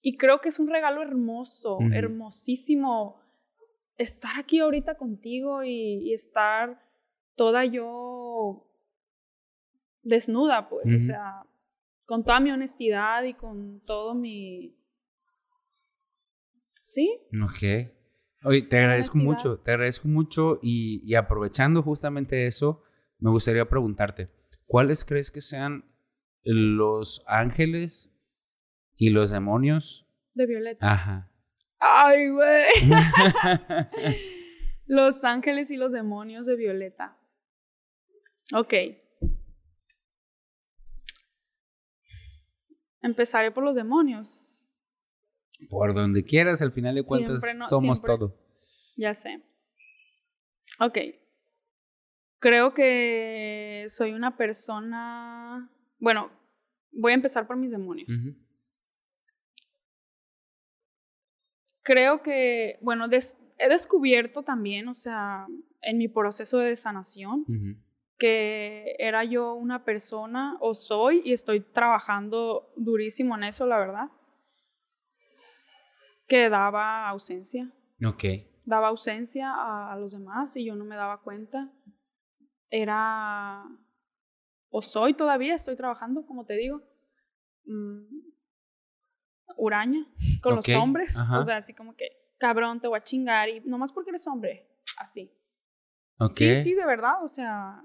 Y 0.00 0.16
creo 0.16 0.40
que 0.40 0.48
es 0.48 0.58
un 0.58 0.68
regalo 0.68 1.02
hermoso, 1.02 1.80
hermosísimo 1.92 3.20
estar 3.98 4.38
aquí 4.38 4.60
ahorita 4.60 4.96
contigo 4.96 5.64
y, 5.64 6.14
estar 6.14 6.80
toda 7.38 7.64
yo 7.64 8.68
desnuda, 10.02 10.68
pues, 10.68 10.92
o 10.92 10.98
sea, 10.98 11.46
con 12.04 12.24
toda 12.24 12.40
mi 12.40 12.50
honestidad 12.50 13.22
y 13.22 13.32
con 13.32 13.80
todo 13.86 14.14
mi... 14.14 14.76
¿Sí? 16.84 17.18
Ok. 17.42 17.92
Oye, 18.44 18.62
te 18.62 18.78
agradezco 18.78 19.18
mucho, 19.18 19.58
te 19.58 19.72
agradezco 19.72 20.08
mucho 20.08 20.58
y, 20.62 21.14
aprovechando 21.14 21.82
justamente 21.82 22.46
eso, 22.46 22.82
me 23.18 23.30
gustaría 23.30 23.68
preguntarte, 23.68 24.30
¿cuáles 24.66 25.04
crees 25.04 25.30
que 25.30 25.40
sean 25.40 25.84
los 26.42 27.22
ángeles 27.26 28.12
y 28.96 29.10
los 29.10 29.30
demonios? 29.30 30.06
De 30.34 30.46
Violeta. 30.46 30.92
Ajá. 30.92 31.30
Ay, 31.78 32.30
güey. 32.30 32.64
los 34.86 35.24
ángeles 35.24 35.70
y 35.70 35.76
los 35.76 35.92
demonios 35.92 36.46
de 36.46 36.56
Violeta. 36.56 37.17
Ok. 38.54 38.74
Empezaré 43.02 43.50
por 43.50 43.64
los 43.64 43.74
demonios. 43.74 44.66
Por 45.68 45.94
donde 45.94 46.24
quieras, 46.24 46.62
al 46.62 46.72
final 46.72 46.94
de 46.94 47.02
cuentas 47.02 47.42
somos 47.68 48.00
todo. 48.02 48.36
Ya 48.96 49.12
sé. 49.14 49.42
Ok. 50.80 50.98
Creo 52.38 52.72
que 52.72 53.86
soy 53.88 54.12
una 54.12 54.36
persona... 54.36 55.70
Bueno, 55.98 56.30
voy 56.92 57.12
a 57.12 57.16
empezar 57.16 57.46
por 57.46 57.56
mis 57.56 57.72
demonios. 57.72 58.08
Creo 61.82 62.22
que, 62.22 62.78
bueno, 62.82 63.06
he 63.06 63.68
descubierto 63.68 64.42
también, 64.42 64.88
o 64.88 64.94
sea, 64.94 65.46
en 65.80 65.98
mi 65.98 66.06
proceso 66.06 66.58
de 66.58 66.76
sanación, 66.76 67.46
que 68.18 68.96
era 68.98 69.22
yo 69.24 69.54
una 69.54 69.84
persona, 69.84 70.56
o 70.60 70.74
soy, 70.74 71.22
y 71.24 71.32
estoy 71.32 71.60
trabajando 71.60 72.72
durísimo 72.76 73.36
en 73.36 73.44
eso, 73.44 73.64
la 73.66 73.78
verdad, 73.78 74.10
que 76.26 76.50
daba 76.50 77.08
ausencia. 77.08 77.72
Ok. 78.04 78.24
Daba 78.64 78.88
ausencia 78.88 79.54
a, 79.54 79.96
los 79.96 80.12
demás 80.12 80.56
y 80.56 80.64
yo 80.64 80.74
no 80.74 80.84
me 80.84 80.96
daba 80.96 81.22
cuenta. 81.22 81.70
Era, 82.70 83.64
o 84.68 84.82
soy 84.82 85.14
todavía, 85.14 85.54
estoy 85.54 85.76
trabajando, 85.76 86.26
como 86.26 86.44
te 86.44 86.54
digo, 86.54 86.82
mm, 87.64 88.02
uraña 89.56 90.04
con 90.42 90.56
los 90.56 90.68
hombres. 90.70 91.16
O 91.32 91.44
sea, 91.44 91.58
así 91.58 91.72
como 91.72 91.94
que, 91.94 92.34
cabrón, 92.36 92.80
te 92.80 92.88
voy 92.88 92.98
a 92.98 93.02
chingar 93.02 93.48
y 93.48 93.60
nomás 93.60 93.92
porque 93.92 94.10
eres 94.10 94.26
hombre, 94.26 94.68
así. 94.98 95.32
Okay. 96.18 96.56
Sí, 96.56 96.62
sí, 96.62 96.74
de 96.74 96.84
verdad, 96.84 97.22
o 97.22 97.28
sea, 97.28 97.82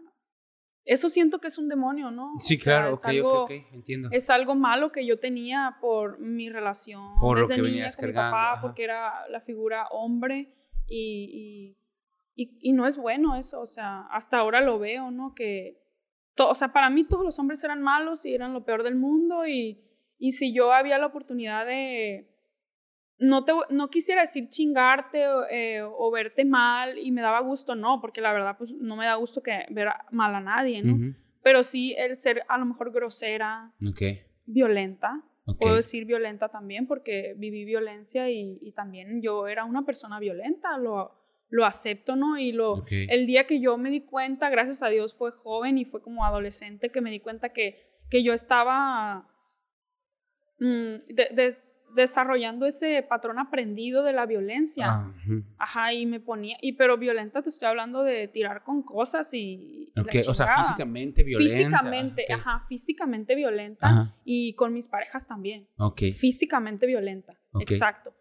eso 0.86 1.08
siento 1.08 1.40
que 1.40 1.48
es 1.48 1.58
un 1.58 1.70
demonio, 1.70 2.12
¿no? 2.12 2.34
Sí, 2.38 2.58
claro, 2.60 2.92
ok, 2.92 3.08
ok, 3.24 3.52
entiendo. 3.72 4.10
Es 4.12 4.30
algo 4.30 4.56
malo 4.56 4.92
que 4.92 5.06
yo 5.06 5.18
tenía 5.18 5.78
por 5.80 6.20
mi 6.20 6.50
relación 6.50 7.20
por 7.20 7.40
desde 7.40 7.58
lo 7.58 7.64
que 7.64 7.72
niña 7.72 7.88
con 7.98 8.08
mi 8.08 8.14
papá, 8.14 8.60
porque 8.62 8.84
era 8.84 9.28
la 9.30 9.40
figura 9.40 9.88
hombre 9.92 10.54
y, 10.88 11.76
y, 12.36 12.58
y, 12.60 12.74
no 12.74 12.86
es 12.86 12.98
bueno 12.98 13.36
eso, 13.36 13.62
o 13.62 13.66
sea, 13.66 14.02
hasta 14.12 14.38
ahora 14.38 14.60
lo 14.60 14.78
veo, 14.78 15.10
¿no? 15.10 15.34
Que, 15.34 15.82
o 16.38 16.56
sea, 16.56 16.74
para 16.74 16.90
mí 16.90 17.06
todos 17.06 17.24
los 17.24 17.40
hombres 17.40 17.64
eran 17.64 17.82
malos 17.82 18.26
y 18.26 18.34
eran 18.34 18.54
lo 18.54 18.66
peor 18.66 18.84
del 18.84 18.96
mundo 18.96 19.48
y, 19.48 19.82
y 20.18 20.34
si 20.34 20.54
yo 20.54 20.74
había 20.74 20.98
la 20.98 21.06
oportunidad 21.06 21.66
de 21.66 22.33
no, 23.24 23.46
te, 23.46 23.54
no 23.70 23.90
quisiera 23.90 24.22
decir 24.22 24.50
chingarte 24.50 25.24
eh, 25.50 25.82
o 25.82 26.12
verte 26.12 26.46
mal 26.46 26.98
y 26.98 27.12
me 27.12 27.22
daba 27.22 27.40
gusto, 27.40 27.76
no, 27.76 28.00
porque 28.02 28.22
la 28.22 28.34
verdad 28.34 28.56
pues 28.58 28.74
no 28.74 28.96
me 28.96 29.06
da 29.06 29.16
gusto 29.16 29.42
que 29.42 29.66
ver 29.70 29.90
mal 30.12 30.36
a 30.36 30.42
nadie, 30.42 30.84
¿no? 30.84 31.16
Pero 31.42 31.64
sí 31.64 31.96
el 31.98 32.16
ser 32.16 32.44
a 32.48 32.58
lo 32.58 32.66
mejor 32.66 32.92
grosera, 32.92 33.74
violenta, 34.46 35.24
puedo 35.60 35.76
decir 35.76 36.06
violenta 36.06 36.50
también 36.50 36.88
porque 36.88 37.34
viví 37.38 37.66
violencia 37.66 38.30
y, 38.30 38.72
también 38.74 39.22
yo 39.22 39.48
era 39.48 39.66
una 39.66 39.86
persona 39.86 40.20
violenta, 40.20 40.78
lo, 40.78 41.12
lo 41.50 41.66
acepto, 41.66 42.16
¿no? 42.16 42.38
Y 42.38 42.52
lo, 42.52 42.84
el 42.90 43.26
día 43.26 43.46
que 43.46 43.60
yo 43.60 43.78
me 43.78 43.90
di 43.90 44.02
cuenta, 44.02 44.50
gracias 44.50 44.84
a 44.84 44.90
Dios 44.90 45.14
fue 45.14 45.32
joven 45.32 45.78
y 45.78 45.86
fue 45.86 46.02
como 46.02 46.26
adolescente 46.26 46.90
que 46.90 47.02
me 47.02 47.12
di 47.12 47.20
cuenta 47.20 47.50
que, 47.50 48.00
que 48.10 48.24
yo 48.24 48.34
estaba 48.34 49.33
Mm, 50.60 51.02
desarrollando 51.96 52.66
ese 52.66 53.04
patrón 53.04 53.40
aprendido 53.40 54.04
de 54.04 54.14
la 54.14 54.26
violencia. 54.26 54.86
Ah, 54.88 55.14
ajá, 55.58 55.94
y 55.94 56.06
me 56.06 56.20
ponía, 56.20 56.58
y 56.62 56.74
pero 56.74 56.98
violenta 56.98 57.42
te 57.42 57.50
estoy 57.50 57.68
hablando 57.68 58.04
de 58.04 58.28
tirar 58.28 58.64
con 58.64 58.84
cosas 58.84 59.34
y... 59.34 59.92
o 60.28 60.34
sea, 60.34 60.64
físicamente 60.64 61.24
violenta. 61.24 61.56
Físicamente, 61.56 62.26
ajá, 62.32 62.62
físicamente 62.68 63.36
violenta 63.36 64.16
y 64.24 64.54
con 64.56 64.74
mis 64.74 64.88
parejas 64.88 65.28
también. 65.28 65.68
Ok. 65.78 66.02
Físicamente 66.18 66.86
violenta, 66.86 67.34
exacto. 67.60 68.16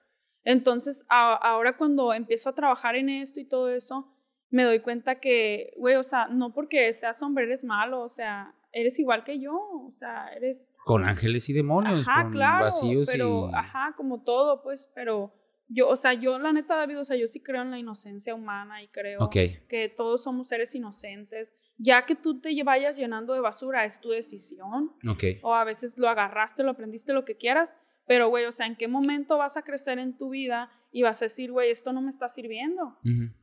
Entonces, 0.44 1.06
ahora 1.08 1.76
cuando 1.76 2.12
empiezo 2.12 2.48
a 2.48 2.54
trabajar 2.54 2.96
en 2.96 3.08
esto 3.08 3.40
y 3.40 3.44
todo 3.44 3.68
eso, 3.68 4.12
me 4.50 4.64
doy 4.64 4.80
cuenta 4.80 5.20
que, 5.20 5.72
güey, 5.76 5.94
o 5.96 6.02
sea, 6.02 6.26
no 6.28 6.52
porque 6.52 6.92
seas 6.92 7.22
hombre 7.22 7.44
eres 7.44 7.62
malo, 7.64 8.02
o 8.02 8.08
sea, 8.08 8.54
eres 8.72 8.98
igual 8.98 9.24
que 9.24 9.38
yo, 9.38 9.54
o 9.54 9.90
sea, 9.90 10.28
eres... 10.34 10.72
Con 10.84 11.04
ángeles 11.04 11.48
y 11.48 11.52
demonios, 11.52 12.08
Ajá, 12.08 12.24
con 12.24 12.32
claro, 12.32 12.64
vacíos 12.64 13.08
pero, 13.10 13.50
y... 13.50 13.54
ajá, 13.54 13.94
como 13.96 14.22
todo, 14.22 14.62
pues, 14.62 14.90
pero 14.94 15.34
yo, 15.68 15.88
o 15.88 15.96
sea, 15.96 16.12
yo 16.12 16.38
la 16.38 16.52
neta, 16.52 16.76
David, 16.76 16.98
o 16.98 17.04
sea, 17.04 17.16
yo 17.16 17.26
sí 17.26 17.42
creo 17.42 17.62
en 17.62 17.70
la 17.70 17.78
inocencia 17.78 18.34
humana 18.34 18.82
y 18.82 18.88
creo 18.88 19.30
que 19.30 19.92
todos 19.96 20.22
somos 20.22 20.48
seres 20.48 20.74
inocentes. 20.74 21.54
Ya 21.78 22.04
que 22.04 22.14
tú 22.14 22.40
te 22.40 22.62
vayas 22.62 22.96
llenando 22.98 23.32
de 23.32 23.40
basura, 23.40 23.84
es 23.84 24.00
tu 24.00 24.10
decisión. 24.10 24.90
ok. 25.08 25.24
O 25.42 25.54
a 25.54 25.64
veces 25.64 25.96
lo 25.96 26.08
agarraste, 26.08 26.62
lo 26.62 26.72
aprendiste, 26.72 27.12
lo 27.12 27.24
que 27.24 27.36
quieras. 27.36 27.76
Pero, 28.06 28.28
güey, 28.28 28.44
o 28.44 28.52
sea, 28.52 28.66
¿en 28.66 28.76
qué 28.76 28.88
momento 28.88 29.38
vas 29.38 29.56
a 29.56 29.62
crecer 29.62 29.98
en 29.98 30.16
tu 30.16 30.30
vida 30.30 30.70
y 30.90 31.02
vas 31.02 31.22
a 31.22 31.26
decir, 31.26 31.50
güey, 31.50 31.70
esto 31.70 31.92
no 31.92 32.02
me 32.02 32.10
está 32.10 32.28
sirviendo? 32.28 32.98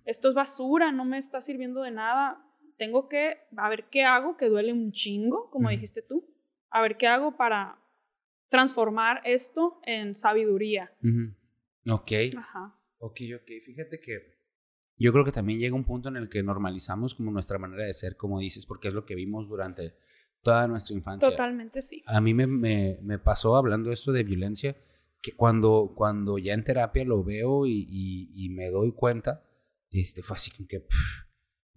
Esto 0.05 0.29
es 0.29 0.35
basura, 0.35 0.91
no 0.91 1.05
me 1.05 1.17
está 1.17 1.41
sirviendo 1.41 1.81
de 1.81 1.91
nada. 1.91 2.45
Tengo 2.79 3.09
que, 3.09 3.37
a 3.57 3.69
ver 3.69 3.89
qué 3.89 4.05
hago, 4.05 4.37
que 4.37 4.47
duele 4.47 4.71
un 4.71 4.91
chingo, 4.93 5.49
como 5.51 5.67
Ujú. 5.67 5.75
dijiste 5.75 6.01
tú. 6.01 6.25
A 6.71 6.81
ver 6.81 6.95
qué 6.97 7.07
hago 7.07 7.35
para 7.35 7.77
transformar 8.47 9.21
esto 9.25 9.79
en 9.85 10.15
sabiduría. 10.15 10.91
ujú. 11.03 11.33
Ok, 11.93 12.11
Ajá. 12.37 12.73
ok, 12.99 13.19
ok. 13.35 13.51
Fíjate 13.65 13.99
que 13.99 14.37
yo 14.97 15.11
creo 15.11 15.25
que 15.25 15.31
también 15.31 15.59
llega 15.59 15.75
un 15.75 15.83
punto 15.83 16.07
en 16.09 16.15
el 16.15 16.29
que 16.29 16.41
normalizamos 16.41 17.15
como 17.15 17.31
nuestra 17.31 17.59
manera 17.59 17.83
de 17.85 17.93
ser, 17.93 18.15
como 18.15 18.39
dices, 18.39 18.65
porque 18.65 18.87
es 18.87 18.93
lo 18.93 19.05
que 19.05 19.15
vimos 19.15 19.49
durante 19.49 19.95
toda 20.41 20.67
nuestra 20.67 20.95
infancia. 20.95 21.29
Totalmente 21.29 21.81
sí. 21.81 22.01
A 22.05 22.21
mí 22.21 22.33
me, 22.33 22.47
me, 22.47 22.97
me 23.01 23.19
pasó 23.19 23.57
hablando 23.57 23.91
esto 23.91 24.11
de 24.13 24.23
violencia, 24.23 24.77
que 25.21 25.33
cuando, 25.33 25.93
cuando 25.95 26.37
ya 26.37 26.53
en 26.53 26.63
terapia 26.63 27.03
lo 27.03 27.23
veo 27.25 27.65
y, 27.65 27.85
y, 27.89 28.45
y 28.45 28.49
me 28.49 28.69
doy 28.69 28.93
cuenta, 28.93 29.43
este, 29.91 30.23
fue 30.23 30.35
así 30.35 30.49
como 30.51 30.67
que 30.67 30.79
pf, 30.79 31.28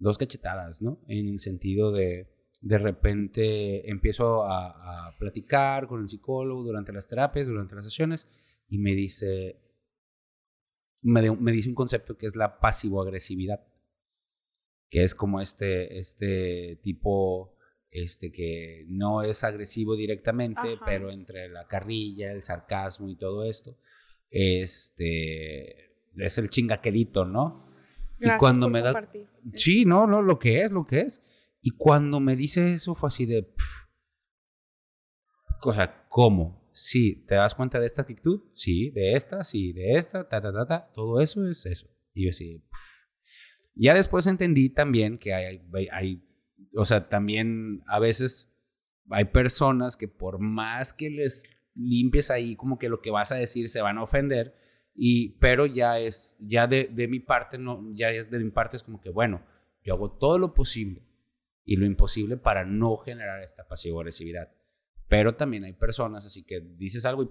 dos 0.03 0.17
cachetadas, 0.17 0.81
¿no? 0.81 0.99
En 1.07 1.27
el 1.27 1.39
sentido 1.39 1.91
de, 1.91 2.27
de 2.61 2.77
repente 2.77 3.89
empiezo 3.89 4.43
a, 4.45 5.07
a 5.07 5.17
platicar 5.17 5.87
con 5.87 6.01
el 6.01 6.07
psicólogo 6.07 6.63
durante 6.63 6.91
las 6.93 7.07
terapias, 7.07 7.47
durante 7.47 7.75
las 7.75 7.85
sesiones, 7.85 8.27
y 8.67 8.77
me 8.77 8.93
dice, 8.95 9.57
me, 11.01 11.21
de- 11.21 11.35
me 11.35 11.51
dice 11.51 11.69
un 11.69 11.75
concepto 11.75 12.17
que 12.17 12.27
es 12.27 12.35
la 12.35 12.59
pasivo-agresividad, 12.59 13.61
que 14.89 15.03
es 15.03 15.15
como 15.15 15.41
este, 15.41 15.97
este 15.97 16.79
tipo 16.83 17.57
este 17.89 18.31
que 18.31 18.85
no 18.89 19.21
es 19.21 19.43
agresivo 19.43 19.95
directamente, 19.95 20.59
Ajá. 20.73 20.83
pero 20.85 21.11
entre 21.11 21.47
la 21.49 21.67
carrilla, 21.67 22.31
el 22.31 22.41
sarcasmo 22.41 23.07
y 23.09 23.15
todo 23.15 23.43
esto, 23.45 23.77
este 24.31 25.93
es 26.17 26.37
el 26.37 26.49
chingaquerito, 26.49 27.25
¿no? 27.25 27.71
Gracias 28.23 28.37
y 28.37 28.39
cuando 28.39 28.65
por 28.65 28.71
me 28.71 28.81
da. 28.81 29.09
Sí, 29.53 29.85
no, 29.85 30.07
no, 30.07 30.21
lo 30.21 30.39
que 30.39 30.61
es, 30.61 30.71
lo 30.71 30.85
que 30.85 31.01
es. 31.01 31.21
Y 31.61 31.71
cuando 31.71 32.19
me 32.19 32.35
dice 32.35 32.73
eso 32.73 32.95
fue 32.95 33.07
así 33.07 33.25
de 33.25 33.43
pf. 33.43 33.87
o 35.63 35.73
sea, 35.73 36.05
¿cómo? 36.09 36.69
Sí, 36.73 37.25
¿te 37.27 37.35
das 37.35 37.55
cuenta 37.55 37.79
de 37.79 37.85
esta 37.85 38.01
actitud? 38.01 38.41
Sí, 38.51 38.89
de 38.91 39.13
esta, 39.13 39.43
sí, 39.43 39.73
de 39.73 39.93
esta, 39.93 40.27
ta 40.27 40.41
ta 40.41 40.51
ta 40.51 40.65
ta, 40.65 40.91
todo 40.93 41.21
eso 41.21 41.47
es 41.47 41.65
eso. 41.65 41.87
Y 42.13 42.25
yo 42.25 42.29
así, 42.31 42.59
pf. 42.59 42.93
Ya 43.75 43.93
después 43.93 44.27
entendí 44.27 44.69
también 44.69 45.17
que 45.17 45.33
hay, 45.33 45.61
hay, 45.73 45.87
hay 45.91 46.23
o 46.75 46.85
sea, 46.85 47.09
también 47.09 47.81
a 47.87 47.99
veces 47.99 48.51
hay 49.09 49.25
personas 49.25 49.97
que 49.97 50.07
por 50.07 50.39
más 50.39 50.93
que 50.93 51.09
les 51.09 51.49
limpies 51.75 52.31
ahí 52.31 52.55
como 52.55 52.77
que 52.77 52.89
lo 52.89 53.01
que 53.01 53.11
vas 53.11 53.31
a 53.31 53.35
decir 53.35 53.69
se 53.69 53.81
van 53.81 53.97
a 53.97 54.03
ofender 54.03 54.55
y 54.95 55.37
pero 55.39 55.65
ya 55.65 55.99
es 55.99 56.37
ya 56.39 56.67
de, 56.67 56.89
de 56.91 57.07
mi 57.07 57.19
parte 57.19 57.57
no 57.57 57.89
ya 57.93 58.11
es 58.11 58.29
de 58.29 58.39
mi 58.39 58.51
parte 58.51 58.77
es 58.77 58.83
como 58.83 59.01
que 59.01 59.09
bueno 59.09 59.41
yo 59.83 59.95
hago 59.95 60.11
todo 60.11 60.37
lo 60.37 60.53
posible 60.53 61.01
y 61.65 61.77
lo 61.77 61.85
imposible 61.85 62.37
para 62.37 62.65
no 62.65 62.95
generar 62.95 63.41
esta 63.41 63.67
pasivo 63.67 63.99
agresividad 63.99 64.51
pero 65.07 65.35
también 65.35 65.63
hay 65.63 65.73
personas 65.73 66.25
así 66.25 66.43
que 66.43 66.61
dices 66.61 67.05
algo 67.05 67.23
y 67.23 67.29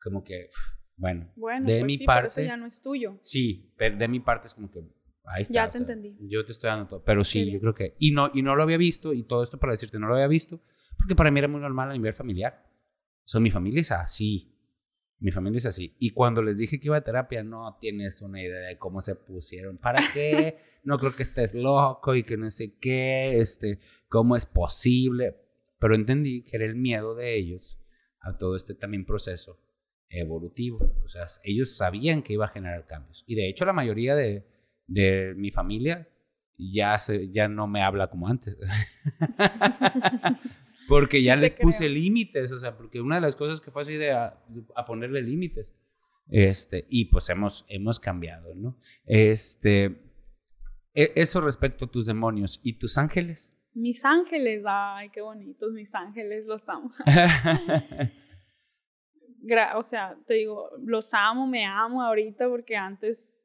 como 0.00 0.22
que 0.22 0.50
bueno 0.96 1.32
Bueno, 1.36 1.66
de 1.66 1.80
pues 1.80 1.84
mi 1.84 1.96
sí, 1.96 2.04
pero 2.06 2.26
eso 2.26 2.36
parte 2.36 2.46
ya 2.46 2.56
no 2.56 2.66
es 2.66 2.82
tuyo. 2.82 3.18
Sí, 3.22 3.72
pero 3.76 3.96
de 3.96 4.08
mi 4.08 4.20
parte 4.20 4.46
es 4.46 4.54
como 4.54 4.70
que 4.70 4.80
ahí 5.24 5.42
está. 5.42 5.54
Ya 5.54 5.66
te 5.66 5.72
sea, 5.72 5.80
entendí. 5.80 6.16
Yo 6.28 6.44
te 6.44 6.52
estoy 6.52 6.68
dando 6.68 6.86
todo. 6.86 7.00
Pero 7.04 7.24
sí, 7.24 7.44
Qué 7.44 7.52
yo 7.52 7.60
creo 7.60 7.74
que. 7.74 7.96
Y 7.98 8.12
no, 8.12 8.30
y 8.32 8.42
no 8.42 8.54
lo 8.54 8.62
había 8.62 8.76
visto, 8.76 9.12
y 9.12 9.24
todo 9.24 9.42
esto 9.42 9.58
para 9.58 9.72
decirte, 9.72 9.98
no 9.98 10.06
lo 10.06 10.14
había 10.14 10.28
visto, 10.28 10.60
porque 10.96 11.14
para 11.14 11.30
mí 11.30 11.38
era 11.38 11.48
muy 11.48 11.60
normal 11.60 11.90
a 11.90 11.94
nivel 11.94 12.12
familiar. 12.12 12.70
O 13.24 13.28
sea, 13.28 13.40
mi 13.40 13.50
familia 13.50 13.80
es 13.80 13.90
así. 13.90 14.53
Mi 15.24 15.30
familia 15.30 15.56
es 15.56 15.64
así. 15.64 15.96
Y 15.98 16.10
cuando 16.10 16.42
les 16.42 16.58
dije 16.58 16.78
que 16.78 16.88
iba 16.88 16.98
a 16.98 17.00
terapia, 17.00 17.42
no 17.42 17.78
tienes 17.80 18.20
una 18.20 18.42
idea 18.42 18.68
de 18.68 18.76
cómo 18.76 19.00
se 19.00 19.14
pusieron. 19.14 19.78
¿Para 19.78 19.98
qué? 20.12 20.58
No 20.84 20.98
creo 20.98 21.16
que 21.16 21.22
estés 21.22 21.54
loco 21.54 22.14
y 22.14 22.24
que 22.24 22.36
no 22.36 22.50
sé 22.50 22.74
qué. 22.78 23.40
Este, 23.40 23.78
¿cómo 24.10 24.36
es 24.36 24.44
posible? 24.44 25.34
Pero 25.78 25.94
entendí 25.94 26.42
que 26.42 26.56
era 26.56 26.66
el 26.66 26.74
miedo 26.74 27.14
de 27.14 27.38
ellos 27.38 27.78
a 28.20 28.36
todo 28.36 28.54
este 28.54 28.74
también 28.74 29.06
proceso 29.06 29.58
evolutivo. 30.10 30.78
O 31.02 31.08
sea, 31.08 31.24
ellos 31.42 31.74
sabían 31.74 32.22
que 32.22 32.34
iba 32.34 32.44
a 32.44 32.48
generar 32.48 32.84
cambios. 32.84 33.24
Y 33.26 33.34
de 33.34 33.48
hecho, 33.48 33.64
la 33.64 33.72
mayoría 33.72 34.14
de, 34.14 34.46
de 34.86 35.32
mi 35.38 35.50
familia 35.50 36.06
ya, 36.56 36.98
se, 36.98 37.30
ya 37.30 37.48
no 37.48 37.66
me 37.66 37.82
habla 37.82 38.08
como 38.08 38.28
antes. 38.28 38.56
porque 40.88 41.22
ya 41.22 41.34
Sí 41.34 41.40
les 41.40 41.52
puse 41.52 41.88
límites. 41.88 42.52
O 42.52 42.58
sea, 42.58 42.76
porque 42.76 43.00
una 43.00 43.16
de 43.16 43.20
las 43.22 43.36
cosas 43.36 43.60
que 43.60 43.70
fue 43.70 43.82
así 43.82 43.94
de 43.96 44.12
a, 44.12 44.42
a 44.74 44.84
ponerle 44.84 45.22
límites. 45.22 45.74
Este, 46.28 46.86
y 46.88 47.06
pues 47.06 47.28
hemos, 47.28 47.66
hemos 47.68 48.00
cambiado, 48.00 48.54
¿no? 48.54 48.78
Este, 49.04 49.84
e- 50.94 51.12
eso 51.16 51.40
respecto 51.40 51.84
a 51.84 51.90
tus 51.90 52.06
demonios 52.06 52.60
y 52.62 52.78
tus 52.78 52.96
ángeles. 52.96 53.54
Mis 53.74 54.04
ángeles, 54.04 54.62
ay, 54.66 55.10
qué 55.10 55.20
bonitos 55.20 55.72
mis 55.72 55.94
ángeles, 55.94 56.46
los 56.46 56.68
amo. 56.68 56.90
O 59.76 59.82
sea, 59.82 60.16
te 60.26 60.34
digo, 60.34 60.70
los 60.82 61.12
amo, 61.12 61.46
me 61.46 61.66
amo 61.66 62.02
ahorita 62.02 62.48
porque 62.48 62.76
antes, 62.76 63.43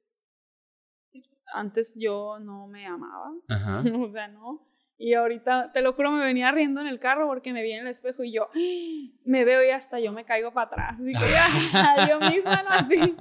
antes 1.54 1.96
yo 1.98 2.40
no 2.40 2.68
me 2.68 2.86
amaba, 2.86 3.32
Ajá. 3.48 3.84
o 4.02 4.10
sea, 4.10 4.28
no. 4.28 4.66
Y 4.98 5.14
ahorita, 5.14 5.72
te 5.72 5.82
lo 5.82 5.94
juro, 5.94 6.12
me 6.12 6.26
venía 6.26 6.52
riendo 6.52 6.82
en 6.82 6.88
el 6.88 7.00
carro 7.00 7.26
porque 7.28 7.54
me 7.54 7.64
vi 7.64 7.72
en 7.72 7.82
el 7.82 7.88
espejo 7.88 8.24
y 8.24 8.34
yo 8.34 8.50
me 9.26 9.46
veo 9.46 9.64
y 9.66 9.70
hasta 9.70 10.00
yo 10.00 10.12
me 10.12 10.26
caigo 10.26 10.52
para 10.52 10.68
atrás. 10.68 10.96
Así 11.00 11.14
que 11.14 11.32
ya, 11.32 12.08
yo 12.10 12.20
misma, 12.20 12.64
¿no? 12.64 12.70
Así. 12.70 13.16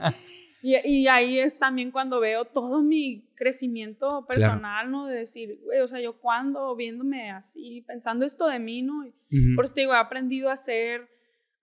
Y, 0.61 0.76
y 0.84 1.07
ahí 1.07 1.39
es 1.39 1.61
también 1.61 1.93
cuando 1.93 2.18
veo 2.18 2.45
todo 2.47 2.82
mi 2.82 3.30
crecimiento 3.36 4.26
personal, 4.26 4.91
¿no? 4.91 5.07
De 5.07 5.18
decir, 5.18 5.61
güey, 5.64 5.78
o 5.78 5.86
sea, 5.86 6.01
yo 6.01 6.18
cuando 6.18 6.74
viéndome 6.74 7.30
así, 7.30 7.82
pensando 7.86 8.26
esto 8.26 8.49
de 8.49 8.59
mí, 8.59 8.82
¿no? 8.82 8.99
Ujú. 9.05 9.55
Por 9.55 9.64
eso 9.64 9.74
te 9.74 9.82
digo, 9.82 9.95
he 9.95 9.99
aprendido 9.99 10.51
a 10.51 10.57
ser 10.57 11.09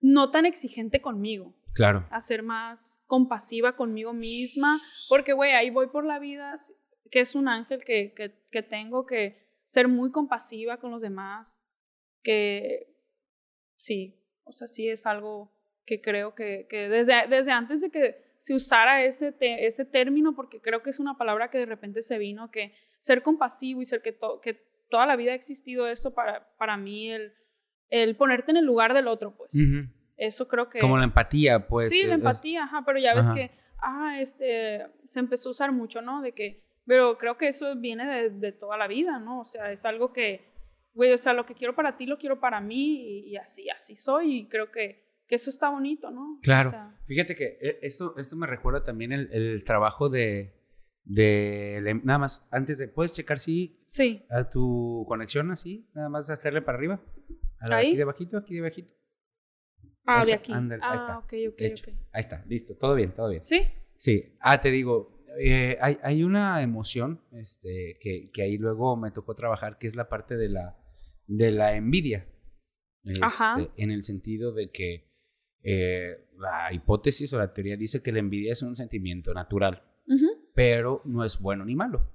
no 0.00 0.30
tan 0.30 0.46
exigente 0.46 1.02
conmigo, 1.02 1.54
Claro. 1.76 2.02
a 2.10 2.20
ser 2.20 2.42
más 2.42 3.02
compasiva 3.06 3.76
conmigo 3.76 4.12
misma, 4.14 4.80
porque, 5.08 5.32
güey, 5.34 5.52
ahí 5.52 5.70
voy 5.70 5.88
por 5.88 6.04
la 6.04 6.18
vida, 6.18 6.54
que 7.10 7.20
es 7.20 7.34
un 7.34 7.48
ángel 7.48 7.84
que, 7.84 8.12
que, 8.14 8.42
que 8.50 8.62
tengo 8.62 9.04
que 9.06 9.46
ser 9.62 9.86
muy 9.86 10.10
compasiva 10.10 10.78
con 10.78 10.90
los 10.90 11.02
demás, 11.02 11.62
que 12.22 12.96
sí, 13.76 14.22
o 14.44 14.52
sea, 14.52 14.66
sí 14.68 14.88
es 14.88 15.06
algo 15.06 15.52
que 15.84 16.00
creo 16.00 16.34
que, 16.34 16.66
que 16.68 16.88
desde, 16.88 17.26
desde 17.28 17.52
antes 17.52 17.80
de 17.82 17.90
que 17.90 18.24
se 18.38 18.54
usara 18.54 19.02
ese, 19.04 19.32
te- 19.32 19.66
ese 19.66 19.84
término, 19.84 20.34
porque 20.34 20.60
creo 20.60 20.82
que 20.82 20.90
es 20.90 20.98
una 20.98 21.16
palabra 21.16 21.50
que 21.50 21.58
de 21.58 21.66
repente 21.66 22.02
se 22.02 22.18
vino, 22.18 22.50
que 22.50 22.72
ser 22.98 23.22
compasivo 23.22 23.80
y 23.82 23.86
ser 23.86 24.02
que, 24.02 24.12
to- 24.12 24.40
que 24.40 24.54
toda 24.88 25.06
la 25.06 25.16
vida 25.16 25.32
ha 25.32 25.34
existido 25.34 25.86
eso 25.88 26.14
para, 26.14 26.48
para 26.56 26.76
mí, 26.76 27.10
el, 27.10 27.32
el 27.88 28.16
ponerte 28.16 28.50
en 28.50 28.56
el 28.58 28.64
lugar 28.64 28.94
del 28.94 29.08
otro, 29.08 29.36
pues. 29.36 29.54
Eso 30.16 30.48
creo 30.48 30.68
que... 30.68 30.78
Como 30.78 30.96
la 30.98 31.04
empatía, 31.04 31.66
pues. 31.66 31.90
Sí, 31.90 32.02
la 32.04 32.14
es- 32.14 32.18
empatía, 32.18 32.64
ajá, 32.64 32.82
pero 32.86 32.98
ya 32.98 33.14
ves 33.14 33.26
Ajá. 33.26 33.34
que, 33.34 33.50
ah, 33.82 34.18
este, 34.20 34.86
se 35.04 35.20
empezó 35.20 35.48
a 35.48 35.52
usar 35.52 35.72
mucho, 35.72 36.00
¿no? 36.02 36.22
De 36.22 36.32
que, 36.32 36.64
pero 36.86 37.18
creo 37.18 37.36
que 37.36 37.48
eso 37.48 37.74
viene 37.76 38.06
de, 38.06 38.30
de 38.30 38.52
toda 38.52 38.76
la 38.78 38.86
vida, 38.88 39.18
¿no? 39.18 39.40
O 39.40 39.44
sea, 39.44 39.70
es 39.72 39.84
algo 39.84 40.12
que, 40.12 40.46
güey, 40.94 41.12
o 41.12 41.18
sea, 41.18 41.32
lo 41.34 41.44
que 41.44 41.54
quiero 41.54 41.74
para 41.74 41.96
ti 41.96 42.06
lo 42.06 42.16
quiero 42.16 42.40
para 42.40 42.60
mí 42.60 43.26
y, 43.26 43.30
y 43.32 43.36
así, 43.36 43.68
así 43.68 43.94
soy 43.96 44.36
y 44.38 44.48
creo 44.48 44.70
que, 44.70 45.04
que 45.26 45.34
eso 45.34 45.50
está 45.50 45.68
bonito, 45.68 46.10
¿no? 46.10 46.38
Claro. 46.42 46.68
O 46.68 46.72
sea, 46.72 46.98
Fíjate 47.04 47.34
que 47.34 47.58
eh, 47.60 47.78
esto, 47.82 48.14
esto 48.16 48.36
me 48.36 48.46
recuerda 48.46 48.84
también 48.84 49.12
el, 49.12 49.28
el 49.32 49.64
trabajo 49.64 50.08
de, 50.08 50.54
de... 51.04 52.00
Nada 52.04 52.18
más, 52.20 52.46
antes 52.50 52.78
de... 52.78 52.88
¿Puedes 52.88 53.12
checar 53.12 53.38
si 53.38 53.82
sí, 53.86 54.24
a 54.30 54.48
tu 54.48 55.04
conexión 55.08 55.50
así? 55.50 55.88
Nada 55.94 56.08
más 56.08 56.30
hacerle 56.30 56.62
para 56.62 56.78
arriba. 56.78 57.00
A 57.60 57.68
la- 57.68 57.76
¿Ahí? 57.78 57.88
Aquí 57.88 58.26
de 58.26 58.38
aquí 58.38 58.54
de 58.54 58.60
bajito. 58.62 58.94
Ah, 60.06 60.24
de 60.24 60.34
aquí. 60.34 60.52
ándale, 60.52 60.82
ahí 60.82 60.90
ah, 60.92 60.96
está. 60.96 61.18
ok, 61.18 61.32
ok, 61.48 61.60
Hecho. 61.60 61.90
ok. 61.90 61.96
Ahí 62.12 62.20
está, 62.20 62.44
listo. 62.46 62.74
Todo 62.74 62.94
bien, 62.94 63.12
todo 63.12 63.28
bien. 63.30 63.42
Sí, 63.42 63.62
Sí. 63.96 64.36
Ah, 64.40 64.60
te 64.60 64.70
digo, 64.70 65.24
eh, 65.38 65.78
hay, 65.80 65.96
hay 66.02 66.22
una 66.22 66.62
emoción 66.62 67.22
este, 67.32 67.96
que, 68.00 68.24
que 68.32 68.42
ahí 68.42 68.58
luego 68.58 68.96
me 68.96 69.10
tocó 69.10 69.34
trabajar, 69.34 69.78
que 69.78 69.86
es 69.86 69.96
la 69.96 70.08
parte 70.08 70.36
de 70.36 70.48
la, 70.48 70.78
de 71.26 71.50
la 71.50 71.74
envidia. 71.74 72.26
Este, 73.02 73.24
Ajá. 73.24 73.56
En 73.76 73.90
el 73.90 74.02
sentido 74.02 74.52
de 74.52 74.70
que 74.70 75.10
eh, 75.62 76.28
la 76.38 76.72
hipótesis 76.72 77.32
o 77.32 77.38
la 77.38 77.52
teoría 77.52 77.76
dice 77.76 78.02
que 78.02 78.12
la 78.12 78.18
envidia 78.18 78.52
es 78.52 78.62
un 78.62 78.76
sentimiento 78.76 79.32
natural, 79.32 79.82
pero 80.54 81.02
no 81.04 81.24
es 81.24 81.38
bueno 81.38 81.64
ni 81.64 81.74
malo. 81.74 82.12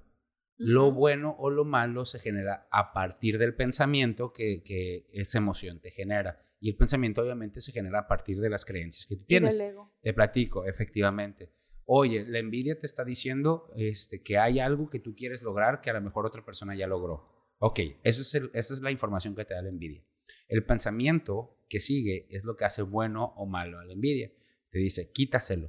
Lo 0.56 0.92
bueno 0.92 1.34
o 1.38 1.50
lo 1.50 1.64
malo 1.64 2.04
se 2.04 2.18
genera 2.18 2.68
a 2.70 2.92
partir 2.92 3.38
del 3.38 3.54
pensamiento 3.54 4.32
que, 4.32 4.62
que 4.62 5.08
esa 5.12 5.38
emoción 5.38 5.80
te 5.80 5.90
genera. 5.90 6.46
Y 6.64 6.70
el 6.70 6.76
pensamiento 6.76 7.20
obviamente 7.22 7.60
se 7.60 7.72
genera 7.72 7.98
a 7.98 8.06
partir 8.06 8.38
de 8.40 8.48
las 8.48 8.64
creencias 8.64 9.04
que 9.06 9.16
tú 9.16 9.22
Y 9.24 9.26
tienes. 9.26 9.58
del 9.58 9.70
ego. 9.72 9.92
Te 10.00 10.14
platico, 10.14 10.64
efectivamente. 10.64 11.50
Oye, 11.86 12.24
la 12.24 12.38
envidia 12.38 12.78
te 12.78 12.86
está 12.86 13.04
diciendo 13.04 13.72
este, 13.74 14.22
que 14.22 14.38
hay 14.38 14.60
algo 14.60 14.88
que 14.88 15.00
tú 15.00 15.12
quieres 15.16 15.42
lograr 15.42 15.80
que 15.80 15.90
a 15.90 15.94
lo 15.94 16.00
mejor 16.00 16.24
otra 16.24 16.44
persona 16.44 16.76
ya 16.76 16.86
logró. 16.86 17.28
Ok, 17.58 17.80
eso 18.04 18.22
es 18.22 18.34
el- 18.36 18.50
esa 18.54 18.74
es 18.74 18.80
la 18.80 18.92
información 18.92 19.34
que 19.34 19.44
te 19.44 19.54
da 19.54 19.62
la 19.62 19.70
envidia. 19.70 20.04
El 20.46 20.64
pensamiento 20.64 21.58
que 21.68 21.80
sigue 21.80 22.28
es 22.30 22.44
lo 22.44 22.56
que 22.56 22.64
hace 22.64 22.82
bueno 22.82 23.34
o 23.36 23.44
malo 23.44 23.80
a 23.80 23.84
la 23.84 23.92
envidia. 23.94 24.30
Te 24.70 24.78
dice, 24.78 25.10
quítaselo. 25.10 25.68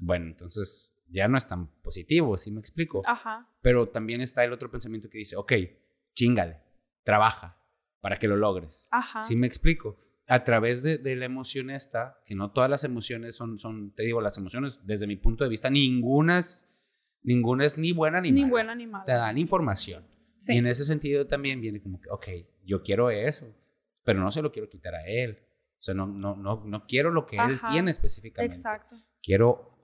Bueno, 0.00 0.26
entonces 0.26 0.92
ya 1.08 1.28
no 1.28 1.38
es 1.38 1.46
tan 1.46 1.68
positivo, 1.80 2.36
¿sí 2.36 2.50
me 2.50 2.58
explico? 2.60 3.00
Ajá. 3.06 3.48
Pero 3.62 3.88
también 3.88 4.20
está 4.20 4.42
el 4.44 4.52
otro 4.52 4.68
pensamiento 4.68 5.08
que 5.08 5.18
dice, 5.18 5.36
ok, 5.36 5.52
chingale, 6.12 6.60
trabaja 7.04 7.60
para 8.04 8.18
que 8.18 8.28
lo 8.28 8.36
logres. 8.36 8.86
Ajá. 8.90 9.22
¿Sí 9.22 9.34
me 9.34 9.46
explico? 9.46 9.96
A 10.26 10.44
través 10.44 10.82
de, 10.82 10.98
de 10.98 11.16
la 11.16 11.24
emoción 11.24 11.70
esta, 11.70 12.20
que 12.26 12.34
no 12.34 12.50
todas 12.50 12.68
las 12.68 12.84
emociones 12.84 13.34
son, 13.34 13.56
son, 13.56 13.92
te 13.94 14.02
digo, 14.02 14.20
las 14.20 14.36
emociones, 14.36 14.78
desde 14.84 15.06
mi 15.06 15.16
punto 15.16 15.42
de 15.42 15.48
vista, 15.48 15.70
ninguna 15.70 16.38
es, 16.40 16.68
ninguna 17.22 17.64
es 17.64 17.78
ni 17.78 17.92
buena 17.92 18.20
ni, 18.20 18.30
Ni 18.30 18.42
mala. 18.42 18.50
buena 18.50 18.74
ni 18.74 18.86
mala. 18.86 19.06
Te 19.06 19.12
dan 19.12 19.38
información. 19.38 20.04
Sí. 20.36 20.52
Y 20.52 20.58
en 20.58 20.66
ese 20.66 20.84
sentido 20.84 21.26
también 21.26 21.62
viene 21.62 21.80
como 21.80 21.98
que, 21.98 22.10
ok, 22.10 22.26
yo 22.62 22.82
quiero 22.82 23.08
eso, 23.08 23.46
pero 24.02 24.20
no 24.20 24.30
se 24.30 24.42
lo 24.42 24.52
quiero 24.52 24.68
quitar 24.68 24.94
a 24.96 25.06
él. 25.06 25.38
O 25.78 25.82
sea, 25.82 25.94
no, 25.94 26.06
no, 26.06 26.36
no, 26.36 26.62
no 26.62 26.84
quiero 26.84 27.10
lo 27.10 27.24
que 27.24 27.38
él 27.38 27.58
tiene 27.70 27.90
específicamente. 27.90 28.54
Exacto. 28.54 28.96
Quiero 29.22 29.82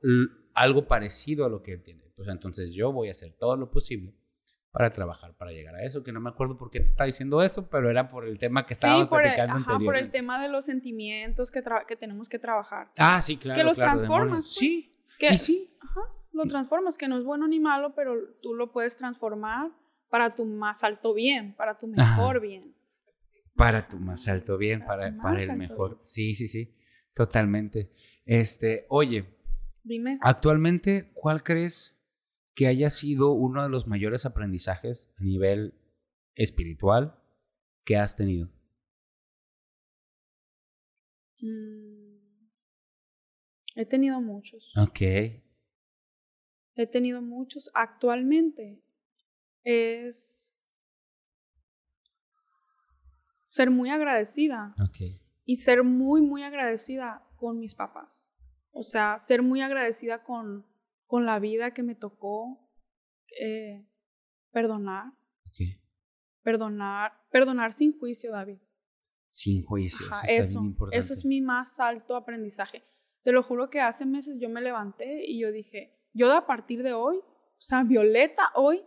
algo 0.53 0.87
parecido 0.87 1.47
a 1.47 1.49
lo 1.49 1.62
que 1.62 1.73
él 1.73 1.83
tiene. 1.83 2.03
Pues 2.14 2.29
entonces 2.29 2.73
yo 2.75 2.93
voy 2.93 3.09
a 3.09 3.12
hacer 3.12 3.33
todo 3.39 3.57
lo 3.57 3.71
posible 3.71 4.12
para 4.71 4.93
trabajar 4.93 5.35
para 5.37 5.51
llegar 5.53 5.75
a 5.75 5.83
eso, 5.83 6.03
que 6.03 6.12
no 6.12 6.21
me 6.21 6.31
acuerdo 6.31 6.57
por 6.57 6.71
qué 6.71 6.79
te 6.79 6.85
está 6.87 7.05
diciendo 7.05 7.43
eso, 7.43 7.68
pero 7.68 7.91
era 7.91 8.09
por 8.09 8.27
el 8.27 8.39
tema 8.39 8.66
que 8.66 8.75
Sí, 8.75 8.87
por 9.09 9.25
el, 9.25 9.33
platicando 9.33 9.57
ajá, 9.57 9.79
por 9.85 9.97
el 9.97 10.11
tema 10.11 10.41
de 10.41 10.49
los 10.49 10.64
sentimientos 10.64 11.51
que, 11.51 11.62
que 11.89 11.97
tenemos 11.97 12.29
que 12.29 12.39
trabajar. 12.39 12.93
Ah, 12.97 13.21
sí, 13.21 13.37
claro. 13.37 13.59
que 13.59 13.64
los 13.64 13.77
claro, 13.77 13.95
transformas, 13.97 14.47
pues. 14.47 14.55
Sí, 14.55 14.95
Que, 15.18 15.35
y 15.35 15.39
sí. 15.39 15.77
Ajá, 15.81 16.01
lo 16.33 16.45
transformas, 16.47 16.97
que 16.97 17.09
no 17.09 17.18
es 17.18 17.25
bueno 17.25 17.49
ni 17.49 17.59
malo, 17.59 17.95
pero 17.95 18.14
tú 18.43 18.55
lo 18.55 18.71
puedes 18.71 18.97
transformar 18.97 19.73
para 20.09 20.35
tu 20.35 20.45
más 20.45 20.85
alto 20.85 21.14
bien, 21.14 21.55
para 21.55 21.77
tu 21.77 21.91
Ajá. 21.97 22.16
mejor 22.16 22.41
bien. 22.41 22.75
Para 23.57 23.89
tu 23.89 23.99
más 23.99 24.27
alto 24.29 24.57
bien, 24.57 24.81
Para 24.81 25.14
para, 25.21 25.43
el 25.43 25.57
mejor. 25.57 25.97
bien. 25.97 26.01
Sí, 26.05 26.35
sí, 26.37 26.49
sí. 26.49 26.75
Totalmente. 27.12 27.91
Este, 28.25 28.87
oye, 28.89 29.37
Dime. 29.83 30.18
actualmente, 30.23 31.11
¿cuál 31.14 31.43
crees 31.43 31.99
que 32.61 32.66
haya 32.66 32.90
sido 32.90 33.32
uno 33.32 33.62
de 33.62 33.70
los 33.70 33.86
mayores 33.86 34.26
aprendizajes 34.26 35.11
a 35.16 35.24
nivel 35.24 35.72
espiritual 36.34 37.18
que 37.86 37.96
has 37.96 38.16
tenido? 38.16 38.50
Mm, 41.40 42.18
he 43.76 43.86
tenido 43.86 44.20
muchos. 44.20 44.76
Ok. 44.76 45.00
He 46.74 46.86
tenido 46.86 47.22
muchos. 47.22 47.70
Actualmente 47.72 48.84
es 49.64 50.54
ser 53.42 53.70
muy 53.70 53.88
agradecida 53.88 54.74
Ok. 54.84 55.18
y 55.46 55.56
ser 55.56 55.82
muy, 55.82 56.20
muy 56.20 56.42
agradecida 56.42 57.26
con 57.36 57.58
mis 57.58 57.74
papás. 57.74 58.30
O 58.70 58.82
sea, 58.82 59.18
ser 59.18 59.40
muy 59.40 59.62
agradecida 59.62 60.22
con, 60.22 60.66
con 61.11 61.26
la 61.26 61.40
vida 61.40 61.74
que 61.74 61.82
me 61.82 61.96
tocó 61.96 62.70
eh, 63.40 63.84
perdonar, 64.52 65.12
perdonar, 66.42 67.12
perdonar 67.32 67.72
sin 67.72 67.98
juicio, 67.98 68.30
David. 68.30 68.58
Sin 69.28 69.64
juicio. 69.64 70.06
Ajá, 70.06 70.20
eso 70.20 70.30
está 70.30 70.38
eso, 70.38 70.61
bien 70.61 70.70
importante. 70.70 70.98
eso 70.98 71.12
es 71.12 71.24
mi 71.24 71.40
más 71.40 71.80
alto 71.80 72.14
aprendizaje. 72.14 72.84
Te 73.24 73.32
lo 73.32 73.42
juro 73.42 73.70
que 73.70 73.80
hace 73.80 74.06
meses 74.06 74.38
yo 74.40 74.48
me 74.48 74.61
levanté 74.61 75.24
y 75.26 75.40
yo 75.40 75.50
dije, 75.50 75.98
yo 76.12 76.32
a 76.32 76.46
partir 76.46 76.84
de 76.84 76.92
hoy, 76.92 77.16
o 77.16 77.56
sea, 77.58 77.82
Violeta 77.82 78.52
hoy 78.54 78.80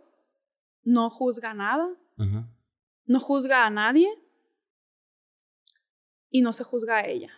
no 0.82 1.10
juzga 1.10 1.52
nada, 1.52 1.94
Ajá. 2.16 2.50
no 3.04 3.20
juzga 3.20 3.66
a 3.66 3.70
nadie 3.70 4.08
y 6.30 6.40
no 6.40 6.54
se 6.54 6.64
juzga 6.64 6.96
a 6.96 7.06
ella. 7.06 7.30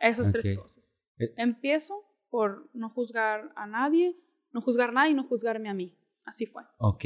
Esas 0.00 0.32
tres 0.32 0.54
cosas. 0.58 0.90
Eh. 1.16 1.32
Empiezo 1.38 2.11
por 2.32 2.70
no 2.72 2.88
juzgar 2.88 3.52
a 3.56 3.66
nadie, 3.66 4.16
no 4.52 4.62
juzgar 4.62 4.88
a 4.88 4.92
nadie 4.92 5.10
y 5.10 5.14
no 5.14 5.24
juzgarme 5.24 5.68
a 5.68 5.74
mí. 5.74 5.94
Así 6.26 6.46
fue. 6.46 6.62
Ok. 6.78 7.04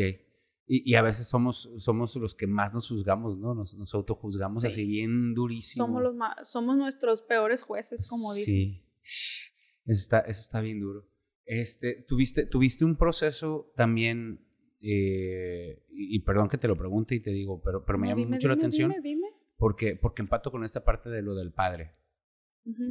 Y, 0.68 0.88
y 0.90 0.94
a 0.94 1.02
veces 1.02 1.26
somos, 1.28 1.68
somos 1.78 2.14
los 2.16 2.34
que 2.36 2.46
más 2.46 2.72
nos 2.72 2.88
juzgamos, 2.88 3.36
¿no? 3.38 3.52
Nos, 3.54 3.74
nos 3.74 3.92
autojuzgamos 3.92 4.60
Sí. 4.60 4.66
así 4.68 4.84
bien 4.86 5.34
durísimo. 5.34 5.84
Somos, 5.86 6.02
los 6.02 6.14
ma- 6.14 6.36
somos 6.44 6.76
nuestros 6.76 7.22
peores 7.22 7.62
jueces, 7.64 8.06
como 8.08 8.34
dicen. 8.34 8.82
Sí. 9.02 9.52
Eso 9.84 10.00
está, 10.00 10.20
eso 10.20 10.40
está 10.40 10.60
bien 10.60 10.78
duro. 10.80 11.08
Este, 11.44 12.04
¿tuviste, 12.08 12.46
tuviste 12.46 12.84
un 12.84 12.96
proceso 12.96 13.72
también, 13.76 14.46
eh, 14.80 15.84
y, 15.88 16.16
y 16.16 16.18
perdón 16.20 16.48
que 16.48 16.58
te 16.58 16.68
lo 16.68 16.76
pregunte 16.76 17.14
y 17.16 17.20
te 17.20 17.30
digo, 17.30 17.60
pero, 17.62 17.84
pero 17.84 17.98
me 17.98 18.06
No, 18.06 18.10
llama 18.12 18.20
dime, 18.24 18.36
mucho 18.36 18.48
la 18.48 18.54
dime, 18.54 18.62
atención 18.64 18.90
Dime, 18.90 19.02
dime. 19.02 19.26
Porque, 19.56 19.96
porque 19.96 20.22
empato 20.22 20.50
con 20.50 20.64
esta 20.64 20.84
parte 20.84 21.08
de 21.10 21.22
lo 21.22 21.34
del 21.34 21.52
padre. 21.52 21.92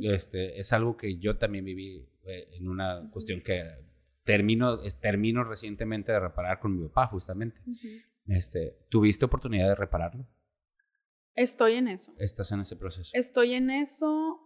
Este, 0.01 0.59
es 0.59 0.71
algo 0.73 0.95
que 0.95 1.17
yo 1.17 1.37
también 1.37 1.65
viví 1.65 2.07
eh, 2.23 2.47
en 2.53 2.67
una 2.67 3.09
cuestión 3.11 3.41
que 3.41 3.63
termino, 4.23 4.81
es, 4.81 4.99
termino 4.99 5.43
recientemente 5.43 6.11
de 6.11 6.19
reparar 6.19 6.59
con 6.59 6.77
mi 6.77 6.87
papá, 6.87 7.07
justamente. 7.07 7.61
Este, 8.27 8.77
¿Tuviste 8.89 9.25
oportunidad 9.25 9.67
de 9.69 9.75
repararlo? 9.75 10.27
Estoy 11.35 11.73
en 11.73 11.89
eso. 11.89 12.13
Estás 12.17 12.51
en 12.51 12.61
ese 12.61 12.75
proceso. 12.77 13.11
Estoy 13.13 13.53
en 13.53 13.69
eso. 13.69 14.41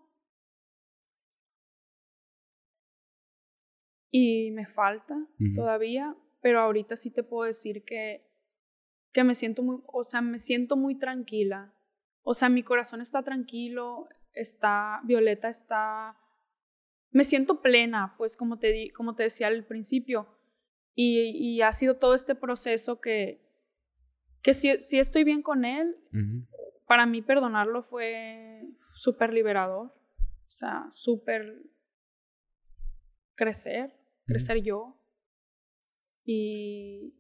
Y 4.11 4.49
me 4.51 4.65
falta 4.65 5.15
todavía, 5.53 6.17
pero 6.41 6.61
ahorita 6.61 6.97
sí 6.97 7.13
te 7.13 7.21
puedo 7.21 7.45
decir 7.45 7.83
que, 7.85 8.27
que 9.13 9.23
me 9.23 9.35
siento 9.35 9.61
muy, 9.61 9.83
o 9.85 10.03
sea, 10.03 10.21
me 10.21 10.39
siento 10.39 10.75
muy 10.75 10.97
tranquila. 10.97 11.75
O 12.23 12.33
sea, 12.33 12.49
mi 12.49 12.63
corazón 12.63 13.01
está 13.01 13.21
tranquilo, 13.23 14.07
está, 14.33 15.01
Violeta 15.03 15.49
está, 15.49 16.17
me 17.11 17.23
siento 17.23 17.61
plena, 17.61 18.15
pues 18.17 18.37
como 18.37 18.59
te, 18.59 18.71
di, 18.71 18.89
como 18.89 19.15
te 19.15 19.23
decía 19.23 19.47
al 19.47 19.65
principio. 19.65 20.27
Y, 20.95 21.31
y 21.37 21.61
ha 21.61 21.71
sido 21.71 21.97
todo 21.97 22.13
este 22.13 22.35
proceso 22.35 22.99
que, 22.99 23.41
que 24.41 24.53
sí, 24.53 24.75
sí 24.79 24.99
estoy 24.99 25.23
bien 25.23 25.41
con 25.41 25.65
él, 25.65 25.95
para 26.87 27.05
mí 27.05 27.21
perdonarlo 27.21 27.83
fue 27.83 28.67
súper 28.95 29.31
liberador. 29.33 29.87
O 29.87 30.51
sea, 30.51 30.87
súper 30.91 31.61
crecer, 33.35 33.95
crecer 34.25 34.63
yo. 34.63 34.99
Y, 36.25 37.13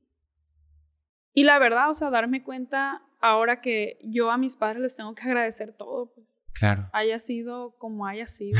y 1.33 1.43
la 1.43 1.59
verdad, 1.59 1.89
o 1.89 1.93
sea, 1.93 2.09
darme 2.09 2.43
cuenta 2.43 3.03
ahora 3.21 3.61
que 3.61 3.99
yo 4.03 4.31
a 4.31 4.37
mis 4.37 4.55
padres 4.55 4.81
les 4.81 4.95
tengo 4.95 5.13
que 5.15 5.23
agradecer 5.23 5.73
todo, 5.75 6.11
pues 6.13 6.41
Claro. 6.53 6.89
haya 6.93 7.19
sido 7.19 7.75
como 7.77 8.05
haya 8.05 8.27
sido. 8.27 8.59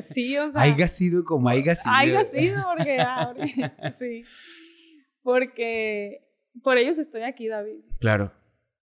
sí, 0.00 0.36
o 0.38 0.48
sea, 0.50 0.62
Haiga 0.62 0.88
sido 0.88 1.24
como 1.24 1.48
haiga 1.48 1.74
sido. 1.74 1.92
haya 1.94 2.24
sido, 2.24 2.62
porque, 2.76 2.98
ah, 3.00 3.32
porque- 3.34 3.72
sí. 3.92 4.24
Porque 5.22 6.22
por 6.62 6.78
ellos 6.78 6.98
estoy 6.98 7.22
aquí, 7.22 7.48
David. 7.48 7.80
Claro. 8.00 8.32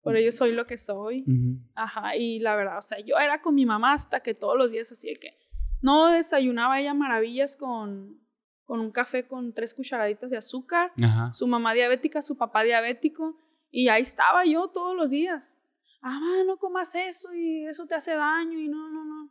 Por 0.01 0.15
ellos 0.15 0.35
soy 0.35 0.53
lo 0.53 0.65
que 0.65 0.77
soy. 0.77 1.21
Ujú. 1.27 1.59
Ajá, 1.75 2.15
y 2.15 2.39
la 2.39 2.55
verdad, 2.55 2.79
o 2.79 2.81
sea, 2.81 2.99
yo 2.99 3.17
era 3.19 3.41
con 3.41 3.53
mi 3.53 3.65
mamá 3.67 3.93
hasta 3.93 4.21
que 4.21 4.33
todos 4.33 4.57
los 4.57 4.71
días 4.71 4.91
así 4.91 5.09
de 5.09 5.19
que 5.19 5.37
no 5.81 6.07
desayunaba 6.07 6.79
ella 6.79 6.93
maravillas 6.95 7.55
con, 7.55 8.19
con 8.65 8.79
un 8.79 8.91
café 8.91 9.27
con 9.27 9.53
tres 9.53 9.73
cucharaditas 9.75 10.31
de 10.31 10.37
azúcar, 10.37 10.91
Ajá. 11.01 11.31
su 11.33 11.45
mamá 11.47 11.73
diabética, 11.73 12.21
su 12.23 12.35
papá 12.37 12.63
diabético, 12.63 13.39
y 13.71 13.87
ahí 13.87 14.01
estaba 14.03 14.45
yo 14.45 14.67
todos 14.67 14.95
los 14.95 15.11
días. 15.11 15.57
Ah, 16.01 16.43
no 16.45 16.57
comas 16.57 16.93
eso 16.95 17.33
y 17.33 17.65
eso 17.67 17.85
te 17.85 17.95
hace 17.95 18.13
daño 18.15 18.59
y 18.59 18.67
no, 18.67 18.89
no, 18.89 19.05
no. 19.05 19.29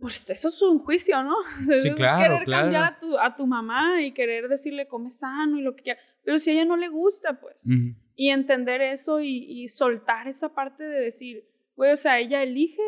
Pues 0.00 0.28
eso 0.28 0.48
es 0.48 0.60
un 0.62 0.78
juicio, 0.80 1.22
¿no? 1.22 1.36
Eso 1.72 1.94
claro, 1.94 2.16
es 2.16 2.22
querer 2.28 2.44
claro. 2.44 2.62
cambiar 2.64 2.84
a 2.84 2.98
tu, 2.98 3.18
a 3.18 3.34
tu 3.34 3.46
mamá 3.46 4.02
y 4.02 4.12
querer 4.12 4.46
decirle 4.48 4.86
come 4.86 5.10
sano 5.10 5.58
y 5.58 5.62
lo 5.62 5.74
que 5.74 5.84
quiera. 5.84 6.00
Pero 6.22 6.38
si 6.38 6.50
a 6.50 6.52
ella 6.52 6.64
no 6.66 6.76
le 6.76 6.88
gusta, 6.88 7.40
pues 7.40 7.64
Ujú. 7.66 7.96
y 8.14 8.28
entender 8.28 8.82
eso 8.82 9.20
y, 9.20 9.38
y 9.62 9.68
soltar 9.68 10.28
esa 10.28 10.54
parte 10.54 10.84
de 10.84 11.00
decir, 11.00 11.48
güey, 11.76 11.92
o 11.92 11.96
sea, 11.96 12.18
ella 12.18 12.42
elige 12.42 12.82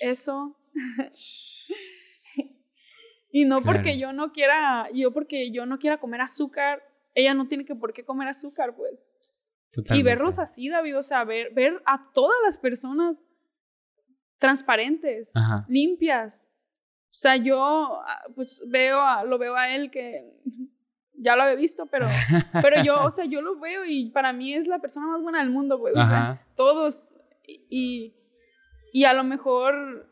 eso. 0.00 0.58
y 3.30 3.44
no 3.44 3.62
porque 3.62 3.82
Claro. 3.94 3.98
yo 3.98 4.12
no 4.12 4.32
quiera, 4.32 4.88
yo 4.92 5.12
porque 5.12 5.50
yo 5.52 5.64
no 5.66 5.78
quiera 5.78 5.98
comer 6.00 6.22
azúcar, 6.22 6.82
ella 7.14 7.34
no 7.34 7.46
tiene 7.46 7.64
que 7.64 7.76
por 7.76 7.92
qué 7.92 8.04
comer 8.04 8.26
azúcar, 8.28 8.74
pues. 8.74 9.08
Y 9.72 9.76
Totalmente. 9.76 10.10
verlos 10.10 10.38
así, 10.38 10.68
David, 10.68 10.98
o 10.98 11.02
sea, 11.02 11.24
ver, 11.24 11.52
ver 11.54 11.82
a 11.86 12.12
todas 12.12 12.36
las 12.44 12.58
personas 12.58 13.26
transparentes, 14.38 15.34
Ajá. 15.34 15.64
limpias. 15.66 16.52
O 17.04 17.14
sea, 17.14 17.36
yo 17.36 18.02
ah, 18.06 18.22
pues 18.34 18.62
veo 18.66 19.00
a, 19.00 19.24
lo 19.24 19.38
veo 19.38 19.56
a 19.56 19.74
él 19.74 19.90
que 19.90 20.30
ya 21.14 21.36
lo 21.36 21.42
había 21.42 21.54
visto, 21.54 21.86
pero, 21.86 22.06
pero 22.62 22.82
yo, 22.82 23.02
o 23.02 23.10
sea, 23.10 23.24
yo 23.24 23.40
lo 23.40 23.58
veo 23.58 23.84
y 23.86 24.10
para 24.10 24.32
mí 24.34 24.52
es 24.52 24.66
la 24.66 24.78
persona 24.78 25.06
más 25.06 25.22
buena 25.22 25.38
del 25.38 25.50
mundo, 25.50 25.78
pues, 25.78 25.96
o 25.96 26.04
sea, 26.04 26.44
todos. 26.54 27.10
Y, 27.46 28.14
y 28.92 29.04
a 29.04 29.14
lo 29.14 29.24
mejor 29.24 30.06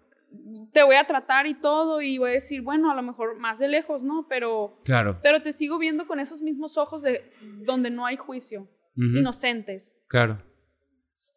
te 0.73 0.83
voy 0.83 0.97
a 0.97 1.05
tratar 1.05 1.47
y 1.47 1.55
todo 1.55 2.01
y 2.01 2.19
voy 2.19 2.31
a 2.31 2.35
decir, 2.35 2.63
bueno, 2.63 2.91
a 2.91 2.95
lo 2.95 3.03
mejor 3.03 3.37
más 3.39 3.59
de 3.59 3.69
lejos, 3.69 4.03
¿no? 4.03 4.27
Pero, 4.29 4.79
claro. 4.85 5.19
pero 5.23 5.43
te 5.43 5.53
sigo 5.53 5.79
viendo 5.79 6.07
con 6.07 6.21
esos 6.21 6.41
mismos 6.43 6.77
ojos 6.77 7.03
de 7.03 7.33
donde 7.65 7.91
no 7.91 8.07
hay 8.07 8.17
juicio, 8.17 8.69
inocentes. 8.97 9.99
Claro. 10.07 10.43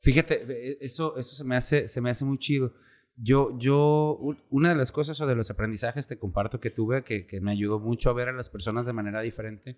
Fíjate, 0.01 0.43
e, 0.49 0.77
eso, 0.81 1.17
eso 1.17 1.35
se, 1.35 1.43
me 1.43 1.55
hace, 1.55 1.87
se 1.87 2.01
me 2.01 2.09
hace 2.09 2.25
muy 2.25 2.37
chido. 2.37 2.73
Yo, 3.15 3.57
yo, 3.57 4.19
una 4.49 4.69
de 4.69 4.75
las 4.75 4.91
cosas 4.91 5.19
o 5.21 5.27
de 5.27 5.35
los 5.35 5.49
aprendizajes 5.49 6.07
te 6.07 6.17
comparto 6.17 6.59
que 6.59 6.71
tuve, 6.71 7.03
que, 7.03 7.25
que 7.25 7.39
me 7.41 7.51
ayudó 7.51 7.79
mucho 7.79 8.09
a 8.09 8.13
ver 8.13 8.27
a 8.27 8.33
las 8.33 8.49
personas 8.49 8.85
de 8.85 8.93
manera 8.93 9.21
diferente, 9.21 9.77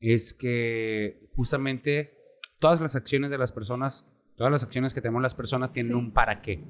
es 0.00 0.32
que 0.32 1.30
justamente 1.36 2.20
todas 2.58 2.80
las 2.80 2.96
acciones 2.96 3.30
de 3.30 3.38
las 3.38 3.52
personas, 3.52 4.06
todas 4.34 4.50
las 4.50 4.62
acciones 4.64 4.94
que 4.94 5.00
tenemos 5.00 5.22
las 5.22 5.34
personas 5.34 5.72
tienen 5.72 5.94
un 5.94 6.12
para 6.12 6.40
qué. 6.40 6.64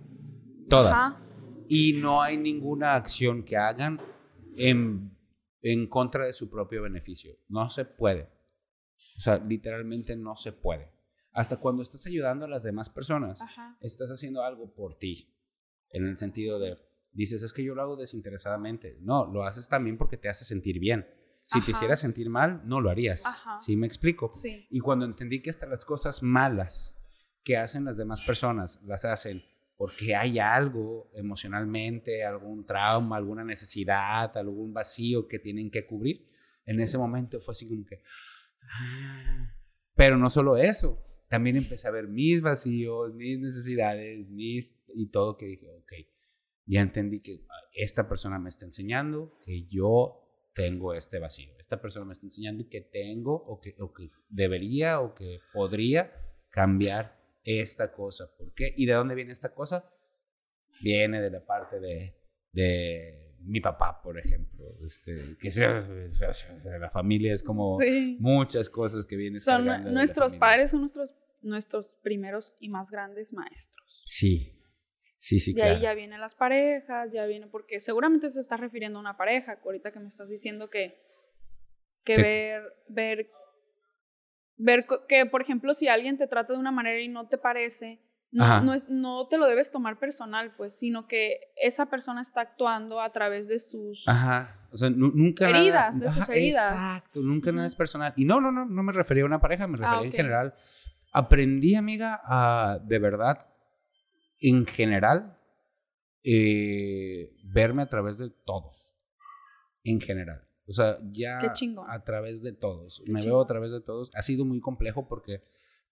Todas. 0.68 1.14
Y 1.68 1.94
no 1.94 2.22
hay 2.22 2.36
ninguna 2.36 2.96
acción 2.96 3.44
que 3.44 3.56
hagan 3.56 3.98
en, 4.56 5.16
en 5.62 5.86
contra 5.86 6.26
de 6.26 6.32
su 6.32 6.50
propio 6.50 6.82
beneficio. 6.82 7.36
No 7.48 7.68
se 7.68 7.84
puede. 7.84 8.28
O 9.20 9.22
sea, 9.22 9.36
literalmente 9.36 10.16
no 10.16 10.34
se 10.34 10.50
puede. 10.50 10.90
Hasta 11.32 11.58
cuando 11.58 11.82
estás 11.82 12.06
ayudando 12.06 12.46
a 12.46 12.48
las 12.48 12.62
demás 12.62 12.88
personas, 12.88 13.38
estás 13.82 14.08
haciendo 14.10 14.42
algo 14.42 14.72
por 14.72 14.96
ti 14.96 15.36
en 15.90 16.06
el 16.06 16.16
sentido 16.16 16.58
de, 16.58 16.78
dices, 17.12 17.42
es 17.42 17.52
que 17.52 17.62
yo 17.62 17.74
lo 17.74 17.82
hago 17.82 17.96
desinteresadamente. 17.96 18.96
No, 19.02 19.30
lo 19.30 19.44
haces 19.44 19.68
también 19.68 19.98
porque 19.98 20.16
te 20.16 20.30
hace 20.30 20.46
sentir 20.46 20.78
bien. 20.78 21.06
Si 21.38 21.60
te 21.60 21.72
hiciera 21.72 21.96
sentir 21.96 22.30
mal, 22.30 22.62
no 22.64 22.80
lo 22.80 22.88
harías. 22.88 23.24
¿Sí 23.60 23.76
me 23.76 23.86
explico? 23.86 24.30
Sí. 24.32 24.66
Y 24.70 24.80
cuando 24.80 25.04
entendí 25.04 25.42
que 25.42 25.50
hasta 25.50 25.66
las 25.66 25.84
cosas 25.84 26.22
malas 26.22 26.96
que 27.44 27.58
hacen 27.58 27.84
las 27.84 27.98
demás 27.98 28.22
personas, 28.22 28.80
las 28.84 29.04
hacen 29.04 29.44
porque 29.76 30.16
hay 30.16 30.38
algo 30.38 31.10
emocionalmente, 31.12 32.24
algún 32.24 32.64
trauma, 32.64 33.18
alguna 33.18 33.44
necesidad, 33.44 34.34
algún 34.38 34.72
vacío 34.72 35.28
que 35.28 35.38
tienen 35.38 35.70
que 35.70 35.86
cubrir, 35.86 36.26
en 36.64 36.80
ese 36.80 36.96
momento 36.96 37.38
fue 37.38 37.52
así 37.52 37.68
como 37.68 37.84
que... 37.84 38.02
Ah". 38.62 39.54
Pero 39.94 40.16
no 40.16 40.30
solo 40.30 40.56
eso, 40.56 40.98
también 41.28 41.56
empecé 41.56 41.86
a 41.86 41.92
ver 41.92 42.08
mis 42.08 42.40
vacíos, 42.42 43.14
mis 43.14 43.38
necesidades, 43.38 44.30
mis 44.30 44.76
y 44.88 45.10
todo 45.10 45.36
que 45.36 45.46
dije, 45.46 45.68
ok, 45.70 45.92
ya 46.66 46.80
entendí 46.80 47.20
que 47.20 47.44
esta 47.72 48.08
persona 48.08 48.38
me 48.38 48.48
está 48.48 48.64
enseñando 48.64 49.38
que 49.44 49.66
yo 49.66 50.20
tengo 50.54 50.94
este 50.94 51.18
vacío. 51.18 51.54
Esta 51.58 51.80
persona 51.80 52.06
me 52.06 52.12
está 52.12 52.26
enseñando 52.26 52.68
que 52.68 52.80
tengo 52.80 53.34
o 53.34 53.60
que, 53.60 53.76
o 53.78 53.92
que 53.92 54.10
debería 54.28 55.00
o 55.00 55.14
que 55.14 55.38
podría 55.52 56.12
cambiar 56.48 57.16
esta 57.44 57.92
cosa. 57.92 58.34
¿Por 58.36 58.52
qué? 58.52 58.72
¿Y 58.76 58.86
de 58.86 58.94
dónde 58.94 59.14
viene 59.14 59.32
esta 59.32 59.54
cosa? 59.54 59.88
Viene 60.82 61.20
de 61.20 61.30
la 61.30 61.44
parte 61.44 61.78
de, 61.80 62.16
de 62.52 63.19
mi 63.40 63.60
papá, 63.60 64.00
por 64.02 64.18
ejemplo. 64.18 64.64
Este, 64.84 65.36
que 65.38 65.50
sea, 65.50 65.80
la 66.78 66.90
familia 66.90 67.32
es 67.32 67.42
como 67.42 67.78
muchas 68.18 68.68
cosas 68.68 69.04
que 69.04 69.16
vienen. 69.16 69.40
Son 69.40 69.64
nuestros 69.92 70.36
padres 70.36 70.70
son 70.70 70.80
nuestros 70.80 71.14
nuestros 71.42 71.98
primeros 72.02 72.56
y 72.60 72.68
más 72.68 72.90
grandes 72.90 73.32
maestros. 73.32 74.02
Sí, 74.04 74.62
sí, 75.16 75.40
sí. 75.40 75.54
Y 75.56 75.60
ahí 75.60 75.80
ya 75.80 75.94
vienen 75.94 76.20
las 76.20 76.34
parejas, 76.34 77.12
ya 77.12 77.26
viene, 77.26 77.46
porque 77.46 77.80
seguramente 77.80 78.28
se 78.30 78.40
está 78.40 78.56
refiriendo 78.56 78.98
a 78.98 79.00
una 79.00 79.16
pareja, 79.16 79.58
ahorita 79.64 79.90
que 79.92 80.00
me 80.00 80.08
estás 80.08 80.28
diciendo 80.28 80.68
que, 80.70 81.00
que 82.04 82.16
ver, 82.16 82.62
ver, 82.88 83.30
ver 84.56 84.86
que, 85.08 85.26
por 85.26 85.42
ejemplo, 85.42 85.72
si 85.74 85.88
alguien 85.88 86.18
te 86.18 86.26
trata 86.26 86.52
de 86.52 86.58
una 86.58 86.72
manera 86.72 87.00
y 87.00 87.08
no 87.08 87.28
te 87.28 87.38
parece, 87.38 88.00
no, 88.32 88.62
no, 88.62 88.74
no, 88.88 89.26
te 89.28 89.38
lo 89.38 89.46
debes 89.46 89.72
tomar 89.72 89.98
personal, 89.98 90.54
pues, 90.56 90.78
sino 90.78 91.06
que 91.06 91.52
esa 91.56 91.86
persona 91.86 92.20
está 92.20 92.42
actuando 92.42 93.00
a 93.00 93.10
través 93.10 93.48
de 93.48 93.58
sus 93.58 94.06
Ajá. 94.06 94.56
O 94.72 94.76
sea, 94.76 94.88
nunca 94.88 95.48
heridas, 95.50 95.98
de 95.98 96.08
sus 96.08 96.28
heridas. 96.28 96.72
Exacto, 96.72 97.20
nunca 97.20 97.50
nada 97.50 97.66
es 97.66 97.74
personal. 97.74 98.12
Y 98.16 98.24
no, 98.24 98.40
no, 98.40 98.52
no, 98.52 98.64
no 98.66 98.82
me 98.84 98.92
refería 98.92 99.24
a 99.24 99.26
una 99.26 99.40
pareja, 99.40 99.66
me 99.66 99.76
refería 99.76 99.98
ah, 99.98 100.04
en 100.04 100.12
general 100.12 100.54
aprendí, 101.12 101.74
amiga, 101.74 102.20
a 102.24 102.78
de 102.84 102.98
verdad, 102.98 103.48
en 104.40 104.64
general, 104.66 105.36
eh, 106.22 107.34
verme 107.44 107.82
a 107.82 107.88
través 107.88 108.18
de 108.18 108.30
todos. 108.30 108.94
En 109.82 110.00
general. 110.00 110.46
O 110.66 110.72
sea, 110.72 110.98
ya 111.10 111.38
a 111.88 112.04
través 112.04 112.42
de 112.42 112.52
todos. 112.52 113.02
me 113.06 113.24
veo 113.24 113.40
a 113.40 113.46
través 113.46 113.72
de 113.72 113.80
todos. 113.80 114.14
Ha 114.14 114.22
sido 114.22 114.44
muy 114.44 114.60
complejo 114.60 115.08
porque, 115.08 115.42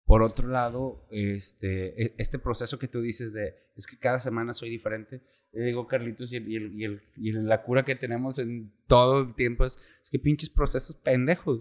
por 0.08 0.22
otro 0.22 0.48
lado, 0.48 1.04
este, 1.10 2.02
e, 2.02 2.14
este 2.16 2.38
proceso 2.38 2.78
que 2.78 2.88
tú 2.88 3.02
dices 3.02 3.34
de, 3.34 3.54
es 3.76 3.86
que 3.86 3.98
cada 3.98 4.18
semana 4.18 4.54
soy 4.54 4.70
diferente. 4.70 5.20
Le 5.52 5.66
digo, 5.66 5.86
Carlitos, 5.86 6.32
y, 6.32 6.38
y, 6.38 6.84
el, 6.84 7.02
y, 7.18 7.32
la 7.32 7.62
cura 7.62 7.84
que 7.84 7.94
tenemos 7.94 8.38
en 8.38 8.72
todo 8.86 9.20
el 9.20 9.34
tiempo 9.34 9.66
es, 9.66 9.78
es 10.02 10.08
que 10.08 10.18
pinches 10.18 10.48
procesos 10.48 10.96
pendejos. 10.96 11.60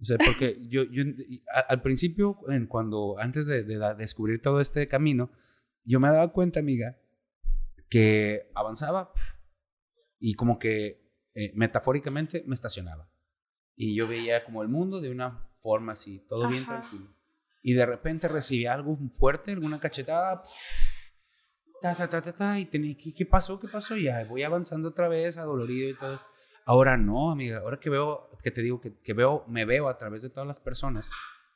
O 0.00 0.04
sea, 0.04 0.16
porque 0.16 0.58
yo, 0.70 0.84
yo 0.84 1.02
al 1.68 1.82
principio, 1.82 2.38
en 2.48 2.68
cuando, 2.68 3.18
antes 3.18 3.46
de, 3.46 3.64
descubrir 3.98 4.40
todo 4.40 4.60
este 4.60 4.86
camino, 4.86 5.32
yo 5.82 5.98
me 5.98 6.06
daba 6.06 6.32
cuenta, 6.32 6.60
amiga, 6.60 7.00
que 7.90 8.48
avanzaba 8.54 9.12
y 10.20 10.34
como 10.34 10.60
que 10.60 11.10
eh, 11.34 11.50
metafóricamente 11.56 12.44
me 12.46 12.54
estacionaba. 12.54 13.10
Y 13.74 13.96
yo 13.96 14.06
veía 14.06 14.44
como 14.44 14.62
el 14.62 14.68
mundo 14.68 15.00
de 15.00 15.10
una 15.10 15.50
forma 15.56 15.94
así, 15.94 16.24
todo 16.28 16.48
bien 16.48 16.64
tranquilo. 16.64 17.12
Y 17.62 17.74
de 17.74 17.86
repente 17.86 18.28
recibía 18.28 18.74
algo 18.74 18.96
fuerte, 19.12 19.52
alguna 19.52 19.78
cachetada, 19.78 20.42
ta, 21.80 21.94
ta, 21.94 22.08
ta, 22.08 22.32
ta, 22.32 22.58
y 22.58 22.66
tenía, 22.66 22.96
¿qué, 22.96 23.14
¿qué 23.14 23.24
pasó? 23.24 23.58
¿Qué 23.60 23.68
pasó? 23.68 23.96
Y 23.96 24.04
ya 24.04 24.24
voy 24.24 24.42
avanzando 24.42 24.88
otra 24.88 25.08
vez, 25.08 25.38
adolorido 25.38 25.88
y 25.88 25.96
todo. 25.96 26.18
Ahora 26.64 26.96
no, 26.96 27.30
amiga. 27.30 27.58
Ahora 27.58 27.78
que 27.78 27.90
veo, 27.90 28.30
que 28.42 28.50
te 28.50 28.62
digo 28.62 28.80
que, 28.80 28.98
que, 29.00 29.12
veo, 29.12 29.44
me 29.48 29.64
veo 29.64 29.88
a 29.88 29.96
través 29.96 30.22
de 30.22 30.30
todas 30.30 30.46
las 30.46 30.60
personas, 30.60 31.10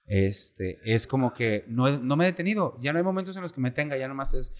este, 0.06 0.80
es 0.84 1.06
como 1.06 1.32
que 1.32 1.64
no, 1.68 1.98
no 1.98 2.16
me 2.16 2.24
he 2.24 2.28
detenido. 2.28 2.76
Ya 2.80 2.92
no 2.92 2.98
hay 2.98 3.04
momentos 3.04 3.36
en 3.36 3.42
los 3.42 3.52
que 3.52 3.60
me 3.60 3.70
tenga, 3.70 3.96
ya 3.96 4.08
nomás 4.08 4.34
es, 4.34 4.52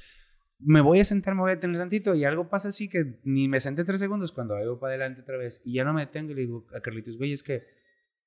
me 0.59 0.81
voy 0.81 1.01
a 1.01 1.05
sentar, 1.05 1.35
me 1.35 1.43
voy 1.43 1.53
a 1.53 1.61
tener 1.61 1.79
tantito 1.79 2.15
y 2.15 2.25
algo 2.25 2.49
pasa 2.49 2.69
así 2.69 2.89
que 2.89 3.21
ni 3.25 3.49
me 3.49 3.61
senté 3.61 3.85
tres 3.85 4.01
segundos 4.01 4.33
cuando 4.33 4.55
veo 4.55 4.79
para 4.79 4.95
adelante 4.95 5.21
otra 5.21 5.37
vez 5.37 5.61
y 5.65 5.75
ya 5.75 5.85
no 5.85 5.93
me 5.93 6.03
detengo 6.03 6.33
y 6.33 6.35
le 6.35 6.41
digo 6.43 6.67
a 6.75 6.81
Carlitos, 6.81 7.19
güey, 7.19 7.33
es 7.33 7.43
que 7.43 7.65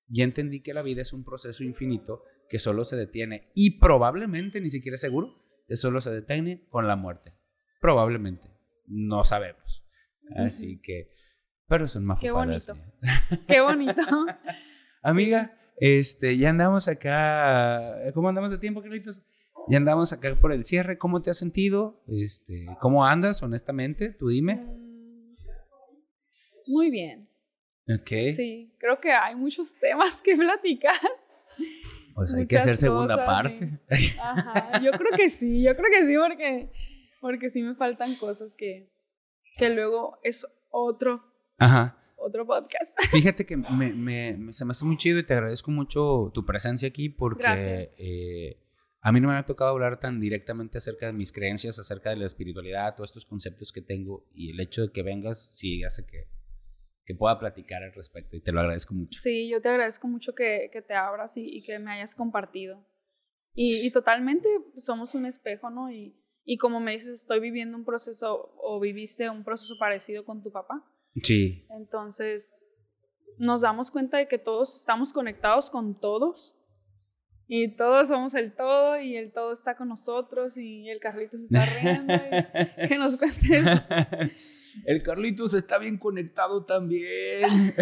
ya 0.08 0.24
entendí 0.24 0.62
que 0.62 0.74
la 0.74 0.82
vida 0.82 1.02
es 1.02 1.14
un 1.14 1.24
proceso 1.24 1.64
infinito 1.64 2.24
que 2.50 2.60
solo 2.60 2.84
se 2.84 2.96
detiene 2.96 3.52
y 3.56 3.80
probablemente, 3.80 4.60
ni 4.62 4.70
siquiera 4.70 4.98
seguro, 4.98 5.36
que 5.68 5.78
solo 5.78 6.02
se 6.02 6.12
detiene 6.12 6.68
con 6.70 6.88
la 6.88 6.96
muerte. 6.96 7.34
Probablemente. 7.80 8.50
No 8.88 9.24
sabemos. 9.24 9.86
Así 10.36 10.80
que 10.82 11.10
pero 11.70 11.88
son 11.88 12.04
más 12.04 12.20
Qué 12.20 12.32
bonito. 12.32 12.76
Qué 13.48 13.62
bonito. 13.62 14.02
Amiga, 15.04 15.56
este, 15.78 16.36
ya 16.36 16.50
andamos 16.50 16.88
acá. 16.88 18.12
¿Cómo 18.16 18.28
andamos 18.28 18.50
de 18.50 18.58
tiempo, 18.58 18.82
Carlitos? 18.82 19.22
Ya 19.68 19.78
andamos 19.78 20.12
acá 20.12 20.36
por 20.36 20.52
el 20.52 20.64
cierre. 20.64 20.98
¿Cómo 20.98 21.22
te 21.22 21.30
has 21.30 21.38
sentido? 21.38 22.02
Este, 22.08 22.66
¿Cómo 22.82 23.06
andas, 23.06 23.44
honestamente? 23.44 24.10
Tú 24.10 24.30
dime. 24.30 24.56
Mm, 24.56 25.36
muy 26.66 26.90
bien. 26.90 27.30
Ok. 27.88 28.32
Sí, 28.36 28.74
creo 28.80 29.00
que 29.00 29.12
hay 29.12 29.36
muchos 29.36 29.78
temas 29.80 30.24
que 30.24 30.36
platicar. 30.36 30.96
Pues 32.20 32.34
hay 32.34 32.48
que 32.48 32.58
hacer 32.58 32.78
segunda 32.78 33.26
parte. 33.26 33.80
Ajá, 34.22 34.82
yo 34.82 34.92
creo 34.92 35.12
que 35.16 35.30
sí, 35.30 35.64
yo 35.64 35.76
creo 35.76 35.90
que 35.92 36.06
sí, 36.06 36.16
porque, 36.16 36.72
porque 37.22 37.50
sí 37.50 37.64
me 37.64 37.76
faltan 37.76 38.14
cosas 38.16 38.56
que, 38.56 38.92
que 39.58 39.70
luego 39.70 40.20
es 40.24 40.46
otro 40.70 41.24
Ajá. 41.60 41.98
Otro 42.16 42.46
podcast. 42.46 43.00
Fíjate 43.12 43.46
que 43.46 43.56
me, 43.58 43.94
me, 43.94 44.54
se 44.54 44.66
me 44.66 44.72
hace 44.72 44.84
muy 44.84 44.98
chido 44.98 45.20
y 45.20 45.26
te 45.26 45.34
agradezco 45.34 45.72
mucho 45.72 46.32
tu 46.34 46.46
presencia 46.46 46.88
aquí 46.88 47.10
porque 47.10 47.88
eh, 47.98 48.58
a 49.02 49.12
mí 49.12 49.22
no 49.22 49.30
me 49.30 49.36
ha 49.36 49.46
tocado 49.46 49.72
hablar 49.72 50.00
tan 50.00 50.20
directamente 50.20 50.78
acerca 50.78 51.06
de 51.06 51.14
mis 51.14 51.32
creencias, 51.32 51.80
acerca 51.80 52.10
de 52.10 52.18
la 52.18 52.26
espiritualidad, 52.26 52.96
todos 52.96 53.12
estos 53.12 53.26
conceptos 53.26 53.72
que 53.72 53.82
tengo 53.82 54.26
y 54.34 54.52
el 54.52 54.60
hecho 54.60 54.82
de 54.82 54.92
que 54.92 55.04
vengas 55.04 55.50
sí 55.54 55.84
hace 55.84 56.06
que, 56.06 56.28
que 57.10 57.16
pueda 57.16 57.40
platicar 57.40 57.82
al 57.82 57.92
respecto 57.92 58.36
y 58.36 58.40
te 58.40 58.52
lo 58.52 58.60
agradezco 58.60 58.94
mucho. 58.94 59.20
Sí, 59.20 59.50
yo 59.50 59.60
te 59.60 59.70
agradezco 59.70 60.08
mucho 60.08 60.36
que, 60.36 60.70
que 60.72 60.84
te 60.84 60.94
abras 60.94 61.38
y, 61.38 61.58
y, 61.58 61.64
que 61.64 61.80
me 61.80 61.92
hayas 61.92 62.14
compartido. 62.14 62.86
Y, 63.56 63.84
y 63.84 63.90
totalmente 63.90 64.48
somos 64.78 65.16
un 65.16 65.26
espejo, 65.26 65.72
¿no? 65.72 65.92
Y, 65.92 66.16
y 66.46 66.58
como 66.58 66.80
me 66.80 66.92
dices, 66.92 67.16
estoy 67.16 67.40
viviendo 67.40 67.76
un 67.76 67.84
proceso 67.84 68.54
o 68.62 68.80
viviste 68.80 69.28
un 69.28 69.44
proceso 69.44 69.74
parecido 69.80 70.24
con 70.24 70.44
tu 70.44 70.52
papá. 70.52 70.86
Sí. 71.24 71.66
Entonces, 71.72 72.64
nos 73.40 73.62
damos 73.62 73.90
cuenta 73.90 74.18
de 74.20 74.28
que 74.28 74.38
todos 74.38 74.76
estamos 74.76 75.12
conectados 75.12 75.72
con 75.72 76.00
todos 76.00 76.59
y 77.52 77.70
todos 77.70 78.10
somos 78.10 78.36
el 78.36 78.54
todo 78.54 79.00
y 79.00 79.18
el 79.18 79.32
todo 79.34 79.52
está 79.52 79.76
con 79.76 79.88
nosotros 79.88 80.56
y 80.56 80.88
el 80.88 81.00
Carlitos 81.00 81.42
está 81.42 81.66
riendo 81.66 82.14
y 82.14 82.88
que 82.88 82.98
nos 83.00 83.18
cuente 83.18 83.58
eso. 83.58 83.72
El 84.86 85.02
Carlitos 85.02 85.56
está 85.56 85.80
bien 85.80 85.98
conectado 85.98 86.64
también. 86.64 87.74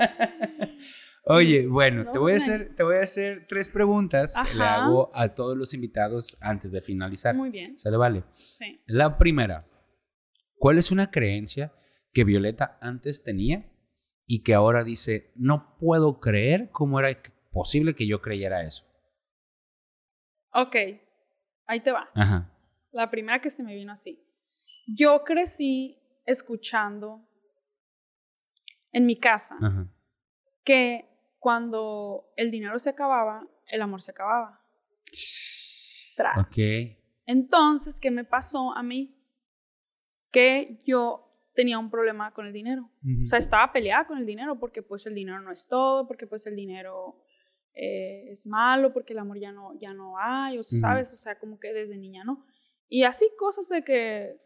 Oye, 1.24 1.66
bueno, 1.66 2.04
No, 2.04 2.12
te, 2.12 2.18
voy 2.18 2.32
a 2.32 2.36
hacer, 2.36 2.74
te 2.74 2.82
voy 2.82 2.96
a 2.96 3.02
hacer 3.02 3.44
tres 3.46 3.68
preguntas 3.68 4.32
que 4.34 4.54
le 4.56 4.64
hago 4.64 5.10
a 5.14 5.34
todos 5.34 5.54
los 5.54 5.74
invitados 5.74 6.38
antes 6.40 6.72
de 6.72 6.80
finalizar. 6.80 7.34
Muy 7.34 7.50
bien. 7.50 7.78
¿Sale? 7.78 7.98
Vale. 7.98 8.24
Sí. 8.32 8.80
La 8.86 9.18
primera, 9.18 9.68
¿cuál 10.56 10.78
es 10.78 10.90
una 10.90 11.10
creencia 11.10 11.74
que 12.14 12.24
Violeta 12.24 12.78
antes 12.80 13.22
tenía 13.22 13.70
y 14.26 14.42
que 14.42 14.54
ahora 14.54 14.82
dice, 14.82 15.30
no 15.36 15.76
puedo 15.78 16.20
creer 16.20 16.70
cómo 16.72 16.98
era 16.98 17.10
posible 17.50 17.94
que 17.94 18.06
yo 18.06 18.20
creyera 18.20 18.64
eso? 18.64 18.84
Ok, 20.52 20.76
ahí 21.66 21.80
te 21.80 21.92
va. 21.92 22.10
Ajá. 22.14 22.52
La 22.90 23.10
primera 23.10 23.40
que 23.40 23.50
se 23.50 23.62
me 23.62 23.74
vino 23.74 23.92
así. 23.92 24.24
Yo 24.86 25.22
crecí 25.24 26.00
escuchando 26.24 27.28
en 28.92 29.06
mi 29.06 29.18
casa 29.18 29.56
Ajá. 29.60 29.92
que 30.64 31.08
cuando 31.38 32.32
el 32.36 32.50
dinero 32.50 32.78
se 32.78 32.90
acababa, 32.90 33.46
el 33.66 33.82
amor 33.82 34.00
se 34.00 34.10
acababa. 34.10 34.60
Tras. 36.16 36.38
Ok. 36.38 36.56
Entonces, 37.26 38.00
¿qué 38.00 38.10
me 38.10 38.24
pasó 38.24 38.74
a 38.74 38.82
mí? 38.82 39.14
Que 40.30 40.78
yo 40.86 41.28
tenía 41.54 41.78
un 41.78 41.90
problema 41.90 42.32
con 42.32 42.46
el 42.46 42.52
dinero. 42.52 42.90
O 43.22 43.26
sea, 43.26 43.38
estaba 43.38 43.72
peleada 43.72 44.06
con 44.06 44.18
el 44.18 44.26
dinero 44.26 44.58
porque 44.58 44.82
pues 44.82 45.06
el 45.06 45.14
dinero 45.14 45.40
no 45.40 45.52
es 45.52 45.66
todo, 45.68 46.06
porque 46.06 46.26
pues 46.26 46.46
el 46.46 46.56
dinero 46.56 47.22
eh, 47.80 48.32
es 48.32 48.46
malo, 48.48 48.92
porque 48.92 49.12
el 49.12 49.20
amor 49.20 49.38
ya 49.38 49.52
no, 49.52 49.78
ya 49.78 49.94
no 49.94 50.18
hay, 50.18 50.58
o 50.58 50.62
sea. 50.62 50.80
¿sabes? 50.80 51.14
O 51.14 51.16
sea, 51.16 51.38
como 51.38 51.60
que 51.60 51.72
desde 51.72 51.96
niña, 51.96 52.24
¿no? 52.24 52.44
Y 52.88 53.04
así 53.04 53.26
cosas 53.38 53.68
de 53.68 53.84
que, 53.84 54.36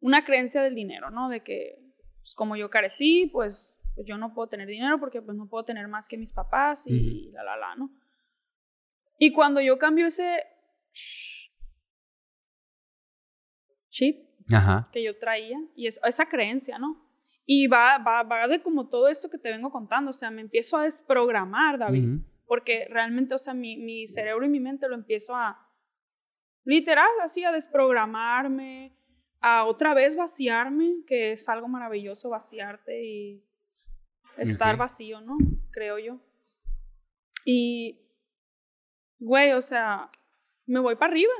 una 0.00 0.24
creencia 0.24 0.62
del 0.62 0.74
dinero, 0.74 1.10
¿no? 1.10 1.28
De 1.28 1.42
que, 1.42 1.78
pues, 2.18 2.34
como 2.34 2.54
yo 2.54 2.70
carecí, 2.70 3.26
pues, 3.32 3.80
pues 3.96 4.06
yo 4.06 4.18
no 4.18 4.34
puedo 4.34 4.48
tener 4.48 4.68
dinero 4.68 5.00
porque 5.00 5.22
pues 5.22 5.36
no 5.36 5.48
puedo 5.48 5.64
tener 5.64 5.88
más 5.88 6.06
que 6.06 6.18
mis 6.18 6.32
papás 6.32 6.86
y 6.86 7.30
la, 7.32 7.42
la, 7.42 7.56
la, 7.56 7.74
¿no? 7.76 7.90
Y 9.18 9.32
cuando 9.32 9.60
yo 9.60 9.78
cambio 9.78 10.06
ese 10.06 10.44
chip, 13.88 14.28
Ajá. 14.52 14.90
que 14.92 15.02
yo 15.02 15.18
traía 15.18 15.58
y 15.74 15.86
es, 15.86 15.98
esa 16.04 16.28
creencia, 16.28 16.78
¿no? 16.78 17.04
Y 17.46 17.66
va, 17.68 17.98
va, 17.98 18.22
va 18.22 18.46
de 18.46 18.62
como 18.62 18.88
todo 18.88 19.08
esto 19.08 19.30
que 19.30 19.38
te 19.38 19.50
vengo 19.50 19.70
contando, 19.70 20.10
o 20.10 20.14
sea, 20.14 20.30
me 20.30 20.42
empiezo 20.42 20.76
a 20.76 20.82
desprogramar, 20.82 21.78
David, 21.78 22.04
Ujú. 22.06 22.35
Porque 22.46 22.86
realmente, 22.90 23.34
o 23.34 23.38
sea, 23.38 23.54
mi, 23.54 23.76
mi 23.76 24.06
cerebro 24.06 24.44
y 24.44 24.48
mi 24.48 24.60
mente 24.60 24.88
lo 24.88 24.94
empiezo 24.94 25.34
a, 25.34 25.68
literal, 26.64 27.10
así, 27.22 27.44
a 27.44 27.52
desprogramarme, 27.52 28.96
a 29.40 29.64
otra 29.64 29.94
vez 29.94 30.16
vaciarme, 30.16 31.04
que 31.06 31.32
es 31.32 31.48
algo 31.48 31.68
maravilloso 31.68 32.30
vaciarte 32.30 33.04
y 33.04 33.44
estar 34.36 34.76
vacío, 34.76 35.20
¿no? 35.20 35.36
Creo 35.70 35.98
yo. 35.98 36.20
Y, 37.44 38.00
güey, 39.18 39.52
o 39.52 39.60
sea, 39.60 40.10
me 40.66 40.80
voy 40.80 40.96
para 40.96 41.12
arriba. 41.12 41.32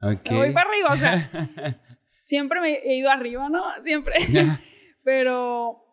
Ok. 0.00 0.30
Me 0.30 0.36
voy 0.36 0.52
para 0.52 0.70
arriba, 0.70 0.88
o 0.90 0.96
sea, 0.96 1.80
siempre 2.22 2.60
me 2.60 2.74
he 2.78 2.96
ido 2.96 3.10
arriba, 3.10 3.48
¿no? 3.48 3.70
Siempre. 3.80 4.14
Pero, 5.04 5.87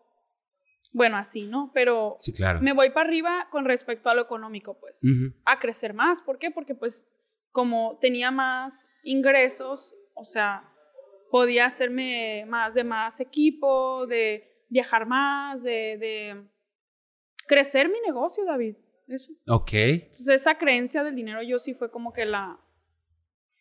bueno, 0.96 1.18
así, 1.18 1.46
¿no? 1.46 1.72
Pero 1.74 2.16
sí, 2.18 2.32
claro. 2.32 2.62
me 2.62 2.72
voy 2.72 2.90
para 2.92 3.08
arriba 3.08 3.48
con 3.52 3.66
respecto 3.66 4.10
a 4.10 4.16
lo 4.16 4.22
económico, 4.22 4.80
pues. 4.80 5.02
A 5.44 5.60
crecer 5.60 5.94
más. 5.94 6.22
¿Por 6.22 6.38
qué? 6.40 6.52
Porque, 6.52 6.74
pues, 6.74 7.12
como 7.52 7.98
tenía 8.00 8.32
más 8.32 8.88
ingresos, 9.04 9.94
o 10.14 10.24
sea, 10.24 10.72
podía 11.32 11.66
hacerme 11.66 12.46
más 12.48 12.76
de 12.76 12.86
más 12.86 13.20
equipo, 13.20 14.08
de 14.08 14.66
viajar 14.70 15.06
más, 15.06 15.64
de, 15.64 15.98
de 16.00 16.48
crecer 17.46 17.90
mi 17.90 18.00
negocio, 18.06 18.46
David. 18.46 18.78
Eso. 19.08 19.34
Ok. 19.48 19.74
Entonces, 19.74 20.30
esa 20.30 20.58
creencia 20.58 21.04
del 21.04 21.16
dinero 21.16 21.42
yo 21.44 21.60
sí 21.60 21.74
fue 21.74 21.92
como 21.92 22.12
que 22.14 22.26
la... 22.26 22.60